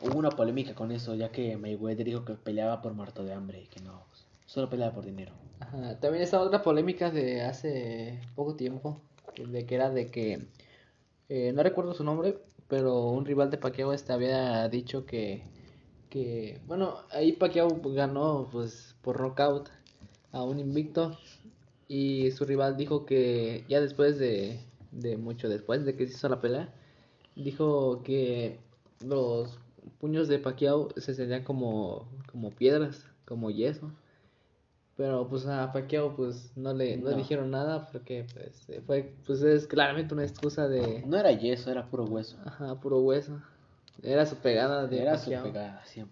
hubo 0.00 0.18
una 0.18 0.30
polémica 0.30 0.74
con 0.74 0.92
eso, 0.92 1.14
ya 1.14 1.30
que 1.30 1.58
Mayweather 1.58 2.06
dijo 2.06 2.24
que 2.24 2.32
peleaba 2.32 2.80
por 2.80 2.94
muerto 2.94 3.22
de 3.22 3.34
hambre 3.34 3.64
y 3.64 3.66
que 3.66 3.80
no, 3.80 4.06
solo 4.46 4.70
peleaba 4.70 4.94
por 4.94 5.04
dinero. 5.04 5.34
También 6.00 6.22
está 6.22 6.40
otra 6.40 6.62
polémica 6.62 7.10
de 7.10 7.42
hace 7.42 8.18
poco 8.34 8.56
tiempo, 8.56 8.98
de 9.46 9.66
que 9.66 9.74
era 9.74 9.90
de 9.90 10.06
que, 10.06 10.48
eh, 11.28 11.52
no 11.52 11.62
recuerdo 11.62 11.92
su 11.92 12.02
nombre, 12.02 12.38
pero 12.66 13.10
un 13.10 13.26
rival 13.26 13.50
de 13.50 13.58
Pacquiao 13.58 13.92
este 13.92 14.14
había 14.14 14.66
dicho 14.70 15.04
que 15.04 15.42
que, 16.12 16.60
bueno, 16.66 16.98
ahí 17.10 17.32
Pacquiao 17.32 17.80
ganó 17.94 18.46
pues 18.52 18.94
por 19.00 19.18
knockout 19.18 19.70
a 20.32 20.42
un 20.42 20.58
invicto 20.58 21.18
y 21.88 22.30
su 22.32 22.44
rival 22.44 22.76
dijo 22.76 23.04
que 23.04 23.64
ya 23.68 23.80
después 23.80 24.18
de, 24.18 24.60
de 24.90 25.16
mucho 25.16 25.48
después 25.48 25.84
de 25.84 25.94
que 25.94 26.06
se 26.06 26.14
hizo 26.14 26.28
la 26.28 26.40
pelea, 26.40 26.72
dijo 27.36 28.02
que 28.02 28.58
los 29.04 29.58
puños 30.00 30.28
de 30.28 30.38
Pacquiao 30.38 30.88
se 30.96 31.14
serían 31.14 31.44
como, 31.44 32.08
como 32.30 32.50
piedras, 32.50 33.06
como 33.26 33.50
yeso. 33.50 33.90
Pero 34.96 35.26
pues 35.28 35.46
a 35.46 35.72
Pacquiao 35.72 36.14
pues 36.14 36.52
no 36.56 36.74
le 36.74 36.96
no. 36.98 37.10
dijeron 37.16 37.50
nada 37.50 37.88
porque 37.90 38.26
pues 38.34 38.66
fue 38.86 39.14
pues 39.26 39.42
es 39.42 39.66
claramente 39.66 40.12
una 40.14 40.24
excusa 40.24 40.68
de 40.68 41.02
No 41.06 41.16
era 41.16 41.32
yeso, 41.32 41.70
era 41.70 41.86
puro 41.86 42.04
hueso. 42.04 42.36
Ajá, 42.44 42.78
puro 42.80 43.00
hueso. 43.00 43.40
Era 44.02 44.26
su 44.26 44.36
pegada 44.36 44.86
de 44.86 45.00
Era 45.02 45.18
su 45.18 45.30
pegada, 45.30 45.82
100%. 45.86 46.08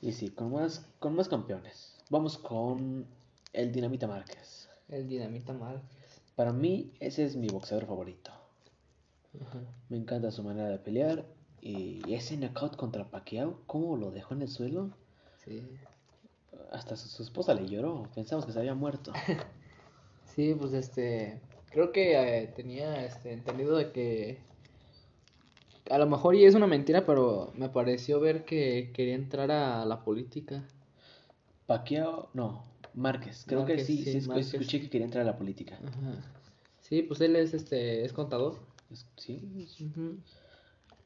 Y 0.00 0.12
sí, 0.12 0.30
con 0.30 0.52
más, 0.52 0.86
con 1.00 1.14
más 1.14 1.28
campeones. 1.28 1.97
Vamos 2.10 2.38
con 2.38 3.06
el 3.52 3.72
Dinamita 3.72 4.06
Márquez. 4.06 4.68
El 4.88 5.08
Dinamita 5.08 5.52
Márquez. 5.52 6.22
Para 6.36 6.52
mí, 6.52 6.92
ese 7.00 7.24
es 7.24 7.36
mi 7.36 7.48
boxeador 7.48 7.86
favorito. 7.86 8.30
Ajá. 9.40 9.60
Me 9.88 9.96
encanta 9.96 10.30
su 10.30 10.42
manera 10.42 10.68
de 10.68 10.78
pelear. 10.78 11.26
Y 11.60 12.00
ese 12.14 12.36
knockout 12.36 12.76
contra 12.76 13.10
Pacquiao, 13.10 13.60
cómo 13.66 13.96
lo 13.96 14.10
dejó 14.10 14.34
en 14.34 14.42
el 14.42 14.48
suelo. 14.48 14.90
Sí. 15.44 15.62
Hasta 16.70 16.96
su, 16.96 17.08
su 17.08 17.22
esposa 17.22 17.52
le 17.52 17.68
lloró. 17.68 18.08
Pensamos 18.14 18.46
que 18.46 18.52
se 18.52 18.58
había 18.58 18.74
muerto. 18.74 19.12
Sí, 20.38 20.54
pues 20.54 20.72
este, 20.72 21.40
creo 21.68 21.90
que 21.90 22.12
eh, 22.14 22.46
tenía 22.46 23.04
este 23.04 23.32
entendido 23.32 23.76
de 23.76 23.90
que 23.90 24.38
a 25.90 25.98
lo 25.98 26.06
mejor 26.06 26.36
y 26.36 26.44
es 26.44 26.54
una 26.54 26.68
mentira, 26.68 27.04
pero 27.04 27.52
me 27.56 27.68
pareció 27.68 28.20
ver 28.20 28.44
que 28.44 28.92
quería 28.94 29.16
entrar 29.16 29.50
a 29.50 29.84
la 29.84 30.04
política. 30.04 30.62
Pacquiao, 31.68 32.30
no, 32.32 32.64
Márquez. 32.94 33.44
Creo 33.46 33.66
que 33.66 33.84
sí, 33.84 34.02
sí, 34.02 34.22
sí, 34.22 34.30
escuché 34.40 34.80
que 34.80 34.88
quería 34.88 35.04
entrar 35.04 35.22
a 35.22 35.26
la 35.26 35.36
política. 35.36 35.78
Ajá. 35.86 36.14
Sí, 36.80 37.02
pues 37.02 37.20
él 37.20 37.36
es 37.36 37.52
este 37.52 38.06
es 38.06 38.14
contador. 38.14 38.58
Sí. 39.16 39.68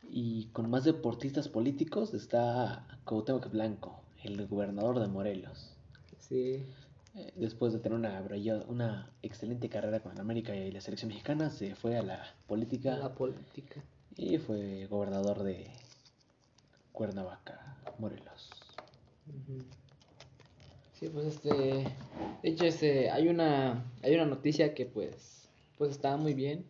Y 0.09 0.47
con 0.53 0.71
más 0.71 0.85
deportistas 0.85 1.49
políticos 1.49 2.15
está 2.15 2.87
Cuauhtémoc 3.05 3.51
Blanco, 3.51 4.01
el 4.23 4.47
gobernador 4.47 5.01
de 5.01 5.09
Morelos. 5.09 5.75
Sí. 6.21 6.63
Eh, 7.17 7.33
Después 7.35 7.73
de 7.73 7.81
tener 7.81 7.99
una, 7.99 8.23
una 8.69 9.11
excelente 9.23 9.69
carrera 9.69 9.99
con 9.99 10.17
América 10.21 10.55
y 10.55 10.71
la 10.71 10.81
selección 10.81 11.09
mexicana, 11.09 11.51
se 11.51 11.75
fue 11.75 11.97
a 11.99 12.03
la 12.03 12.23
política 12.47 12.97
La 12.99 13.13
política. 13.13 13.83
y 14.17 14.39
fue 14.39 14.87
gobernador 14.87 15.43
de 15.43 15.67
Cuernavaca, 16.93 17.79
Morelos. 17.99 18.49
Sí, 21.03 21.09
pues 21.09 21.27
este, 21.27 21.51
de 21.51 22.49
hecho 22.49 22.65
este, 22.65 23.11
hay 23.11 23.27
una, 23.27 23.93
hay 24.05 24.15
una 24.15 24.25
noticia 24.25 24.73
que 24.73 24.87
pues, 24.87 25.49
pues 25.77 25.91
está 25.91 26.17
muy 26.17 26.33
bien 26.33 26.65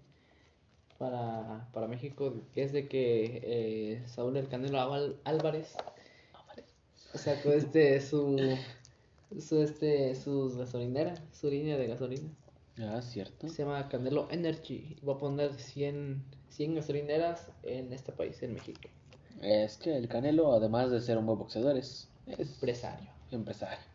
para, 0.99 1.69
para 1.75 1.87
México, 1.87 2.33
que 2.55 2.63
es 2.63 2.73
de 2.73 2.89
que 2.89 3.43
eh, 3.45 4.03
Saúl 4.07 4.39
El 4.39 4.49
Canelo 4.49 4.79
Ál- 4.81 5.17
Álvarez 5.25 5.75
sacó 7.15 7.53
este 7.53 8.01
su, 8.01 8.57
su 9.39 9.61
este, 9.61 10.15
su 10.15 10.57
gasolinera, 10.57 11.15
su 11.33 11.51
línea 11.51 11.77
de 11.77 11.89
gasolina, 11.89 12.31
Ah, 12.79 13.03
cierto. 13.03 13.51
se 13.51 13.65
llama 13.65 13.87
Canelo 13.91 14.29
Energy, 14.31 14.97
y 14.99 15.05
va 15.05 15.13
a 15.13 15.19
poner 15.19 15.53
100, 15.53 16.23
100 16.49 16.77
gasolineras 16.77 17.49
en 17.65 17.93
este 17.93 18.13
país, 18.13 18.43
en 18.43 18.55
México, 18.55 18.89
Es 19.43 19.77
que 19.77 19.95
el 19.95 20.09
Canelo, 20.09 20.55
además 20.55 20.91
de 20.91 21.03
ser 21.03 21.19
un 21.19 21.27
buen 21.27 21.39
boxeador, 21.39 21.77
es, 21.77 22.09
es 22.27 22.39
empresario. 22.55 23.11
empresario. 23.31 23.92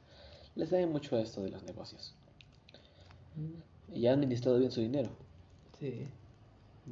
Le 0.57 0.65
sabe 0.65 0.87
mucho 0.87 1.17
esto 1.17 1.41
de 1.43 1.49
los 1.51 1.63
negocios. 1.63 2.15
Y 3.93 4.07
ha 4.07 4.13
administrado 4.13 4.57
bien 4.57 4.71
su 4.71 4.81
dinero. 4.81 5.09
Sí. 5.79 6.07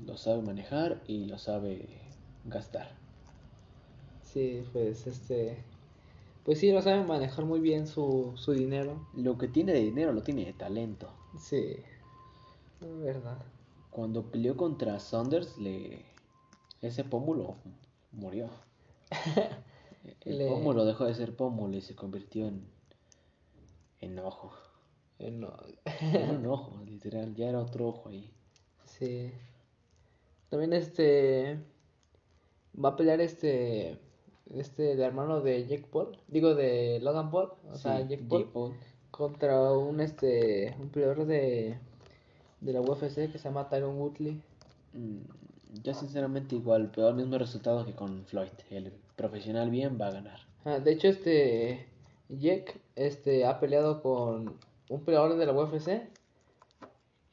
Lo 0.06 0.18
sabe 0.18 0.42
manejar 0.42 1.02
y 1.08 1.26
lo 1.26 1.38
sabe 1.40 1.88
gastar. 2.46 2.92
Sí, 4.24 4.64
pues 4.72 5.08
este. 5.08 5.64
Pues 6.44 6.60
sí, 6.60 6.72
lo 6.72 6.82
saben 6.82 7.08
manejar 7.08 7.46
muy 7.46 7.60
bien 7.60 7.88
su, 7.88 8.34
su 8.36 8.52
dinero. 8.52 9.08
Lo 9.16 9.38
que 9.38 9.48
tiene 9.48 9.74
de 9.74 9.80
dinero 9.80 10.14
lo 10.14 10.22
tiene 10.22 10.46
de 10.46 10.54
talento. 10.54 11.10
Sí. 11.40 11.78
Es 12.82 12.98
verdad. 13.00 13.38
Cuando 13.90 14.30
peleó 14.30 14.56
contra 14.56 15.00
Saunders, 15.00 15.58
le... 15.58 16.06
ese 16.82 17.04
pómulo 17.04 17.56
murió. 18.12 18.50
El 20.22 20.38
Le- 20.38 20.48
pómulo 20.48 20.86
dejó 20.86 21.06
de 21.06 21.16
ser 21.16 21.36
pómulo 21.36 21.78
y 21.78 21.82
se 21.82 21.96
convirtió 21.96 22.46
en, 22.46 22.68
en 24.06 24.20
ojo. 24.20 24.52
Eh, 25.20 25.32
no. 25.32 25.54
En 26.02 26.38
un 26.38 26.46
ojo, 26.48 26.80
literal. 26.86 27.34
Ya 27.36 27.50
era 27.50 27.60
otro 27.60 27.88
ojo 27.88 28.10
ahí. 28.10 28.30
Sí. 28.86 29.32
También 30.50 30.74
este. 30.74 31.60
Va 32.84 32.90
a 32.90 32.96
pelear 32.96 33.22
este. 33.22 33.98
Este, 34.54 34.92
el 34.92 35.02
hermano 35.02 35.42
de 35.42 35.66
Jake 35.66 35.88
Paul. 35.92 36.18
Digo, 36.28 36.54
de 36.54 37.00
Logan 37.02 37.32
Paul. 37.32 37.52
O 37.72 37.78
sea, 37.78 37.98
Sí, 37.98 38.08
Jake 38.10 38.26
Paul. 38.30 38.42
Jake 38.42 38.52
Paul. 38.54 38.74
Contra 39.12 39.72
un 39.74 40.00
este. 40.02 40.76
Un 40.80 40.90
peleador 40.90 41.26
de. 41.26 41.78
De 42.62 42.74
la 42.74 42.82
UFC 42.82 43.32
que 43.32 43.38
se 43.38 43.46
llama 43.46 43.70
Tyron 43.70 43.98
Woodley. 44.00 44.42
Mm, 44.94 45.82
Yo 45.84 45.94
sinceramente 45.94 46.56
igual, 46.56 46.90
pero 46.94 47.10
el 47.10 47.16
mismo 47.16 47.38
resultado 47.38 47.86
que 47.86 47.94
con 47.94 48.26
Floyd. 48.26 48.50
El 48.70 48.92
profesional 49.16 49.70
bien 49.70 49.98
va 50.00 50.08
a 50.08 50.12
ganar. 50.12 50.40
Ah, 50.64 50.80
de 50.80 50.92
hecho, 50.94 51.08
este 51.10 51.86
Jack 52.30 52.80
este, 52.96 53.46
ha 53.46 53.60
peleado 53.60 54.02
con 54.02 54.58
un 54.90 55.02
peleador 55.04 55.36
de 55.38 55.46
la 55.46 55.54
UFC 55.54 56.10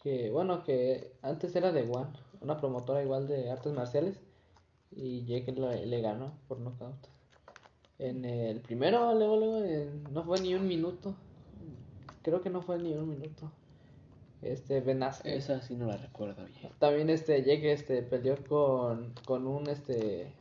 que, 0.02 0.30
bueno, 0.30 0.64
que 0.64 1.12
antes 1.22 1.54
era 1.54 1.70
de 1.72 1.82
One, 1.82 2.10
una 2.40 2.58
promotora 2.58 3.02
igual 3.02 3.28
de 3.28 3.50
artes 3.50 3.72
marciales, 3.72 4.20
y 4.90 5.24
Jake 5.24 5.52
le, 5.52 5.86
le 5.86 6.00
ganó 6.00 6.32
por 6.48 6.58
nocaut. 6.58 6.96
En 7.98 8.24
el 8.24 8.60
primero, 8.60 9.14
luego, 9.14 9.36
luego, 9.36 9.58
en- 9.64 10.02
no 10.12 10.24
fue 10.24 10.40
ni 10.40 10.54
un 10.54 10.66
minuto. 10.66 11.14
Creo 12.22 12.40
que 12.42 12.50
no 12.50 12.62
fue 12.62 12.78
ni 12.78 12.92
un 12.94 13.08
minuto. 13.08 13.50
Este, 14.42 14.80
Ben 14.80 15.02
Askren. 15.04 15.34
Esa 15.34 15.62
sí 15.62 15.76
no 15.76 15.86
la 15.86 15.96
recuerdo 15.96 16.44
bien. 16.46 16.72
También 16.80 17.08
este 17.10 17.44
Jake 17.44 17.72
este 17.72 18.02
peleó 18.02 18.36
con, 18.48 19.14
con 19.24 19.46
un 19.46 19.68
este 19.68 20.32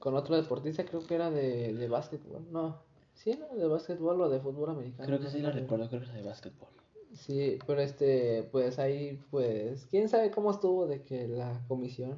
con 0.00 0.16
otro 0.16 0.34
deportista, 0.34 0.84
creo 0.84 1.06
que 1.06 1.14
era 1.14 1.30
de, 1.30 1.74
de 1.74 1.88
básquetbol. 1.88 2.44
No, 2.50 2.78
sí 3.22 3.30
era 3.32 3.46
de 3.48 3.66
básquetbol 3.66 4.20
o 4.20 4.28
de 4.30 4.40
fútbol 4.40 4.70
americano. 4.70 5.06
Creo 5.06 5.20
que 5.20 5.28
sí 5.28 5.40
la 5.40 5.50
recuerdo. 5.50 5.88
creo 5.88 6.00
que 6.00 6.06
es 6.08 6.14
de 6.14 6.22
básquetbol. 6.22 6.68
Sí, 7.12 7.58
pero 7.66 7.80
este, 7.80 8.44
pues 8.52 8.78
ahí, 8.78 9.20
pues, 9.30 9.86
quién 9.90 10.08
sabe 10.08 10.30
cómo 10.30 10.50
estuvo 10.52 10.86
de 10.86 11.02
que 11.02 11.26
la 11.28 11.60
comisión 11.68 12.16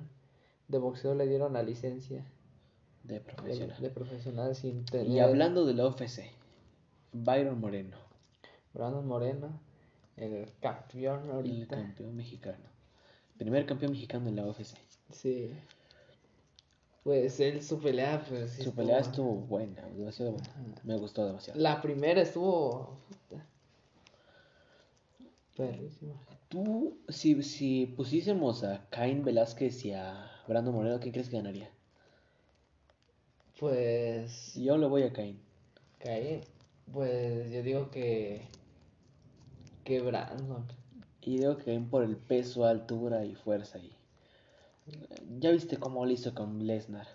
de 0.69 0.79
boxeo 0.79 1.15
le 1.15 1.27
dieron 1.27 1.55
la 1.55 1.63
licencia 1.63 2.25
De 3.03 3.21
profesional. 3.21 3.81
de 3.81 3.91
profesional 3.91 4.55
sin 4.55 4.85
tener. 4.85 5.09
Y 5.09 5.19
hablando 5.19 5.65
de 5.65 5.75
la 5.75 5.87
UFC, 5.89 6.21
Byron 7.13 7.59
Moreno, 7.59 7.97
Brandon 8.75 9.07
Moreno, 9.07 9.61
el 10.17 10.47
campeón 10.61 11.25
el 11.25 11.31
ahorita. 11.33 11.77
campeón 11.77 12.15
mexicano. 12.15 12.65
Primer 13.39 13.65
campeón 13.67 13.93
mexicano 13.93 14.29
en 14.29 14.37
la 14.37 14.47
UFC. 14.47 14.77
Sí. 15.11 15.51
Pues 17.03 17.41
él, 17.41 17.63
su 17.63 17.81
pelea, 17.81 18.25
pues. 18.29 18.53
Su 18.53 18.73
pelea 18.75 19.01
estuvo 19.01 19.35
buena, 19.35 19.83
demasiado 19.89 20.33
buena. 20.33 20.81
Me 20.85 20.97
gustó 20.97 21.27
demasiado. 21.27 21.59
La 21.59 21.83
primera 21.83 22.21
estuvo. 22.21 22.97
Perrísima. 25.57 26.15
Tú, 26.49 26.99
si, 27.09 27.43
si 27.43 27.87
pusiésemos 27.87 28.63
a 28.63 28.87
Cain 28.91 29.25
Velázquez 29.25 29.85
y 29.85 29.93
a 29.93 30.31
Brando 30.47 30.71
Moreno, 30.71 31.01
¿quién 31.01 31.13
crees 31.13 31.29
que 31.29 31.37
ganaría? 31.39 31.71
Pues. 33.59 34.55
Yo 34.55 34.79
le 34.79 34.87
voy 34.87 35.03
a 35.03 35.13
Cain. 35.13 35.41
Caí. 35.99 36.43
Pues 36.93 37.51
yo 37.51 37.63
digo 37.65 37.91
que. 37.91 38.43
Que 39.83 40.01
Brandon. 40.01 40.67
Y 41.21 41.39
digo 41.39 41.57
que 41.57 41.65
Cain 41.65 41.89
por 41.91 42.05
el 42.05 42.17
peso, 42.17 42.65
altura 42.65 43.25
y 43.25 43.35
fuerza. 43.35 43.79
Y... 43.81 43.93
Ya 45.39 45.51
viste 45.51 45.77
cómo 45.77 46.05
lo 46.05 46.11
hizo 46.11 46.35
con 46.35 46.67
Lesnar. 46.67 47.07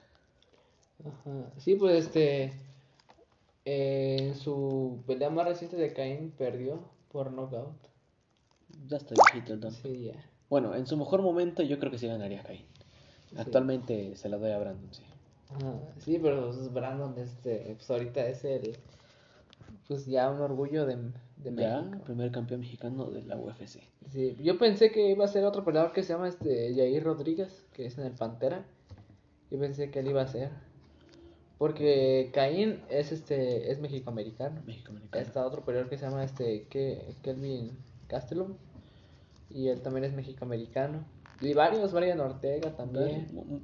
Ajá. 1.05 1.51
Sí, 1.57 1.75
pues 1.75 2.05
este. 2.05 2.53
En 3.65 4.35
su 4.35 5.03
pelea 5.05 5.29
más 5.29 5.45
reciente 5.45 5.75
de 5.75 5.91
Caín 5.91 6.31
perdió 6.31 6.79
por 7.11 7.31
knockout. 7.31 7.75
Ya 8.87 8.97
está 8.97 9.13
viejito 9.13 9.53
el 9.53 9.59
don. 9.59 9.71
Sí, 9.71 10.05
ya. 10.05 10.25
Bueno, 10.49 10.73
en 10.75 10.87
su 10.87 10.95
mejor 10.95 11.21
momento 11.21 11.63
yo 11.63 11.77
creo 11.77 11.91
que 11.91 11.97
sí 11.97 12.07
ganaría 12.07 12.43
Cain. 12.43 12.65
Actualmente 13.35 14.15
se 14.15 14.29
la 14.29 14.37
doy 14.37 14.51
a 14.51 14.59
Brandon, 14.59 14.93
sí. 14.93 15.03
Ajá, 15.49 15.79
Sí, 15.99 16.17
pero 16.21 16.45
pues, 16.45 16.71
Brandon, 16.73 17.17
este. 17.17 17.75
Pues 17.75 17.89
ahorita 17.91 18.25
es 18.27 18.45
el. 18.45 18.77
Pues 19.87 20.05
ya 20.05 20.29
un 20.29 20.41
orgullo 20.41 20.85
de, 20.85 20.97
de 21.43 21.53
Ya, 21.55 21.81
México. 21.81 22.03
primer 22.05 22.31
campeón 22.31 22.61
mexicano 22.61 23.05
de 23.11 23.23
la 23.23 23.37
UFC. 23.37 23.79
Sí, 24.11 24.35
yo 24.41 24.57
pensé 24.57 24.91
que 24.91 25.11
iba 25.11 25.25
a 25.25 25.27
ser 25.27 25.43
otro 25.45 25.63
peleador 25.63 25.91
que 25.93 26.03
se 26.03 26.13
llama 26.13 26.27
este 26.27 26.73
Jair 26.75 27.03
Rodríguez, 27.03 27.65
que 27.73 27.85
es 27.85 27.97
en 27.97 28.05
el 28.05 28.13
Pantera. 28.13 28.65
Yo 29.51 29.59
pensé 29.59 29.89
que 29.91 29.99
él 29.99 30.07
iba 30.07 30.21
a 30.21 30.27
ser. 30.27 30.49
Porque 31.57 32.29
Caín 32.33 32.81
es 32.89 33.11
este 33.11 33.71
es 33.71 33.79
mexicoamericano. 33.79 34.61
México 34.65 34.91
americano. 34.91 35.25
Está 35.25 35.45
otro 35.45 35.63
peleador 35.65 35.89
que 35.89 35.97
se 35.97 36.05
llama 36.05 36.23
este 36.23 36.67
Ke- 36.69 37.15
Kelvin 37.23 37.71
Gastelum. 38.07 38.53
Y 39.49 39.69
él 39.69 39.81
también 39.81 40.03
es 40.03 40.13
mexicoamericano. 40.13 41.03
Y 41.41 41.53
varios, 41.53 41.93
Brian 41.93 42.19
Ortega 42.19 42.75
también. 42.75 43.27
Mu- 43.33 43.59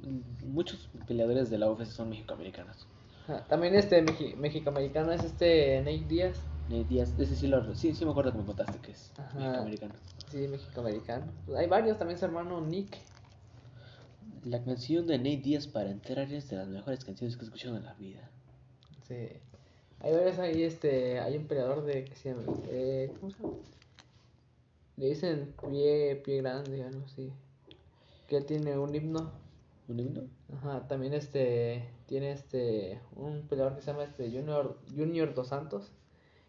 Muchos 0.46 0.88
peleadores 1.06 1.50
de 1.50 1.58
la 1.58 1.70
UFC 1.70 1.90
son 1.92 2.08
mexicoamericanos. 2.10 2.86
Ajá, 3.28 3.44
También 3.48 3.74
este 3.74 4.04
Mexi- 4.04 4.34
mexicoamericano 4.36 5.12
es 5.12 5.22
este 5.24 5.78
Nate 5.80 6.04
Díaz. 6.08 6.40
Nate 6.68 7.00
ese 7.00 7.36
sí, 7.36 7.46
lo, 7.46 7.74
sí, 7.74 7.94
sí 7.94 8.04
me 8.04 8.10
acuerdo 8.10 8.32
que 8.32 8.38
me 8.38 8.44
contaste 8.44 8.78
que 8.78 8.92
es 8.92 9.12
Ajá. 9.18 9.38
mexicoamericano. 9.38 9.94
Sí, 10.30 10.48
mexicoamericano. 10.48 11.26
Pues 11.46 11.58
hay 11.58 11.66
varios, 11.66 11.98
también 11.98 12.18
su 12.18 12.24
hermano 12.24 12.60
Nick. 12.60 12.96
La 14.44 14.62
canción 14.62 15.06
de 15.06 15.18
Nate 15.18 15.38
Díaz 15.38 15.66
para 15.66 15.90
entrar 15.90 16.32
es 16.32 16.48
de 16.48 16.56
las 16.56 16.68
mejores 16.68 17.04
canciones 17.04 17.36
que 17.36 17.42
he 17.42 17.46
escuchado 17.46 17.76
en 17.76 17.84
la 17.84 17.94
vida. 17.94 18.30
Sí. 19.06 19.28
Hay 20.00 20.12
varios 20.12 20.38
ahí, 20.38 20.62
este, 20.62 21.20
hay 21.20 21.36
un 21.36 21.46
peleador 21.46 21.84
de, 21.84 22.04
que 22.04 22.14
se 22.14 22.30
llama, 22.30 22.42
eh, 22.68 23.12
¿cómo 23.20 23.30
se 23.30 23.42
llama? 23.42 23.54
Le 24.96 25.06
dicen 25.06 25.54
pie, 25.68 26.16
pie 26.24 26.42
grande, 26.42 26.82
algo 26.82 27.04
así. 27.04 27.32
Que 28.28 28.36
él 28.36 28.46
tiene 28.46 28.78
un 28.78 28.94
himno. 28.94 29.32
¿Un 29.88 30.00
himno? 30.00 30.22
Ajá, 30.52 30.86
también 30.88 31.14
este, 31.14 31.88
tiene 32.06 32.32
este, 32.32 33.00
un 33.16 33.42
peleador 33.48 33.76
que 33.76 33.82
se 33.82 33.90
llama 33.90 34.04
este 34.04 34.30
Junior, 34.30 34.78
Junior 34.94 35.34
Dos 35.34 35.48
Santos, 35.48 35.90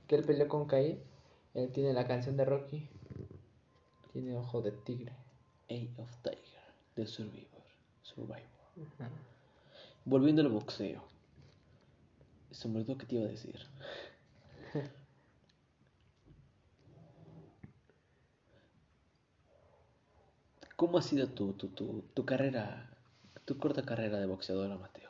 que 0.08 0.16
él 0.16 0.24
peleó 0.24 0.47
con 0.47 0.66
Caín. 0.66 0.99
Él 1.53 1.72
tiene 1.72 1.93
la 1.93 2.08
canción 2.08 2.36
de 2.38 2.45
Rocky. 2.45 2.89
Tiene 4.12 4.36
ojo 4.38 4.62
de 4.62 4.72
tigre. 4.72 5.14
Age 5.70 5.93
of 5.97 6.16
Tiger, 6.22 6.62
The 6.93 7.06
Survivor. 7.08 7.64
Survivor. 8.01 8.41
Volviendo 10.06 10.41
al 10.41 10.49
boxeo. 10.49 11.03
Se 12.51 12.68
me 12.68 12.80
olvidó 12.80 12.97
que 12.97 13.06
te 13.06 13.16
iba 13.16 13.26
a 13.26 13.30
decir. 13.30 13.60
¿Cómo 20.76 20.97
ha 20.97 21.01
sido 21.01 21.28
tu, 21.30 21.53
tu, 21.53 21.70
tu, 21.70 22.03
tu 22.14 22.26
carrera, 22.26 22.89
tu 23.45 23.58
corta 23.58 23.84
carrera 23.84 24.20
de 24.20 24.26
boxeador 24.26 24.70
amateur? 24.72 25.10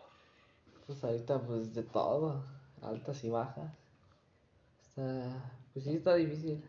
Pues 0.85 1.03
ahorita 1.03 1.41
pues 1.41 1.73
de 1.73 1.81
todo, 1.81 2.45
altas 2.83 3.23
y 3.23 3.29
bajas. 3.29 3.73
Pues 4.95 5.83
sí 5.83 5.95
está 5.95 6.15
difícil. 6.15 6.63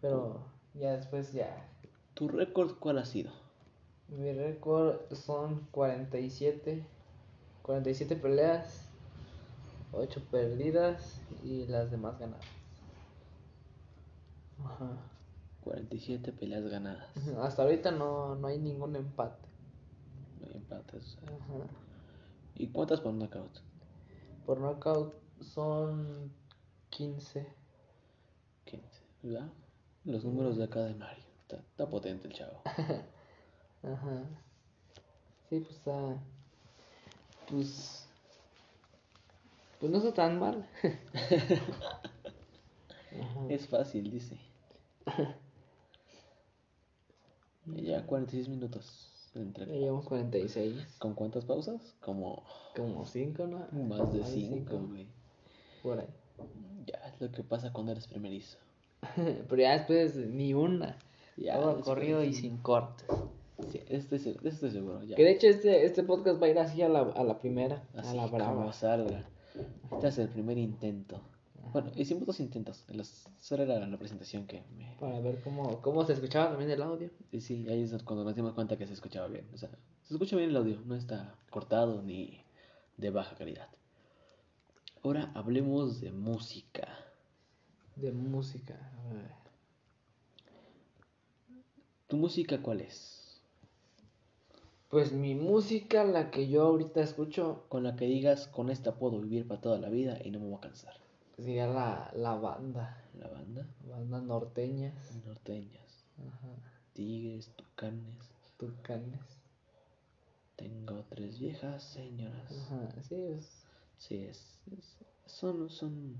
Pero 0.00 0.44
ya 0.74 0.96
después 0.96 1.32
ya. 1.32 1.66
¿Tu 2.14 2.28
récord 2.28 2.78
cuál 2.78 2.98
ha 2.98 3.04
sido? 3.04 3.30
Mi 4.08 4.32
récord 4.32 5.00
son 5.12 5.66
47. 5.70 6.86
47 7.62 8.16
peleas, 8.16 8.88
8 9.92 10.22
perdidas 10.30 11.20
y 11.44 11.66
las 11.66 11.90
demás 11.90 12.18
ganadas. 12.18 12.44
Ajá. 14.64 14.96
47 15.62 16.32
peleas 16.32 16.64
ganadas. 16.64 17.06
Hasta 17.40 17.62
ahorita 17.62 17.90
no, 17.90 18.34
no 18.34 18.48
hay 18.48 18.58
ningún 18.58 18.96
empate. 18.96 19.48
No 20.40 20.46
hay 20.48 20.56
empates. 20.56 21.18
Ajá. 21.22 21.66
¿Y 22.56 22.68
cuántas 22.68 23.00
por 23.00 23.14
knockout? 23.14 23.60
Por 24.44 24.60
knockout 24.60 25.14
son 25.40 26.32
15. 26.90 27.46
15, 28.64 28.86
¿verdad? 29.22 29.48
Los 30.04 30.24
números 30.24 30.56
de 30.56 30.64
acá 30.64 30.80
de 30.80 30.94
Mario. 30.94 31.24
Está, 31.42 31.56
está 31.56 31.88
potente 31.88 32.28
el 32.28 32.34
chavo. 32.34 32.60
Ajá. 33.82 34.24
Sí, 35.48 35.60
pues 35.60 35.70
está. 35.70 36.16
Pues. 37.48 38.06
Pues 39.78 39.90
no 39.90 39.98
está 39.98 40.12
tan 40.14 40.38
mal. 40.38 40.68
Ajá. 41.14 42.00
Es 43.48 43.66
fácil, 43.66 44.10
dice. 44.10 44.38
Y 47.66 47.82
Ya 47.82 48.04
46 48.06 48.48
minutos 48.48 49.10
de 49.34 49.52
Ya 49.52 49.64
llevamos 49.66 50.06
46. 50.06 50.96
¿Con 50.98 51.14
cuántas 51.14 51.44
pausas? 51.44 51.94
Como 52.00 52.42
Como 52.74 53.06
5, 53.06 53.46
¿no? 53.46 53.58
más 53.86 54.12
de 54.12 54.20
Más 54.20 54.30
5, 54.30 54.54
cinco, 54.56 54.78
güey. 54.88 55.06
Por 55.82 56.00
ahí. 56.00 56.08
Lo 57.20 57.30
que 57.30 57.42
pasa 57.42 57.72
cuando 57.72 57.92
eres 57.92 58.06
primerizo. 58.08 58.58
Pero 59.16 59.56
ya 59.62 59.72
después 59.78 60.16
ni 60.16 60.54
una. 60.54 60.96
Ya, 61.36 61.54
Todo 61.60 61.80
corrido 61.80 62.22
y 62.24 62.32
sin 62.34 62.56
cortes. 62.58 63.06
Sí, 63.70 63.80
estoy, 63.88 64.18
se- 64.18 64.36
estoy 64.42 64.70
seguro. 64.70 65.02
Ya. 65.04 65.16
Que 65.16 65.22
de 65.24 65.32
hecho 65.32 65.46
este, 65.46 65.84
este 65.84 66.02
podcast 66.02 66.42
va 66.42 66.46
a 66.46 66.50
ir 66.50 66.58
así 66.58 66.82
a 66.82 66.88
la, 66.88 67.00
a 67.00 67.24
la 67.24 67.38
primera. 67.38 67.82
Así 67.94 68.16
a 68.18 68.22
la 68.22 68.28
como 68.30 68.36
brava. 68.36 68.72
salga. 68.72 69.28
Este 69.92 70.08
es 70.08 70.18
el 70.18 70.28
primer 70.28 70.56
intento. 70.58 71.20
Bueno, 71.72 71.90
hicimos 71.94 72.26
dos 72.26 72.40
intentos. 72.40 72.84
Solo 73.38 73.62
era 73.62 73.78
la 73.86 73.96
presentación 73.98 74.46
que 74.46 74.64
me... 74.76 74.96
Para 74.98 75.20
ver 75.20 75.40
cómo, 75.42 75.80
cómo 75.82 76.04
se 76.04 76.14
escuchaba 76.14 76.48
también 76.50 76.70
el 76.70 76.82
audio. 76.82 77.10
Y 77.30 77.40
sí, 77.42 77.66
ahí 77.68 77.82
es 77.82 77.92
cuando 78.02 78.24
nos 78.24 78.34
dimos 78.34 78.54
cuenta 78.54 78.76
que 78.76 78.86
se 78.86 78.94
escuchaba 78.94 79.28
bien. 79.28 79.46
O 79.54 79.56
sea, 79.58 79.68
se 80.02 80.14
escucha 80.14 80.36
bien 80.36 80.50
el 80.50 80.56
audio, 80.56 80.80
no 80.84 80.96
está 80.96 81.34
cortado 81.50 82.02
ni 82.02 82.40
de 82.96 83.10
baja 83.10 83.36
calidad. 83.36 83.68
Ahora 85.04 85.30
hablemos 85.34 86.00
de 86.00 86.10
música. 86.12 86.88
De 88.00 88.12
música. 88.12 88.76
¿Tu 92.06 92.16
música 92.16 92.60
cuál 92.60 92.80
es? 92.80 93.40
Pues 94.88 95.12
mi 95.12 95.34
música, 95.34 96.02
la 96.04 96.30
que 96.30 96.48
yo 96.48 96.62
ahorita 96.62 97.00
escucho, 97.00 97.64
Con 97.68 97.84
la 97.84 97.94
que 97.94 98.06
digas, 98.06 98.48
con 98.48 98.70
esta 98.70 98.96
puedo 98.96 99.20
vivir 99.20 99.46
para 99.46 99.60
toda 99.60 99.78
la 99.78 99.88
vida 99.88 100.18
y 100.24 100.30
no 100.30 100.40
me 100.40 100.46
voy 100.46 100.56
a 100.56 100.60
cansar. 100.60 100.94
sería 101.36 101.66
la, 101.68 102.10
la 102.14 102.34
banda. 102.34 102.96
La 103.18 103.28
banda, 103.28 103.66
Bandas 103.88 104.22
norteñas. 104.22 104.94
norteñas, 105.26 106.04
Ajá. 106.18 106.48
tigres, 106.92 107.50
tucanes. 107.56 108.30
Tucanes. 108.56 109.20
Tengo 110.56 111.04
tres 111.08 111.38
viejas 111.38 111.82
señoras. 111.84 112.50
Ajá. 112.50 112.88
Sí, 113.02 113.14
es. 113.14 113.64
Sí, 113.98 114.16
es, 114.24 114.58
es- 114.76 114.96
son, 115.26 115.68
son 115.70 116.16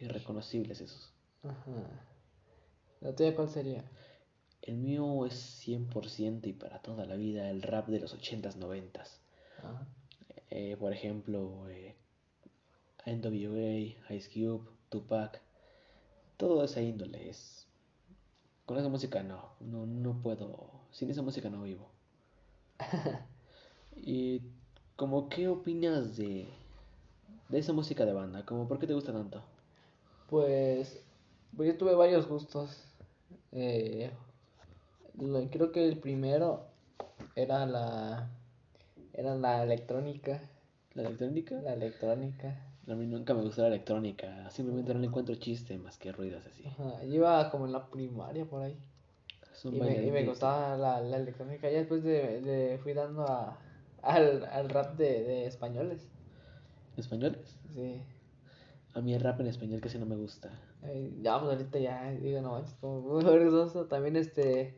irreconocibles 0.00 0.80
esos. 0.80 1.12
Ajá. 1.42 2.06
¿La 3.00 3.14
tuya 3.14 3.34
cuál 3.34 3.48
sería? 3.48 3.84
El 4.62 4.76
mío 4.76 5.24
es 5.26 5.66
100% 5.66 6.46
y 6.46 6.52
para 6.52 6.80
toda 6.82 7.06
la 7.06 7.16
vida 7.16 7.50
el 7.50 7.62
rap 7.62 7.88
de 7.88 8.00
los 8.00 8.14
80s, 8.14 8.56
90s. 8.56 9.18
Ajá. 9.58 9.86
Eh, 10.50 10.76
por 10.78 10.92
ejemplo, 10.92 11.68
eh, 11.68 11.94
NWA, 13.06 14.14
Ice 14.14 14.30
Cube, 14.32 14.68
Tupac, 14.88 15.40
todo 16.36 16.64
esa 16.64 16.82
índole 16.82 17.30
es... 17.30 17.66
Con 18.66 18.78
esa 18.78 18.88
música 18.88 19.22
no, 19.22 19.54
no, 19.60 19.84
no 19.86 20.22
puedo, 20.22 20.70
sin 20.92 21.10
esa 21.10 21.22
música 21.22 21.50
no 21.50 21.62
vivo. 21.62 21.90
y 23.96 24.42
como 24.94 25.28
qué 25.28 25.48
opinas 25.48 26.16
de, 26.16 26.46
de 27.48 27.58
esa 27.58 27.72
música 27.72 28.04
de 28.04 28.12
banda, 28.12 28.44
como 28.44 28.68
por 28.68 28.78
qué 28.78 28.86
te 28.86 28.94
gusta 28.94 29.12
tanto? 29.12 29.42
Pues, 30.30 31.04
pues 31.56 31.68
yo 31.68 31.76
tuve 31.76 31.94
varios 31.94 32.28
gustos. 32.28 32.84
Eh, 33.52 34.10
lo- 35.18 35.50
creo 35.50 35.72
que 35.72 35.86
el 35.88 35.98
primero 35.98 36.66
era 37.34 37.66
la 37.66 38.30
era 39.12 39.34
la 39.34 39.62
electrónica. 39.62 40.40
¿La 40.94 41.02
electrónica? 41.02 41.60
La 41.62 41.72
electrónica. 41.74 42.66
A 42.88 42.94
mí 42.94 43.06
nunca 43.06 43.34
me 43.34 43.42
gustó 43.42 43.62
la 43.62 43.68
electrónica, 43.68 44.50
simplemente 44.50 44.92
no 44.94 45.00
le 45.00 45.06
encuentro 45.06 45.34
chiste 45.36 45.78
más 45.78 45.98
que 45.98 46.10
ruidos 46.12 46.44
así. 46.46 46.64
Ajá, 46.66 47.04
yo 47.04 47.14
iba 47.14 47.50
como 47.50 47.66
en 47.66 47.72
la 47.72 47.88
primaria 47.88 48.44
por 48.44 48.62
ahí. 48.62 48.76
Y 49.64 49.78
me, 49.78 50.06
y 50.06 50.10
me 50.10 50.24
gustaba 50.24 50.76
la, 50.76 51.00
la 51.00 51.16
electrónica. 51.18 51.70
Ya 51.70 51.78
después 51.78 52.02
de, 52.02 52.40
de 52.40 52.78
fui 52.82 52.94
dando 52.94 53.24
a, 53.26 53.58
al, 54.02 54.44
al 54.44 54.68
rap 54.70 54.96
de, 54.96 55.22
de 55.22 55.46
españoles. 55.46 56.08
¿Españoles? 56.96 57.56
Sí. 57.74 58.02
A 58.94 59.00
mí 59.00 59.14
el 59.14 59.20
rap 59.20 59.40
en 59.40 59.46
español 59.48 59.80
casi 59.80 59.98
no 59.98 60.06
me 60.06 60.16
gusta. 60.16 60.50
Ay, 60.82 61.18
ya, 61.22 61.38
pues 61.38 61.52
ahorita 61.52 61.78
ya, 61.78 62.10
digo, 62.12 62.40
no 62.40 62.52
manches, 62.52 62.74
como 62.80 63.00
muy 63.02 63.24
vergonzoso. 63.24 63.86
También, 63.86 64.16
este, 64.16 64.74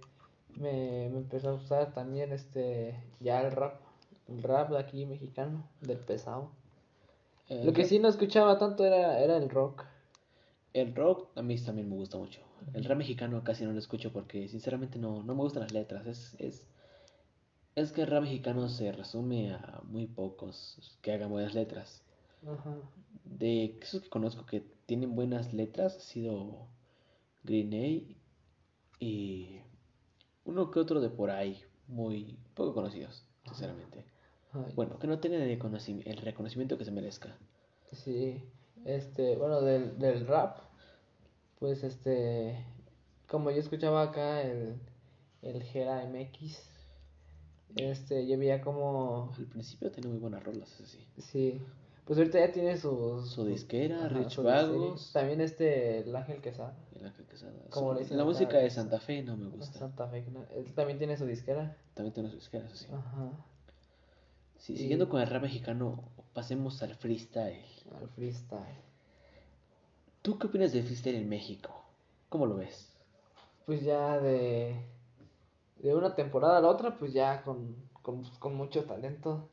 me, 0.56 1.08
me 1.10 1.18
empezó 1.18 1.50
a 1.50 1.52
gustar 1.52 1.92
también, 1.94 2.32
este, 2.32 2.98
ya 3.20 3.40
el 3.42 3.52
rap, 3.52 3.80
el 4.28 4.42
rap 4.42 4.70
de 4.70 4.78
aquí 4.78 5.06
mexicano, 5.06 5.64
del 5.80 5.98
pesado. 5.98 6.50
El 7.48 7.66
Lo 7.66 7.72
que 7.72 7.82
rap- 7.82 7.88
sí 7.88 7.98
no 7.98 8.08
escuchaba 8.08 8.58
tanto 8.58 8.84
era, 8.84 9.18
era 9.20 9.36
el 9.36 9.48
rock. 9.48 9.84
El 10.74 10.94
rock 10.94 11.28
a 11.36 11.42
mí 11.42 11.56
también 11.58 11.88
me 11.88 11.96
gusta 11.96 12.18
mucho. 12.18 12.40
El 12.74 12.84
rap 12.84 12.98
mexicano 12.98 13.42
casi 13.44 13.64
no 13.64 13.72
lo 13.72 13.78
escucho 13.78 14.12
porque 14.12 14.48
sinceramente 14.48 14.98
no, 14.98 15.22
no 15.22 15.34
me 15.34 15.42
gustan 15.42 15.62
las 15.64 15.72
letras. 15.72 16.06
Es, 16.06 16.34
es, 16.38 16.66
es 17.74 17.92
que 17.92 18.02
el 18.02 18.06
rap 18.08 18.22
mexicano 18.22 18.68
se 18.68 18.92
resume 18.92 19.52
a 19.54 19.80
muy 19.84 20.06
pocos 20.06 20.98
que 21.02 21.12
hagan 21.12 21.30
buenas 21.30 21.54
letras. 21.54 22.02
Ajá. 22.46 22.76
De 23.24 23.78
esos 23.80 24.02
que 24.02 24.08
conozco 24.10 24.46
que 24.46 24.62
tienen 24.86 25.14
buenas 25.14 25.52
letras 25.52 25.96
ha 25.96 26.00
sido 26.00 26.66
Green 27.44 27.70
Day 27.70 28.16
y 29.00 29.60
uno 30.44 30.70
que 30.70 30.80
otro 30.80 31.00
de 31.00 31.10
por 31.10 31.30
ahí, 31.30 31.62
muy 31.88 32.38
poco 32.54 32.74
conocidos, 32.74 33.24
sinceramente. 33.46 34.04
Ay, 34.52 34.72
Bueno, 34.74 34.98
que 34.98 35.06
no 35.06 35.18
tienen 35.18 35.42
el, 35.42 35.58
reconocimi- 35.58 36.02
el 36.06 36.18
reconocimiento 36.18 36.78
que 36.78 36.84
se 36.84 36.90
merezca. 36.90 37.36
Sí, 37.92 38.42
este, 38.84 39.36
bueno, 39.36 39.60
del, 39.60 39.98
del 39.98 40.26
rap, 40.26 40.58
pues, 41.58 41.84
este, 41.84 42.64
como 43.28 43.50
yo 43.50 43.58
escuchaba 43.58 44.02
acá 44.02 44.42
el, 44.42 44.76
el 45.42 45.62
Gera 45.62 46.02
MX, 46.04 46.58
este, 47.76 48.26
yo 48.26 48.38
veía 48.38 48.60
como, 48.60 49.32
Al 49.38 49.46
principio 49.46 49.90
tenía 49.90 50.10
muy 50.10 50.18
buenas 50.18 50.42
rolas, 50.42 50.72
eso 50.80 50.86
sí. 51.18 51.60
Pues 52.04 52.18
ahorita 52.18 52.38
ya 52.40 52.52
tiene 52.52 52.76
sus... 52.76 53.30
Su 53.30 53.44
disquera, 53.44 53.98
ajá, 54.06 54.08
Rich 54.08 54.30
su 54.30 54.42
disquera. 54.42 54.62
Vagos. 54.66 55.12
También 55.12 55.40
este, 55.40 55.98
el 56.00 56.14
Ángel 56.16 56.40
Quesada, 56.40 56.74
El 56.98 57.06
Ángel 57.06 57.26
Quesada. 57.26 57.52
Como 57.70 57.88
Su- 57.90 57.94
le 57.94 58.00
dicen 58.00 58.16
la 58.18 58.24
música 58.24 58.58
de 58.58 58.70
Santa 58.70 58.98
Fe 59.00 59.22
no 59.22 59.36
me 59.36 59.48
gusta. 59.48 59.78
Santa 59.78 60.08
Fe, 60.08 60.24
¿no? 60.32 60.44
Él 60.56 60.72
también 60.74 60.98
tiene 60.98 61.16
su 61.16 61.26
disquera. 61.26 61.76
También 61.94 62.12
tiene 62.14 62.28
sus 62.30 62.40
disqueras, 62.40 62.72
así. 62.72 62.86
Ajá. 62.92 63.30
Sí, 64.58 64.74
Y- 64.74 64.76
siguiendo 64.78 65.08
con 65.08 65.20
el 65.20 65.26
rap 65.28 65.42
mexicano, 65.42 66.02
pasemos 66.34 66.82
al 66.82 66.94
freestyle. 66.96 67.64
Al 68.00 68.08
freestyle. 68.08 68.80
¿Tú 70.22 70.38
qué 70.38 70.46
opinas 70.46 70.72
del 70.72 70.84
freestyle 70.84 71.16
en 71.16 71.28
México? 71.28 71.84
¿Cómo 72.28 72.46
lo 72.46 72.56
ves? 72.56 72.88
Pues 73.66 73.82
ya 73.82 74.18
de, 74.20 74.76
de 75.78 75.94
una 75.94 76.14
temporada 76.14 76.58
a 76.58 76.60
la 76.60 76.68
otra, 76.68 76.96
pues 76.98 77.12
ya 77.12 77.42
con, 77.42 77.76
con, 78.02 78.22
con 78.38 78.54
mucho 78.54 78.84
talento. 78.84 79.48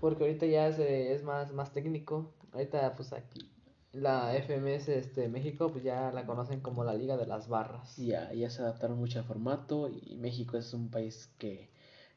Porque 0.00 0.24
ahorita 0.24 0.46
ya 0.46 0.72
se, 0.72 1.14
es 1.14 1.22
más, 1.22 1.52
más 1.52 1.72
técnico. 1.72 2.32
Ahorita 2.52 2.94
pues 2.96 3.12
aquí 3.12 3.50
la 3.92 4.32
FMS 4.34 4.88
este, 4.88 5.28
México 5.28 5.70
pues 5.70 5.82
ya 5.82 6.12
la 6.12 6.24
conocen 6.24 6.60
como 6.60 6.84
la 6.84 6.94
Liga 6.94 7.16
de 7.16 7.26
las 7.26 7.48
Barras. 7.48 7.96
Ya, 7.96 8.32
ya 8.32 8.50
se 8.50 8.62
adaptaron 8.62 8.98
mucho 8.98 9.18
al 9.18 9.24
formato 9.24 9.88
y 9.88 10.16
México 10.16 10.56
es 10.56 10.72
un 10.74 10.90
país 10.90 11.30
que 11.38 11.68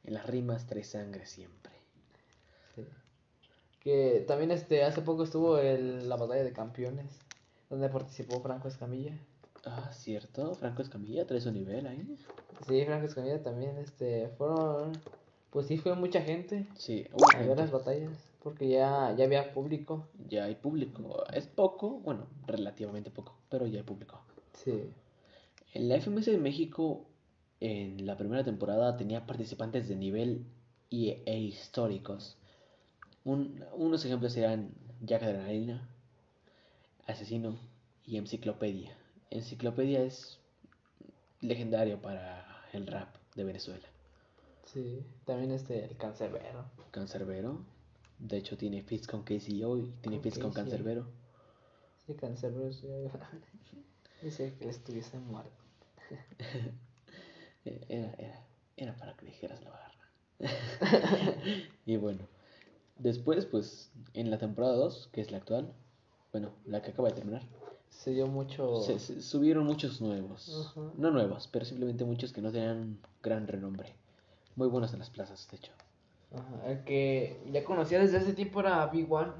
en 0.03 0.13
las 0.13 0.27
rimas 0.27 0.67
trae 0.67 0.83
sangre 0.83 1.25
siempre. 1.25 1.73
Sí. 2.75 2.85
Que 3.79 4.23
también 4.27 4.51
este 4.51 4.83
hace 4.83 5.01
poco 5.01 5.23
estuvo 5.23 5.57
el, 5.57 6.07
la 6.07 6.15
batalla 6.15 6.43
de 6.43 6.53
campeones, 6.53 7.19
donde 7.69 7.89
participó 7.89 8.39
Franco 8.41 8.67
Escamilla. 8.67 9.17
Ah, 9.65 9.91
cierto, 9.93 10.53
Franco 10.55 10.81
Escamilla 10.81 11.25
trae 11.25 11.41
su 11.41 11.51
nivel 11.51 11.87
ahí. 11.87 12.17
Sí, 12.67 12.83
Franco 12.85 13.07
Escamilla 13.07 13.41
también, 13.41 13.77
este, 13.77 14.27
fueron, 14.37 14.91
pues 15.53 15.67
sí 15.67 15.77
fue 15.77 15.95
mucha 15.95 16.21
gente 16.21 16.67
Sí, 16.75 17.05
a 17.11 17.15
hubo 17.15 17.47
ver 17.47 17.57
las 17.57 17.71
batallas, 17.71 18.11
porque 18.43 18.67
ya, 18.67 19.15
ya 19.15 19.23
había 19.25 19.53
público. 19.53 20.07
ya 20.27 20.45
hay 20.45 20.55
público. 20.55 21.23
Es 21.31 21.47
poco, 21.47 21.99
bueno, 21.99 22.27
relativamente 22.45 23.09
poco, 23.11 23.37
pero 23.49 23.65
ya 23.67 23.77
hay 23.79 23.83
público. 23.85 24.19
Sí. 24.53 24.83
En 25.73 25.87
la 25.89 25.95
FMS 25.95 26.29
de 26.31 26.37
México, 26.39 27.05
en 27.61 28.05
la 28.05 28.17
primera 28.17 28.43
temporada, 28.43 28.97
tenía 28.97 29.25
participantes 29.25 29.87
de 29.87 29.95
nivel 29.95 30.43
y, 30.89 31.17
e 31.25 31.39
históricos. 31.39 32.35
Un- 33.23 33.63
unos 33.77 34.03
ejemplos 34.05 34.35
eran 34.35 34.71
Jack 35.01 35.23
Adrenalina, 35.23 35.87
Asesino 37.07 37.57
y 38.05 38.17
Enciclopedia. 38.17 38.95
Enciclopedia 39.29 40.03
es 40.03 40.39
legendario 41.41 42.01
para 42.01 42.45
el 42.73 42.87
rap 42.87 43.15
de 43.35 43.43
Venezuela. 43.43 43.87
Sí, 44.73 45.05
también 45.25 45.51
este, 45.51 45.85
el 45.85 45.95
cancerbero. 45.97 46.65
Cancerbero, 46.91 47.63
de 48.19 48.37
hecho 48.37 48.57
tiene 48.57 48.81
fits 48.81 49.07
con 49.07 49.23
KCO 49.23 49.77
y 49.77 49.93
tiene 50.01 50.19
fits 50.19 50.39
con. 50.39 50.51
Cancerbero. 50.51 51.05
Sí, 52.05 52.13
cancerbero, 52.15 52.73
sí. 52.73 52.87
Dice 54.23 54.55
que 54.57 54.69
estuviese 54.69 55.19
muerto. 55.19 55.51
Eh, 57.65 57.79
Era, 57.87 58.13
era, 58.17 58.45
era 58.75 58.97
para 58.97 59.15
que 59.15 59.25
dijeras 59.25 59.63
la 59.63 59.69
barra. 59.69 60.09
y 61.85 61.95
bueno, 61.95 62.27
después, 62.97 63.45
pues, 63.45 63.89
en 64.13 64.29
la 64.29 64.37
temporada 64.37 64.75
2, 64.75 65.07
que 65.13 65.21
es 65.21 65.31
la 65.31 65.37
actual, 65.37 65.71
bueno, 66.33 66.51
la 66.65 66.81
que 66.81 66.91
acaba 66.91 67.07
de 67.07 67.15
terminar, 67.15 67.43
Se 67.87 68.11
dio 68.11 68.27
mucho... 68.27 68.81
se, 68.81 68.99
se 68.99 69.21
subieron 69.21 69.65
muchos 69.65 70.01
nuevos. 70.01 70.75
No 70.97 71.09
nuevos, 71.11 71.47
pero 71.47 71.63
simplemente 71.63 72.03
muchos 72.03 72.33
que 72.33 72.41
no 72.41 72.51
tenían 72.51 72.99
gran 73.21 73.47
renombre. 73.47 73.95
Muy 74.55 74.67
buenos 74.67 74.93
en 74.93 74.99
las 74.99 75.09
plazas, 75.09 75.47
de 75.51 75.57
hecho. 75.57 75.71
Ajá, 76.33 76.71
el 76.71 76.83
que 76.83 77.39
ya 77.51 77.63
conocía 77.63 77.99
desde 77.99 78.17
ese 78.17 78.33
tiempo 78.33 78.59
era 78.59 78.85
Big 78.87 79.11
One. 79.11 79.31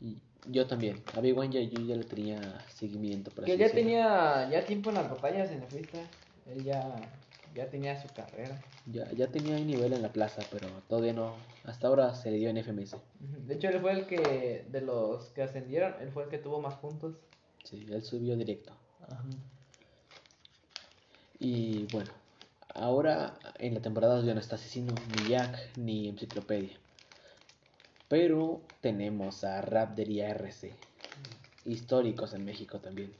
Y 0.00 0.18
yo 0.46 0.66
también. 0.66 1.02
A 1.14 1.20
Big 1.20 1.36
One 1.36 1.50
ya, 1.50 1.60
yo 1.60 1.84
ya 1.86 1.96
le 1.96 2.04
tenía 2.04 2.40
seguimiento. 2.74 3.30
Por 3.30 3.44
Que 3.44 3.52
así 3.52 3.58
ya 3.60 3.66
decirlo. 3.66 3.82
tenía 3.88 4.50
ya 4.50 4.64
tiempo 4.64 4.90
en 4.90 4.96
las 4.96 5.10
batallas 5.10 5.50
en 5.50 5.62
el 5.62 5.68
freestyle. 5.68 6.06
Él 6.46 6.64
ya, 6.64 6.96
ya 7.54 7.68
tenía 7.68 8.00
su 8.00 8.08
carrera. 8.14 8.60
Ya, 8.86 9.10
ya 9.12 9.26
tenía 9.28 9.58
nivel 9.58 9.92
en 9.92 10.02
la 10.02 10.12
plaza, 10.12 10.42
pero 10.50 10.68
todavía 10.88 11.12
no. 11.12 11.34
Hasta 11.64 11.88
ahora 11.88 12.14
se 12.14 12.30
le 12.30 12.38
dio 12.38 12.48
en 12.50 12.56
FMS. 12.62 12.96
De 13.20 13.54
hecho, 13.54 13.68
él 13.68 13.80
fue 13.80 13.92
el 13.92 14.06
que, 14.06 14.64
de 14.70 14.80
los 14.80 15.26
que 15.30 15.42
ascendieron, 15.42 15.94
él 16.00 16.10
fue 16.10 16.24
el 16.24 16.30
que 16.30 16.38
tuvo 16.38 16.60
más 16.60 16.74
puntos. 16.76 17.16
Sí, 17.64 17.86
él 17.90 18.02
subió 18.02 18.36
directo. 18.36 18.72
Ajá. 19.02 19.24
Y 21.38 21.84
bueno, 21.92 22.10
ahora 22.78 23.38
en 23.58 23.74
la 23.74 23.80
temporada 23.80 24.22
ya 24.22 24.34
no 24.34 24.40
está 24.40 24.56
Asesino, 24.56 24.94
ni 25.16 25.30
Jack, 25.30 25.76
ni 25.76 26.08
Enciclopedia. 26.08 26.76
Pero 28.08 28.62
tenemos 28.80 29.44
a 29.44 29.60
Raptor 29.60 30.08
y 30.08 30.20
a 30.22 30.30
RC, 30.30 30.72
históricos 31.66 32.32
en 32.32 32.44
México 32.44 32.78
también. 32.78 33.12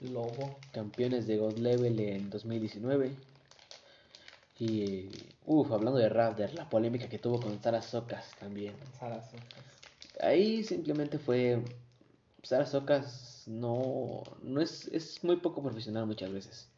Lobo. 0.00 0.58
Campeones 0.72 1.26
de 1.26 1.38
God 1.38 1.58
Level 1.58 1.98
en 2.00 2.30
2019. 2.30 3.12
Y, 4.58 5.08
uff, 5.46 5.72
hablando 5.72 5.98
de 5.98 6.08
Raptor, 6.08 6.52
la 6.54 6.68
polémica 6.68 7.08
que 7.08 7.18
tuvo 7.18 7.40
con 7.40 7.60
Sara 7.62 7.82
Socas 7.82 8.30
también. 8.38 8.74
Sarazo. 8.98 9.36
Ahí 10.20 10.62
simplemente 10.64 11.18
fue. 11.18 11.62
Sara 12.42 12.66
Socas 12.66 13.42
no, 13.46 14.22
no 14.42 14.60
es, 14.60 14.88
es 14.88 15.24
muy 15.24 15.36
poco 15.36 15.62
profesional 15.62 16.06
muchas 16.06 16.32
veces. 16.32 16.68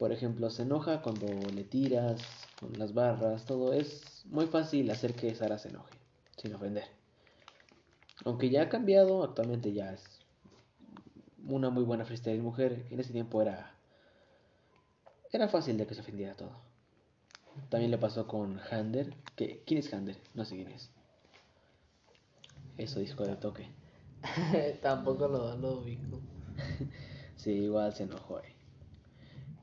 Por 0.00 0.12
ejemplo, 0.12 0.48
se 0.48 0.62
enoja 0.62 1.02
cuando 1.02 1.26
le 1.54 1.62
tiras 1.62 2.22
con 2.58 2.72
las 2.78 2.94
barras, 2.94 3.44
todo. 3.44 3.74
Es 3.74 4.24
muy 4.30 4.46
fácil 4.46 4.90
hacer 4.90 5.12
que 5.12 5.34
Sara 5.34 5.58
se 5.58 5.68
enoje, 5.68 5.94
sin 6.38 6.54
ofender. 6.54 6.84
Aunque 8.24 8.48
ya 8.48 8.62
ha 8.62 8.68
cambiado, 8.70 9.22
actualmente 9.22 9.74
ya 9.74 9.92
es 9.92 10.02
una 11.46 11.68
muy 11.68 11.84
buena 11.84 12.06
freestyle 12.06 12.40
mujer. 12.40 12.86
En 12.90 12.98
ese 12.98 13.12
tiempo 13.12 13.42
era. 13.42 13.74
Era 15.32 15.48
fácil 15.48 15.76
de 15.76 15.86
que 15.86 15.94
se 15.94 16.00
ofendiera 16.00 16.34
todo. 16.34 16.56
También 17.68 17.90
le 17.90 17.98
pasó 17.98 18.26
con 18.26 18.58
Hander. 18.70 19.12
Que, 19.36 19.62
¿Quién 19.66 19.80
es 19.80 19.92
Hander? 19.92 20.16
No 20.32 20.46
sé 20.46 20.56
quién 20.56 20.68
es. 20.68 20.88
Eso, 22.78 23.00
disco 23.00 23.24
de 23.24 23.36
toque. 23.36 23.68
Tampoco 24.80 25.28
lo, 25.28 25.54
lo 25.58 25.80
ubico. 25.80 26.20
Sí, 27.36 27.52
igual 27.52 27.94
se 27.94 28.02
enojó 28.02 28.36
ahí. 28.36 28.59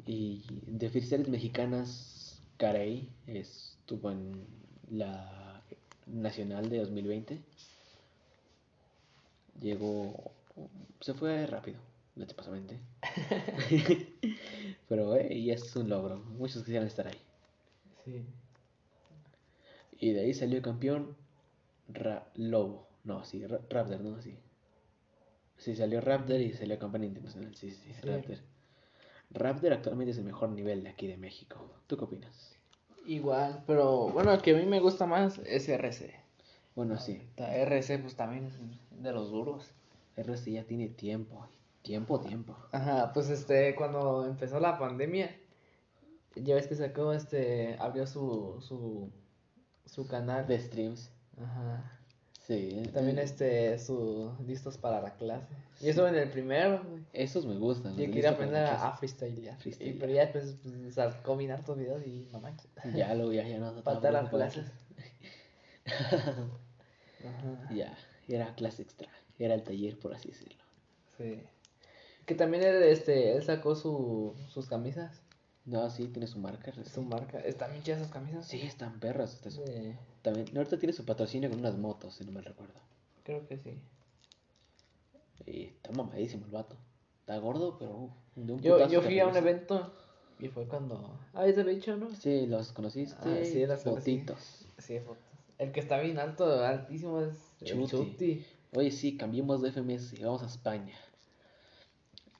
Y 0.07 0.43
de 0.65 0.89
freestyles 0.89 1.27
mexicanas, 1.27 2.41
Carey 2.57 3.09
estuvo 3.27 4.09
en 4.11 4.45
la 4.89 5.61
nacional 6.07 6.69
de 6.69 6.79
2020. 6.79 7.41
Llegó, 9.59 10.31
se 11.01 11.13
fue 11.13 11.45
rápido, 11.47 11.79
lastimosamente. 12.15 12.79
Pero 14.87 15.15
eh, 15.15 15.33
y 15.35 15.51
es 15.51 15.75
un 15.75 15.89
logro, 15.89 16.17
muchos 16.19 16.63
quisieran 16.63 16.87
estar 16.87 17.07
ahí. 17.07 17.19
Sí. 18.05 18.23
Y 19.99 20.11
de 20.13 20.21
ahí 20.21 20.33
salió 20.33 20.61
campeón 20.61 21.15
Ra- 21.89 22.29
Lobo. 22.35 22.87
No, 23.03 23.23
sí, 23.25 23.45
Ra- 23.45 23.61
Raptor, 23.69 24.01
¿no? 24.01 24.21
Sí. 24.21 24.35
Sí, 25.57 25.75
salió 25.75 26.01
Raptor 26.01 26.39
y 26.39 26.53
salió 26.53 26.77
campeón 26.77 27.05
internacional. 27.05 27.55
Sí, 27.55 27.71
sí, 27.71 27.91
Sí. 27.93 28.01
Raptor. 28.07 28.37
Raptor 29.29 29.73
actualmente 29.73 30.11
es 30.11 30.17
el 30.17 30.23
mejor 30.23 30.49
nivel 30.49 30.83
de 30.83 30.89
aquí 30.89 31.07
de 31.07 31.17
México. 31.17 31.57
¿Tú 31.87 31.97
qué 31.97 32.05
opinas? 32.05 32.55
Igual, 33.05 33.63
pero 33.65 34.09
bueno, 34.09 34.33
el 34.33 34.41
que 34.41 34.51
a 34.51 34.57
mí 34.57 34.65
me 34.65 34.79
gusta 34.79 35.05
más 35.05 35.39
es 35.39 35.69
RC. 35.69 36.13
Bueno, 36.75 36.97
sí. 36.97 37.21
RC 37.37 37.99
pues 37.99 38.15
también 38.15 38.45
es 38.45 38.53
de 39.01 39.11
los 39.11 39.31
duros. 39.31 39.71
RC 40.15 40.51
ya 40.51 40.63
tiene 40.63 40.89
tiempo. 40.89 41.47
Tiempo, 41.81 42.19
tiempo. 42.19 42.57
Ajá, 42.71 43.13
pues 43.13 43.29
este, 43.29 43.75
cuando 43.75 44.25
empezó 44.25 44.59
la 44.59 44.77
pandemia, 44.77 45.33
ya 46.35 46.55
ves 46.55 46.67
que 46.67 46.75
sacó 46.75 47.13
este, 47.13 47.77
abrió 47.79 48.05
su, 48.05 48.57
su, 48.61 49.09
su 49.85 50.05
canal. 50.07 50.45
De 50.47 50.59
streams. 50.59 51.09
Ajá. 51.41 51.99
Sí. 52.45 52.83
También 52.93 53.19
este, 53.19 53.79
su 53.79 54.33
listos 54.45 54.77
para 54.77 55.01
la 55.01 55.15
clase. 55.15 55.47
Y 55.79 55.89
eso 55.89 56.07
en 56.07 56.15
el 56.15 56.29
primero, 56.29 56.83
güey. 56.83 57.03
Esos 57.13 57.45
me 57.45 57.55
gustan. 57.57 57.95
Yo 57.95 58.05
quería 58.05 58.31
aprender 58.31 58.65
a, 58.65 58.87
a 58.87 58.97
freestylear. 58.97 59.57
Freestylear. 59.57 59.95
Y, 59.95 59.99
pero 59.99 60.13
ya 60.13 60.21
después 60.21 60.55
pues, 60.63 60.95
sacó 60.95 61.37
bien 61.37 61.51
hartos 61.51 61.77
videos 61.77 62.05
y 62.05 62.27
manches. 62.41 62.69
Ya 62.95 63.13
lo 63.13 63.31
ya, 63.31 63.47
ya 63.47 63.59
no. 63.59 63.81
Faltar 63.83 64.13
las 64.13 64.29
clases. 64.29 64.65
Ajá. 67.25 67.73
ya, 67.73 67.97
era 68.27 68.53
clase 68.55 68.83
extra. 68.83 69.09
Era 69.39 69.53
el 69.53 69.63
taller, 69.63 69.97
por 69.99 70.13
así 70.13 70.29
decirlo. 70.29 70.63
Sí. 71.17 71.41
Que 72.25 72.35
también 72.35 72.63
él, 72.63 72.83
este, 72.83 73.35
él 73.35 73.43
sacó 73.43 73.75
su, 73.75 74.35
sus 74.49 74.67
camisas. 74.67 75.21
No, 75.65 75.89
sí, 75.89 76.07
tiene 76.07 76.27
su 76.27 76.39
marca. 76.39 76.71
RC. 76.71 76.89
Su 76.89 77.03
marca. 77.03 77.39
¿Están 77.39 77.71
bien 77.71 77.83
chidas 77.83 77.99
esas 77.99 78.11
camisas? 78.11 78.47
Sí, 78.47 78.61
están 78.61 78.99
perras. 78.99 79.39
Sí, 79.47 79.61
También, 80.21 80.47
ahorita 80.55 80.79
tiene 80.79 80.93
su 80.93 81.05
patrocinio 81.05 81.49
con 81.49 81.59
unas 81.59 81.77
motos, 81.77 82.15
si 82.15 82.25
no 82.25 82.31
me 82.31 82.41
recuerdo. 82.41 82.79
creo 83.23 83.45
que 83.47 83.57
sí. 83.57 83.77
Y 85.45 85.65
está 85.65 85.91
mamadísimo 85.91 86.45
el 86.45 86.51
vato. 86.51 86.75
Está 87.19 87.37
gordo, 87.39 87.77
pero 87.77 87.95
uf, 87.97 88.11
de 88.35 88.53
un 88.53 88.61
Yo, 88.61 88.87
yo 88.87 89.01
fui 89.01 89.19
a 89.19 89.27
un 89.27 89.35
evento 89.35 89.93
y 90.39 90.47
fue 90.49 90.67
cuando... 90.67 91.17
Ah, 91.33 91.47
ya 91.47 91.53
te 91.55 91.63
lo 91.63 91.71
he 91.71 91.75
dicho, 91.75 91.95
¿no? 91.97 92.13
Sí, 92.15 92.45
los 92.45 92.71
conociste. 92.71 93.17
Ah, 93.21 93.43
sí, 93.43 93.65
las 93.65 93.83
fotitos. 93.83 94.65
Sí, 94.77 94.99
fotos. 94.99 95.23
El 95.57 95.71
que 95.71 95.79
está 95.79 95.99
bien 95.99 96.19
alto, 96.19 96.63
altísimo 96.63 97.21
es 97.21 97.35
Chuti. 97.63 97.87
Chuti. 97.87 98.45
Oye, 98.75 98.91
sí, 98.91 99.17
cambiemos 99.17 99.61
de 99.61 99.71
FMS 99.71 100.13
y 100.13 100.23
vamos 100.23 100.43
a 100.43 100.45
España. 100.45 100.93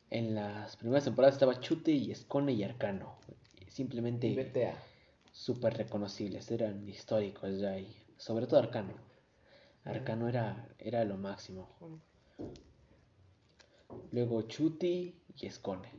En 0.09 0.35
las 0.35 0.77
primeras 0.77 1.03
temporadas 1.05 1.35
estaba 1.35 1.59
Chute 1.59 1.91
y 1.91 2.11
Escone 2.11 2.53
y 2.53 2.63
Arcano. 2.63 3.15
Y 3.59 3.69
Simplemente 3.71 4.33
BTA. 4.35 4.75
súper 5.31 5.75
reconocibles, 5.77 6.49
eran 6.51 6.87
históricos 6.87 7.59
ya 7.59 7.71
ahí. 7.71 7.93
sobre 8.17 8.45
todo 8.47 8.59
Arcano. 8.59 8.93
Arcano 9.83 10.29
era, 10.29 10.67
era 10.79 11.03
lo 11.03 11.17
máximo. 11.17 11.67
Luego 14.11 14.41
Chuti 14.43 15.15
y 15.35 15.45
Escone. 15.45 15.89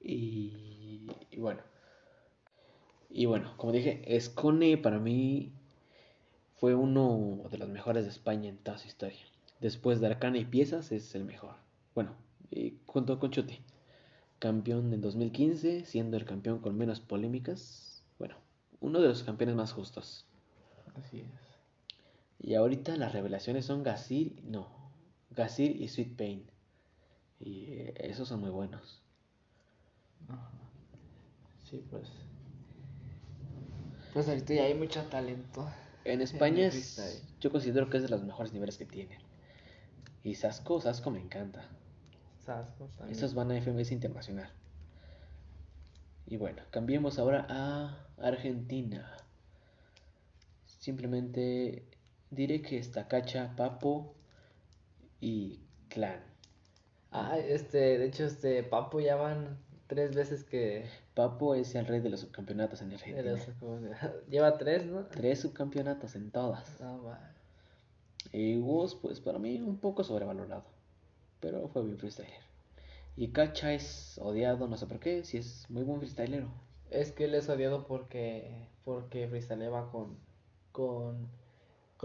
Y, 0.00 1.06
bueno. 1.38 1.62
Y 3.10 3.26
bueno, 3.26 3.56
como 3.56 3.72
dije, 3.72 4.02
Escone 4.16 4.76
para 4.76 4.98
mí 4.98 5.52
fue 6.56 6.74
uno 6.74 7.48
de 7.50 7.58
los 7.58 7.68
mejores 7.68 8.04
de 8.04 8.10
España 8.10 8.50
en 8.50 8.58
toda 8.58 8.78
su 8.78 8.88
historia. 8.88 9.24
Después 9.60 10.00
de 10.00 10.08
Arcana 10.08 10.38
y 10.38 10.44
Piezas 10.44 10.92
es 10.92 11.14
el 11.14 11.24
mejor. 11.24 11.56
Bueno, 11.94 12.14
y 12.50 12.78
junto 12.86 13.18
con 13.18 13.30
Chuti. 13.30 13.60
Campeón 14.38 14.92
en 14.92 15.00
2015, 15.00 15.86
siendo 15.86 16.16
el 16.16 16.24
campeón 16.24 16.58
con 16.58 16.76
menos 16.76 17.00
polémicas. 17.00 18.02
Bueno, 18.18 18.36
uno 18.80 19.00
de 19.00 19.08
los 19.08 19.22
campeones 19.22 19.56
más 19.56 19.72
justos. 19.72 20.26
Así 20.96 21.20
es. 21.20 21.43
Y 22.46 22.56
ahorita 22.56 22.94
las 22.96 23.12
revelaciones 23.14 23.64
son 23.64 23.82
Gasir, 23.82 24.38
no, 24.44 24.68
Gasir 25.30 25.80
y 25.80 25.88
Sweet 25.88 26.14
Pain. 26.14 26.50
Y 27.40 27.64
eh, 27.72 27.94
esos 28.00 28.28
son 28.28 28.40
muy 28.40 28.50
buenos. 28.50 29.00
Ajá. 30.28 30.50
Sí, 31.70 31.82
pues. 31.90 32.06
Pues 34.12 34.28
ahorita 34.28 34.52
ya 34.52 34.64
hay 34.64 34.74
mucho 34.74 35.02
talento. 35.04 35.66
En 36.04 36.20
España 36.20 36.66
es- 36.66 37.24
yo 37.40 37.50
considero 37.50 37.88
que 37.88 37.96
es 37.96 38.02
de 38.02 38.10
los 38.10 38.22
mejores 38.22 38.52
niveles 38.52 38.76
que 38.76 38.84
tienen. 38.84 39.18
Y 40.22 40.34
Sasco, 40.34 40.82
Sasco 40.82 41.10
me 41.10 41.20
encanta. 41.20 41.66
Sasco 42.44 42.90
también. 42.98 43.16
Esos 43.16 43.32
van 43.34 43.50
a 43.52 43.56
FMS 43.56 43.90
Internacional. 43.94 44.50
Y 46.26 46.36
bueno, 46.36 46.62
cambiemos 46.70 47.18
ahora 47.18 47.46
a 47.48 48.06
Argentina. 48.18 49.16
Simplemente 50.66 51.88
diré 52.34 52.62
que 52.62 52.78
está 52.78 53.08
Cacha, 53.08 53.54
Papo 53.56 54.14
y 55.20 55.60
Clan. 55.88 56.20
Ah, 57.10 57.38
este, 57.38 57.98
de 57.98 58.06
hecho, 58.06 58.24
este, 58.24 58.62
Papo 58.62 59.00
ya 59.00 59.16
van 59.16 59.58
tres 59.86 60.14
veces 60.14 60.44
que. 60.44 60.86
Papo 61.14 61.54
es 61.54 61.74
el 61.76 61.86
rey 61.86 62.00
de 62.00 62.10
los 62.10 62.20
subcampeonatos 62.20 62.82
en 62.82 62.88
de 62.90 62.94
Argentina. 62.96 63.30
los- 63.30 63.46
¿cómo 63.60 63.78
se- 63.80 63.94
Lleva 64.30 64.58
tres, 64.58 64.84
¿no? 64.86 65.04
Tres 65.06 65.40
subcampeonatos 65.40 66.16
en 66.16 66.30
todas. 66.30 66.80
No, 66.80 67.04
va. 67.04 67.30
Y 68.32 68.58
Woz, 68.58 68.96
pues 68.96 69.20
para 69.20 69.38
mí 69.38 69.60
un 69.60 69.78
poco 69.78 70.02
sobrevalorado. 70.02 70.64
Pero 71.40 71.68
fue 71.68 71.84
bien 71.84 71.98
freestyler. 71.98 72.32
Y 73.16 73.28
Cacha 73.28 73.72
es 73.72 74.18
odiado, 74.20 74.66
no 74.66 74.76
sé 74.76 74.86
por 74.86 74.98
qué, 74.98 75.22
si 75.24 75.36
es 75.38 75.70
muy 75.70 75.84
buen 75.84 75.98
freestylero. 76.00 76.48
Es 76.90 77.12
que 77.12 77.26
él 77.26 77.34
es 77.36 77.48
odiado 77.48 77.86
porque. 77.86 78.66
Porque 78.84 79.28
freestyleba 79.28 79.90
con. 79.92 80.16
Con. 80.72 81.28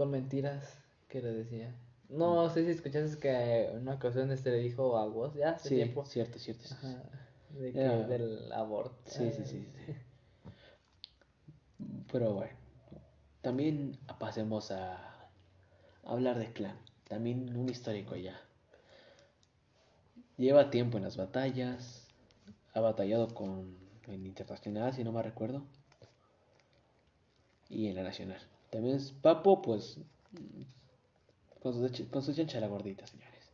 Con 0.00 0.12
mentiras 0.12 0.78
que 1.08 1.20
le 1.20 1.30
decía. 1.30 1.74
No 2.08 2.48
sé 2.48 2.64
si 2.64 2.70
escuchaste 2.70 3.18
que 3.20 3.66
en 3.66 3.80
una 3.82 3.96
ocasión 3.96 4.32
este 4.32 4.50
le 4.50 4.56
dijo 4.60 4.96
a 4.96 5.04
vos, 5.06 5.34
ya 5.34 5.50
hace 5.50 5.68
Sí, 5.68 5.74
tiempo. 5.74 6.06
cierto, 6.06 6.38
cierto. 6.38 6.66
cierto. 6.68 6.86
Ajá, 6.86 7.02
de 7.50 7.72
que, 7.74 7.78
Era- 7.82 8.06
del 8.08 8.50
aborto. 8.50 8.96
Sí, 9.04 9.30
sí, 9.30 9.44
sí, 9.44 9.68
sí. 9.86 9.94
Pero 12.10 12.32
bueno, 12.32 12.54
también 13.42 13.98
pasemos 14.18 14.70
a 14.70 15.28
hablar 16.04 16.38
de 16.38 16.50
Clan. 16.50 16.78
También 17.06 17.54
un 17.54 17.68
histórico 17.68 18.16
ya. 18.16 18.40
Lleva 20.38 20.70
tiempo 20.70 20.96
en 20.96 21.04
las 21.04 21.18
batallas. 21.18 22.08
Ha 22.72 22.80
batallado 22.80 23.28
con 23.34 23.76
en 24.08 24.24
internacional, 24.24 24.94
si 24.94 25.04
no 25.04 25.12
me 25.12 25.22
recuerdo. 25.22 25.62
Y 27.68 27.88
en 27.88 27.96
la 27.96 28.02
nacional. 28.02 28.40
También 28.70 28.96
es 28.96 29.12
Papo, 29.12 29.60
pues. 29.62 29.98
Con 31.60 31.74
su, 31.74 32.08
con 32.08 32.22
su 32.22 32.32
chancha 32.32 32.60
la 32.60 32.68
gordita, 32.68 33.06
señores. 33.06 33.50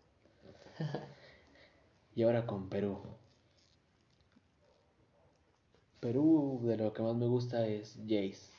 Y 2.14 2.22
ahora 2.22 2.46
con 2.46 2.68
Perú. 2.68 2.98
Perú, 6.00 6.60
de 6.62 6.76
lo 6.76 6.92
que 6.92 7.02
más 7.02 7.14
me 7.14 7.26
gusta 7.26 7.66
es 7.66 7.98
Jace. 8.06 8.52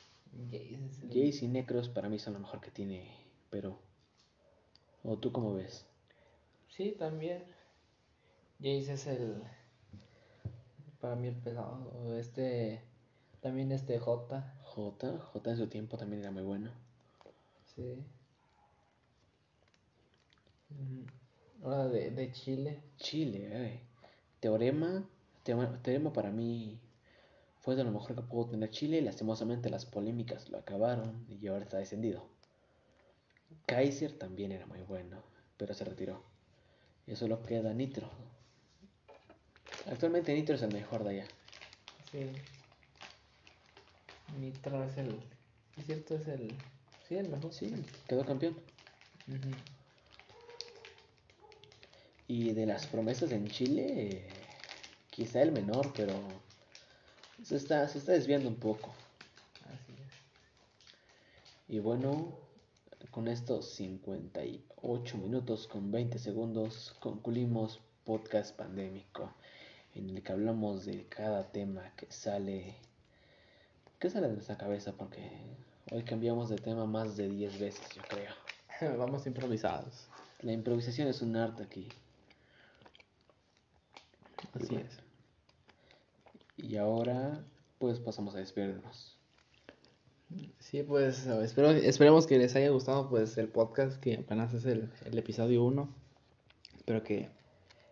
Jace 1.08 1.44
y 1.44 1.48
Necros 1.48 1.88
para 1.88 2.08
mí 2.08 2.18
son 2.18 2.34
lo 2.34 2.40
mejor 2.40 2.60
que 2.60 2.70
tiene 2.70 3.10
Perú. 3.50 3.76
¿O 5.02 5.16
tú 5.18 5.32
cómo 5.32 5.54
ves? 5.54 5.86
Sí, 6.68 6.94
también. 6.98 7.44
Jace 8.58 8.92
es 8.92 9.06
el. 9.06 9.42
Para 11.00 11.16
mí 11.16 11.28
el 11.28 11.36
pesado. 11.36 11.90
o 11.96 12.14
Este. 12.14 12.82
También 13.40 13.72
este 13.72 13.98
J. 13.98 14.54
J, 14.62 15.18
J 15.18 15.50
en 15.50 15.56
su 15.56 15.68
tiempo 15.68 15.96
también 15.96 16.22
era 16.22 16.30
muy 16.30 16.42
bueno. 16.42 16.70
Sí. 17.74 18.02
Mm, 20.70 21.64
Ahora 21.64 21.88
de, 21.88 22.10
de 22.10 22.32
Chile. 22.32 22.82
Chile, 22.96 23.48
eh. 23.52 23.80
Teorema, 24.40 25.04
Teorema, 25.42 25.82
Teorema 25.82 26.12
para 26.12 26.30
mí 26.30 26.78
fue 27.60 27.74
de 27.74 27.84
lo 27.84 27.90
mejor 27.90 28.14
que 28.14 28.22
pudo 28.22 28.50
tener 28.50 28.70
Chile. 28.70 29.02
Lastimosamente 29.02 29.70
las 29.70 29.84
polémicas 29.86 30.48
lo 30.50 30.58
acabaron 30.58 31.26
y 31.28 31.46
ahora 31.48 31.64
está 31.64 31.78
descendido. 31.78 32.24
Kaiser 33.66 34.12
también 34.18 34.52
era 34.52 34.66
muy 34.66 34.82
bueno, 34.82 35.22
pero 35.56 35.74
se 35.74 35.84
retiró. 35.84 36.22
Y 37.06 37.16
solo 37.16 37.42
queda 37.42 37.72
Nitro. 37.74 38.08
Actualmente 39.90 40.34
Nitro 40.34 40.54
es 40.54 40.62
el 40.62 40.72
mejor 40.72 41.04
de 41.04 41.10
allá. 41.10 41.26
Sí. 42.12 42.30
Nitro 44.36 44.84
es 44.84 44.96
el. 44.98 45.20
¿Es 45.76 45.86
cierto? 45.86 46.16
Es 46.16 46.28
el. 46.28 46.54
Sí, 47.08 47.16
el 47.16 47.28
mejor. 47.28 47.52
Sí, 47.52 47.72
quedó 48.06 48.24
campeón. 48.24 48.56
Y 52.26 52.52
de 52.52 52.66
las 52.66 52.86
promesas 52.86 53.32
en 53.32 53.48
Chile, 53.48 54.26
quizá 55.10 55.42
el 55.42 55.52
menor, 55.52 55.92
pero 55.96 56.14
se 57.42 57.56
está, 57.56 57.88
se 57.88 57.98
está 57.98 58.12
desviando 58.12 58.48
un 58.48 58.56
poco. 58.56 58.92
Así 59.64 59.92
es. 59.92 61.74
Y 61.74 61.78
bueno, 61.78 62.38
con 63.10 63.28
estos 63.28 63.70
58 63.70 65.18
minutos 65.18 65.66
con 65.66 65.90
20 65.90 66.18
segundos 66.18 66.94
concluimos 67.00 67.80
podcast 68.04 68.56
pandémico, 68.56 69.34
en 69.94 70.10
el 70.10 70.22
que 70.22 70.32
hablamos 70.32 70.84
de 70.84 71.04
cada 71.08 71.50
tema 71.50 71.92
que 71.96 72.10
sale, 72.10 72.74
que 73.98 74.10
sale 74.10 74.28
de 74.28 74.34
nuestra 74.34 74.56
cabeza, 74.56 74.92
porque 74.92 75.30
hoy 75.90 76.02
cambiamos 76.04 76.48
de 76.48 76.56
tema 76.56 76.86
más 76.86 77.16
de 77.16 77.28
10 77.28 77.58
veces, 77.58 77.88
yo 77.94 78.02
creo. 78.08 78.32
Vamos 78.98 79.26
improvisados. 79.26 80.08
La 80.40 80.52
improvisación 80.52 81.08
es 81.08 81.20
un 81.20 81.34
arte 81.36 81.64
aquí. 81.64 81.88
Así 84.52 84.76
es. 84.76 85.00
Y 86.56 86.76
ahora, 86.76 87.44
pues 87.78 87.98
pasamos 87.98 88.34
a 88.34 88.38
despedirnos. 88.38 89.16
Sí, 90.58 90.82
pues 90.82 91.26
espero, 91.26 91.70
esperemos 91.70 92.26
que 92.26 92.38
les 92.38 92.54
haya 92.54 92.68
gustado 92.68 93.08
pues 93.08 93.38
el 93.38 93.48
podcast, 93.48 93.98
que 94.00 94.16
apenas 94.16 94.52
es 94.52 94.64
el, 94.66 94.90
el 95.06 95.18
episodio 95.18 95.64
1. 95.64 95.88
Espero 96.76 97.02
que, 97.02 97.30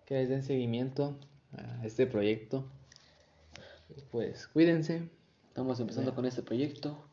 que 0.05 0.15
les 0.15 0.29
den 0.29 0.43
seguimiento 0.43 1.19
a 1.57 1.85
este 1.85 2.07
proyecto. 2.07 2.65
Pues 4.11 4.47
cuídense. 4.49 5.09
Estamos 5.57 5.81
empezando 5.81 6.15
con 6.15 6.27
este 6.27 6.43
proyecto. 6.43 7.09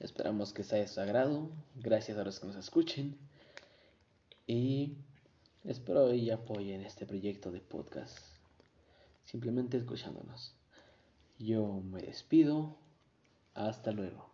Esperamos 0.00 0.54
que 0.54 0.64
sea 0.64 0.78
de 0.78 0.88
su 0.88 0.98
agrado. 0.98 1.50
Gracias 1.74 2.16
a 2.16 2.24
los 2.24 2.40
que 2.40 2.46
nos 2.46 2.56
escuchen. 2.56 3.18
Y 4.46 4.96
espero 5.64 6.14
y 6.14 6.30
apoyen 6.30 6.80
este 6.80 7.04
proyecto 7.04 7.50
de 7.50 7.60
podcast. 7.60 8.16
Simplemente 9.26 9.76
escuchándonos. 9.76 10.54
Yo 11.38 11.82
me 11.82 12.00
despido. 12.00 12.78
Hasta 13.52 13.92
luego. 13.92 14.31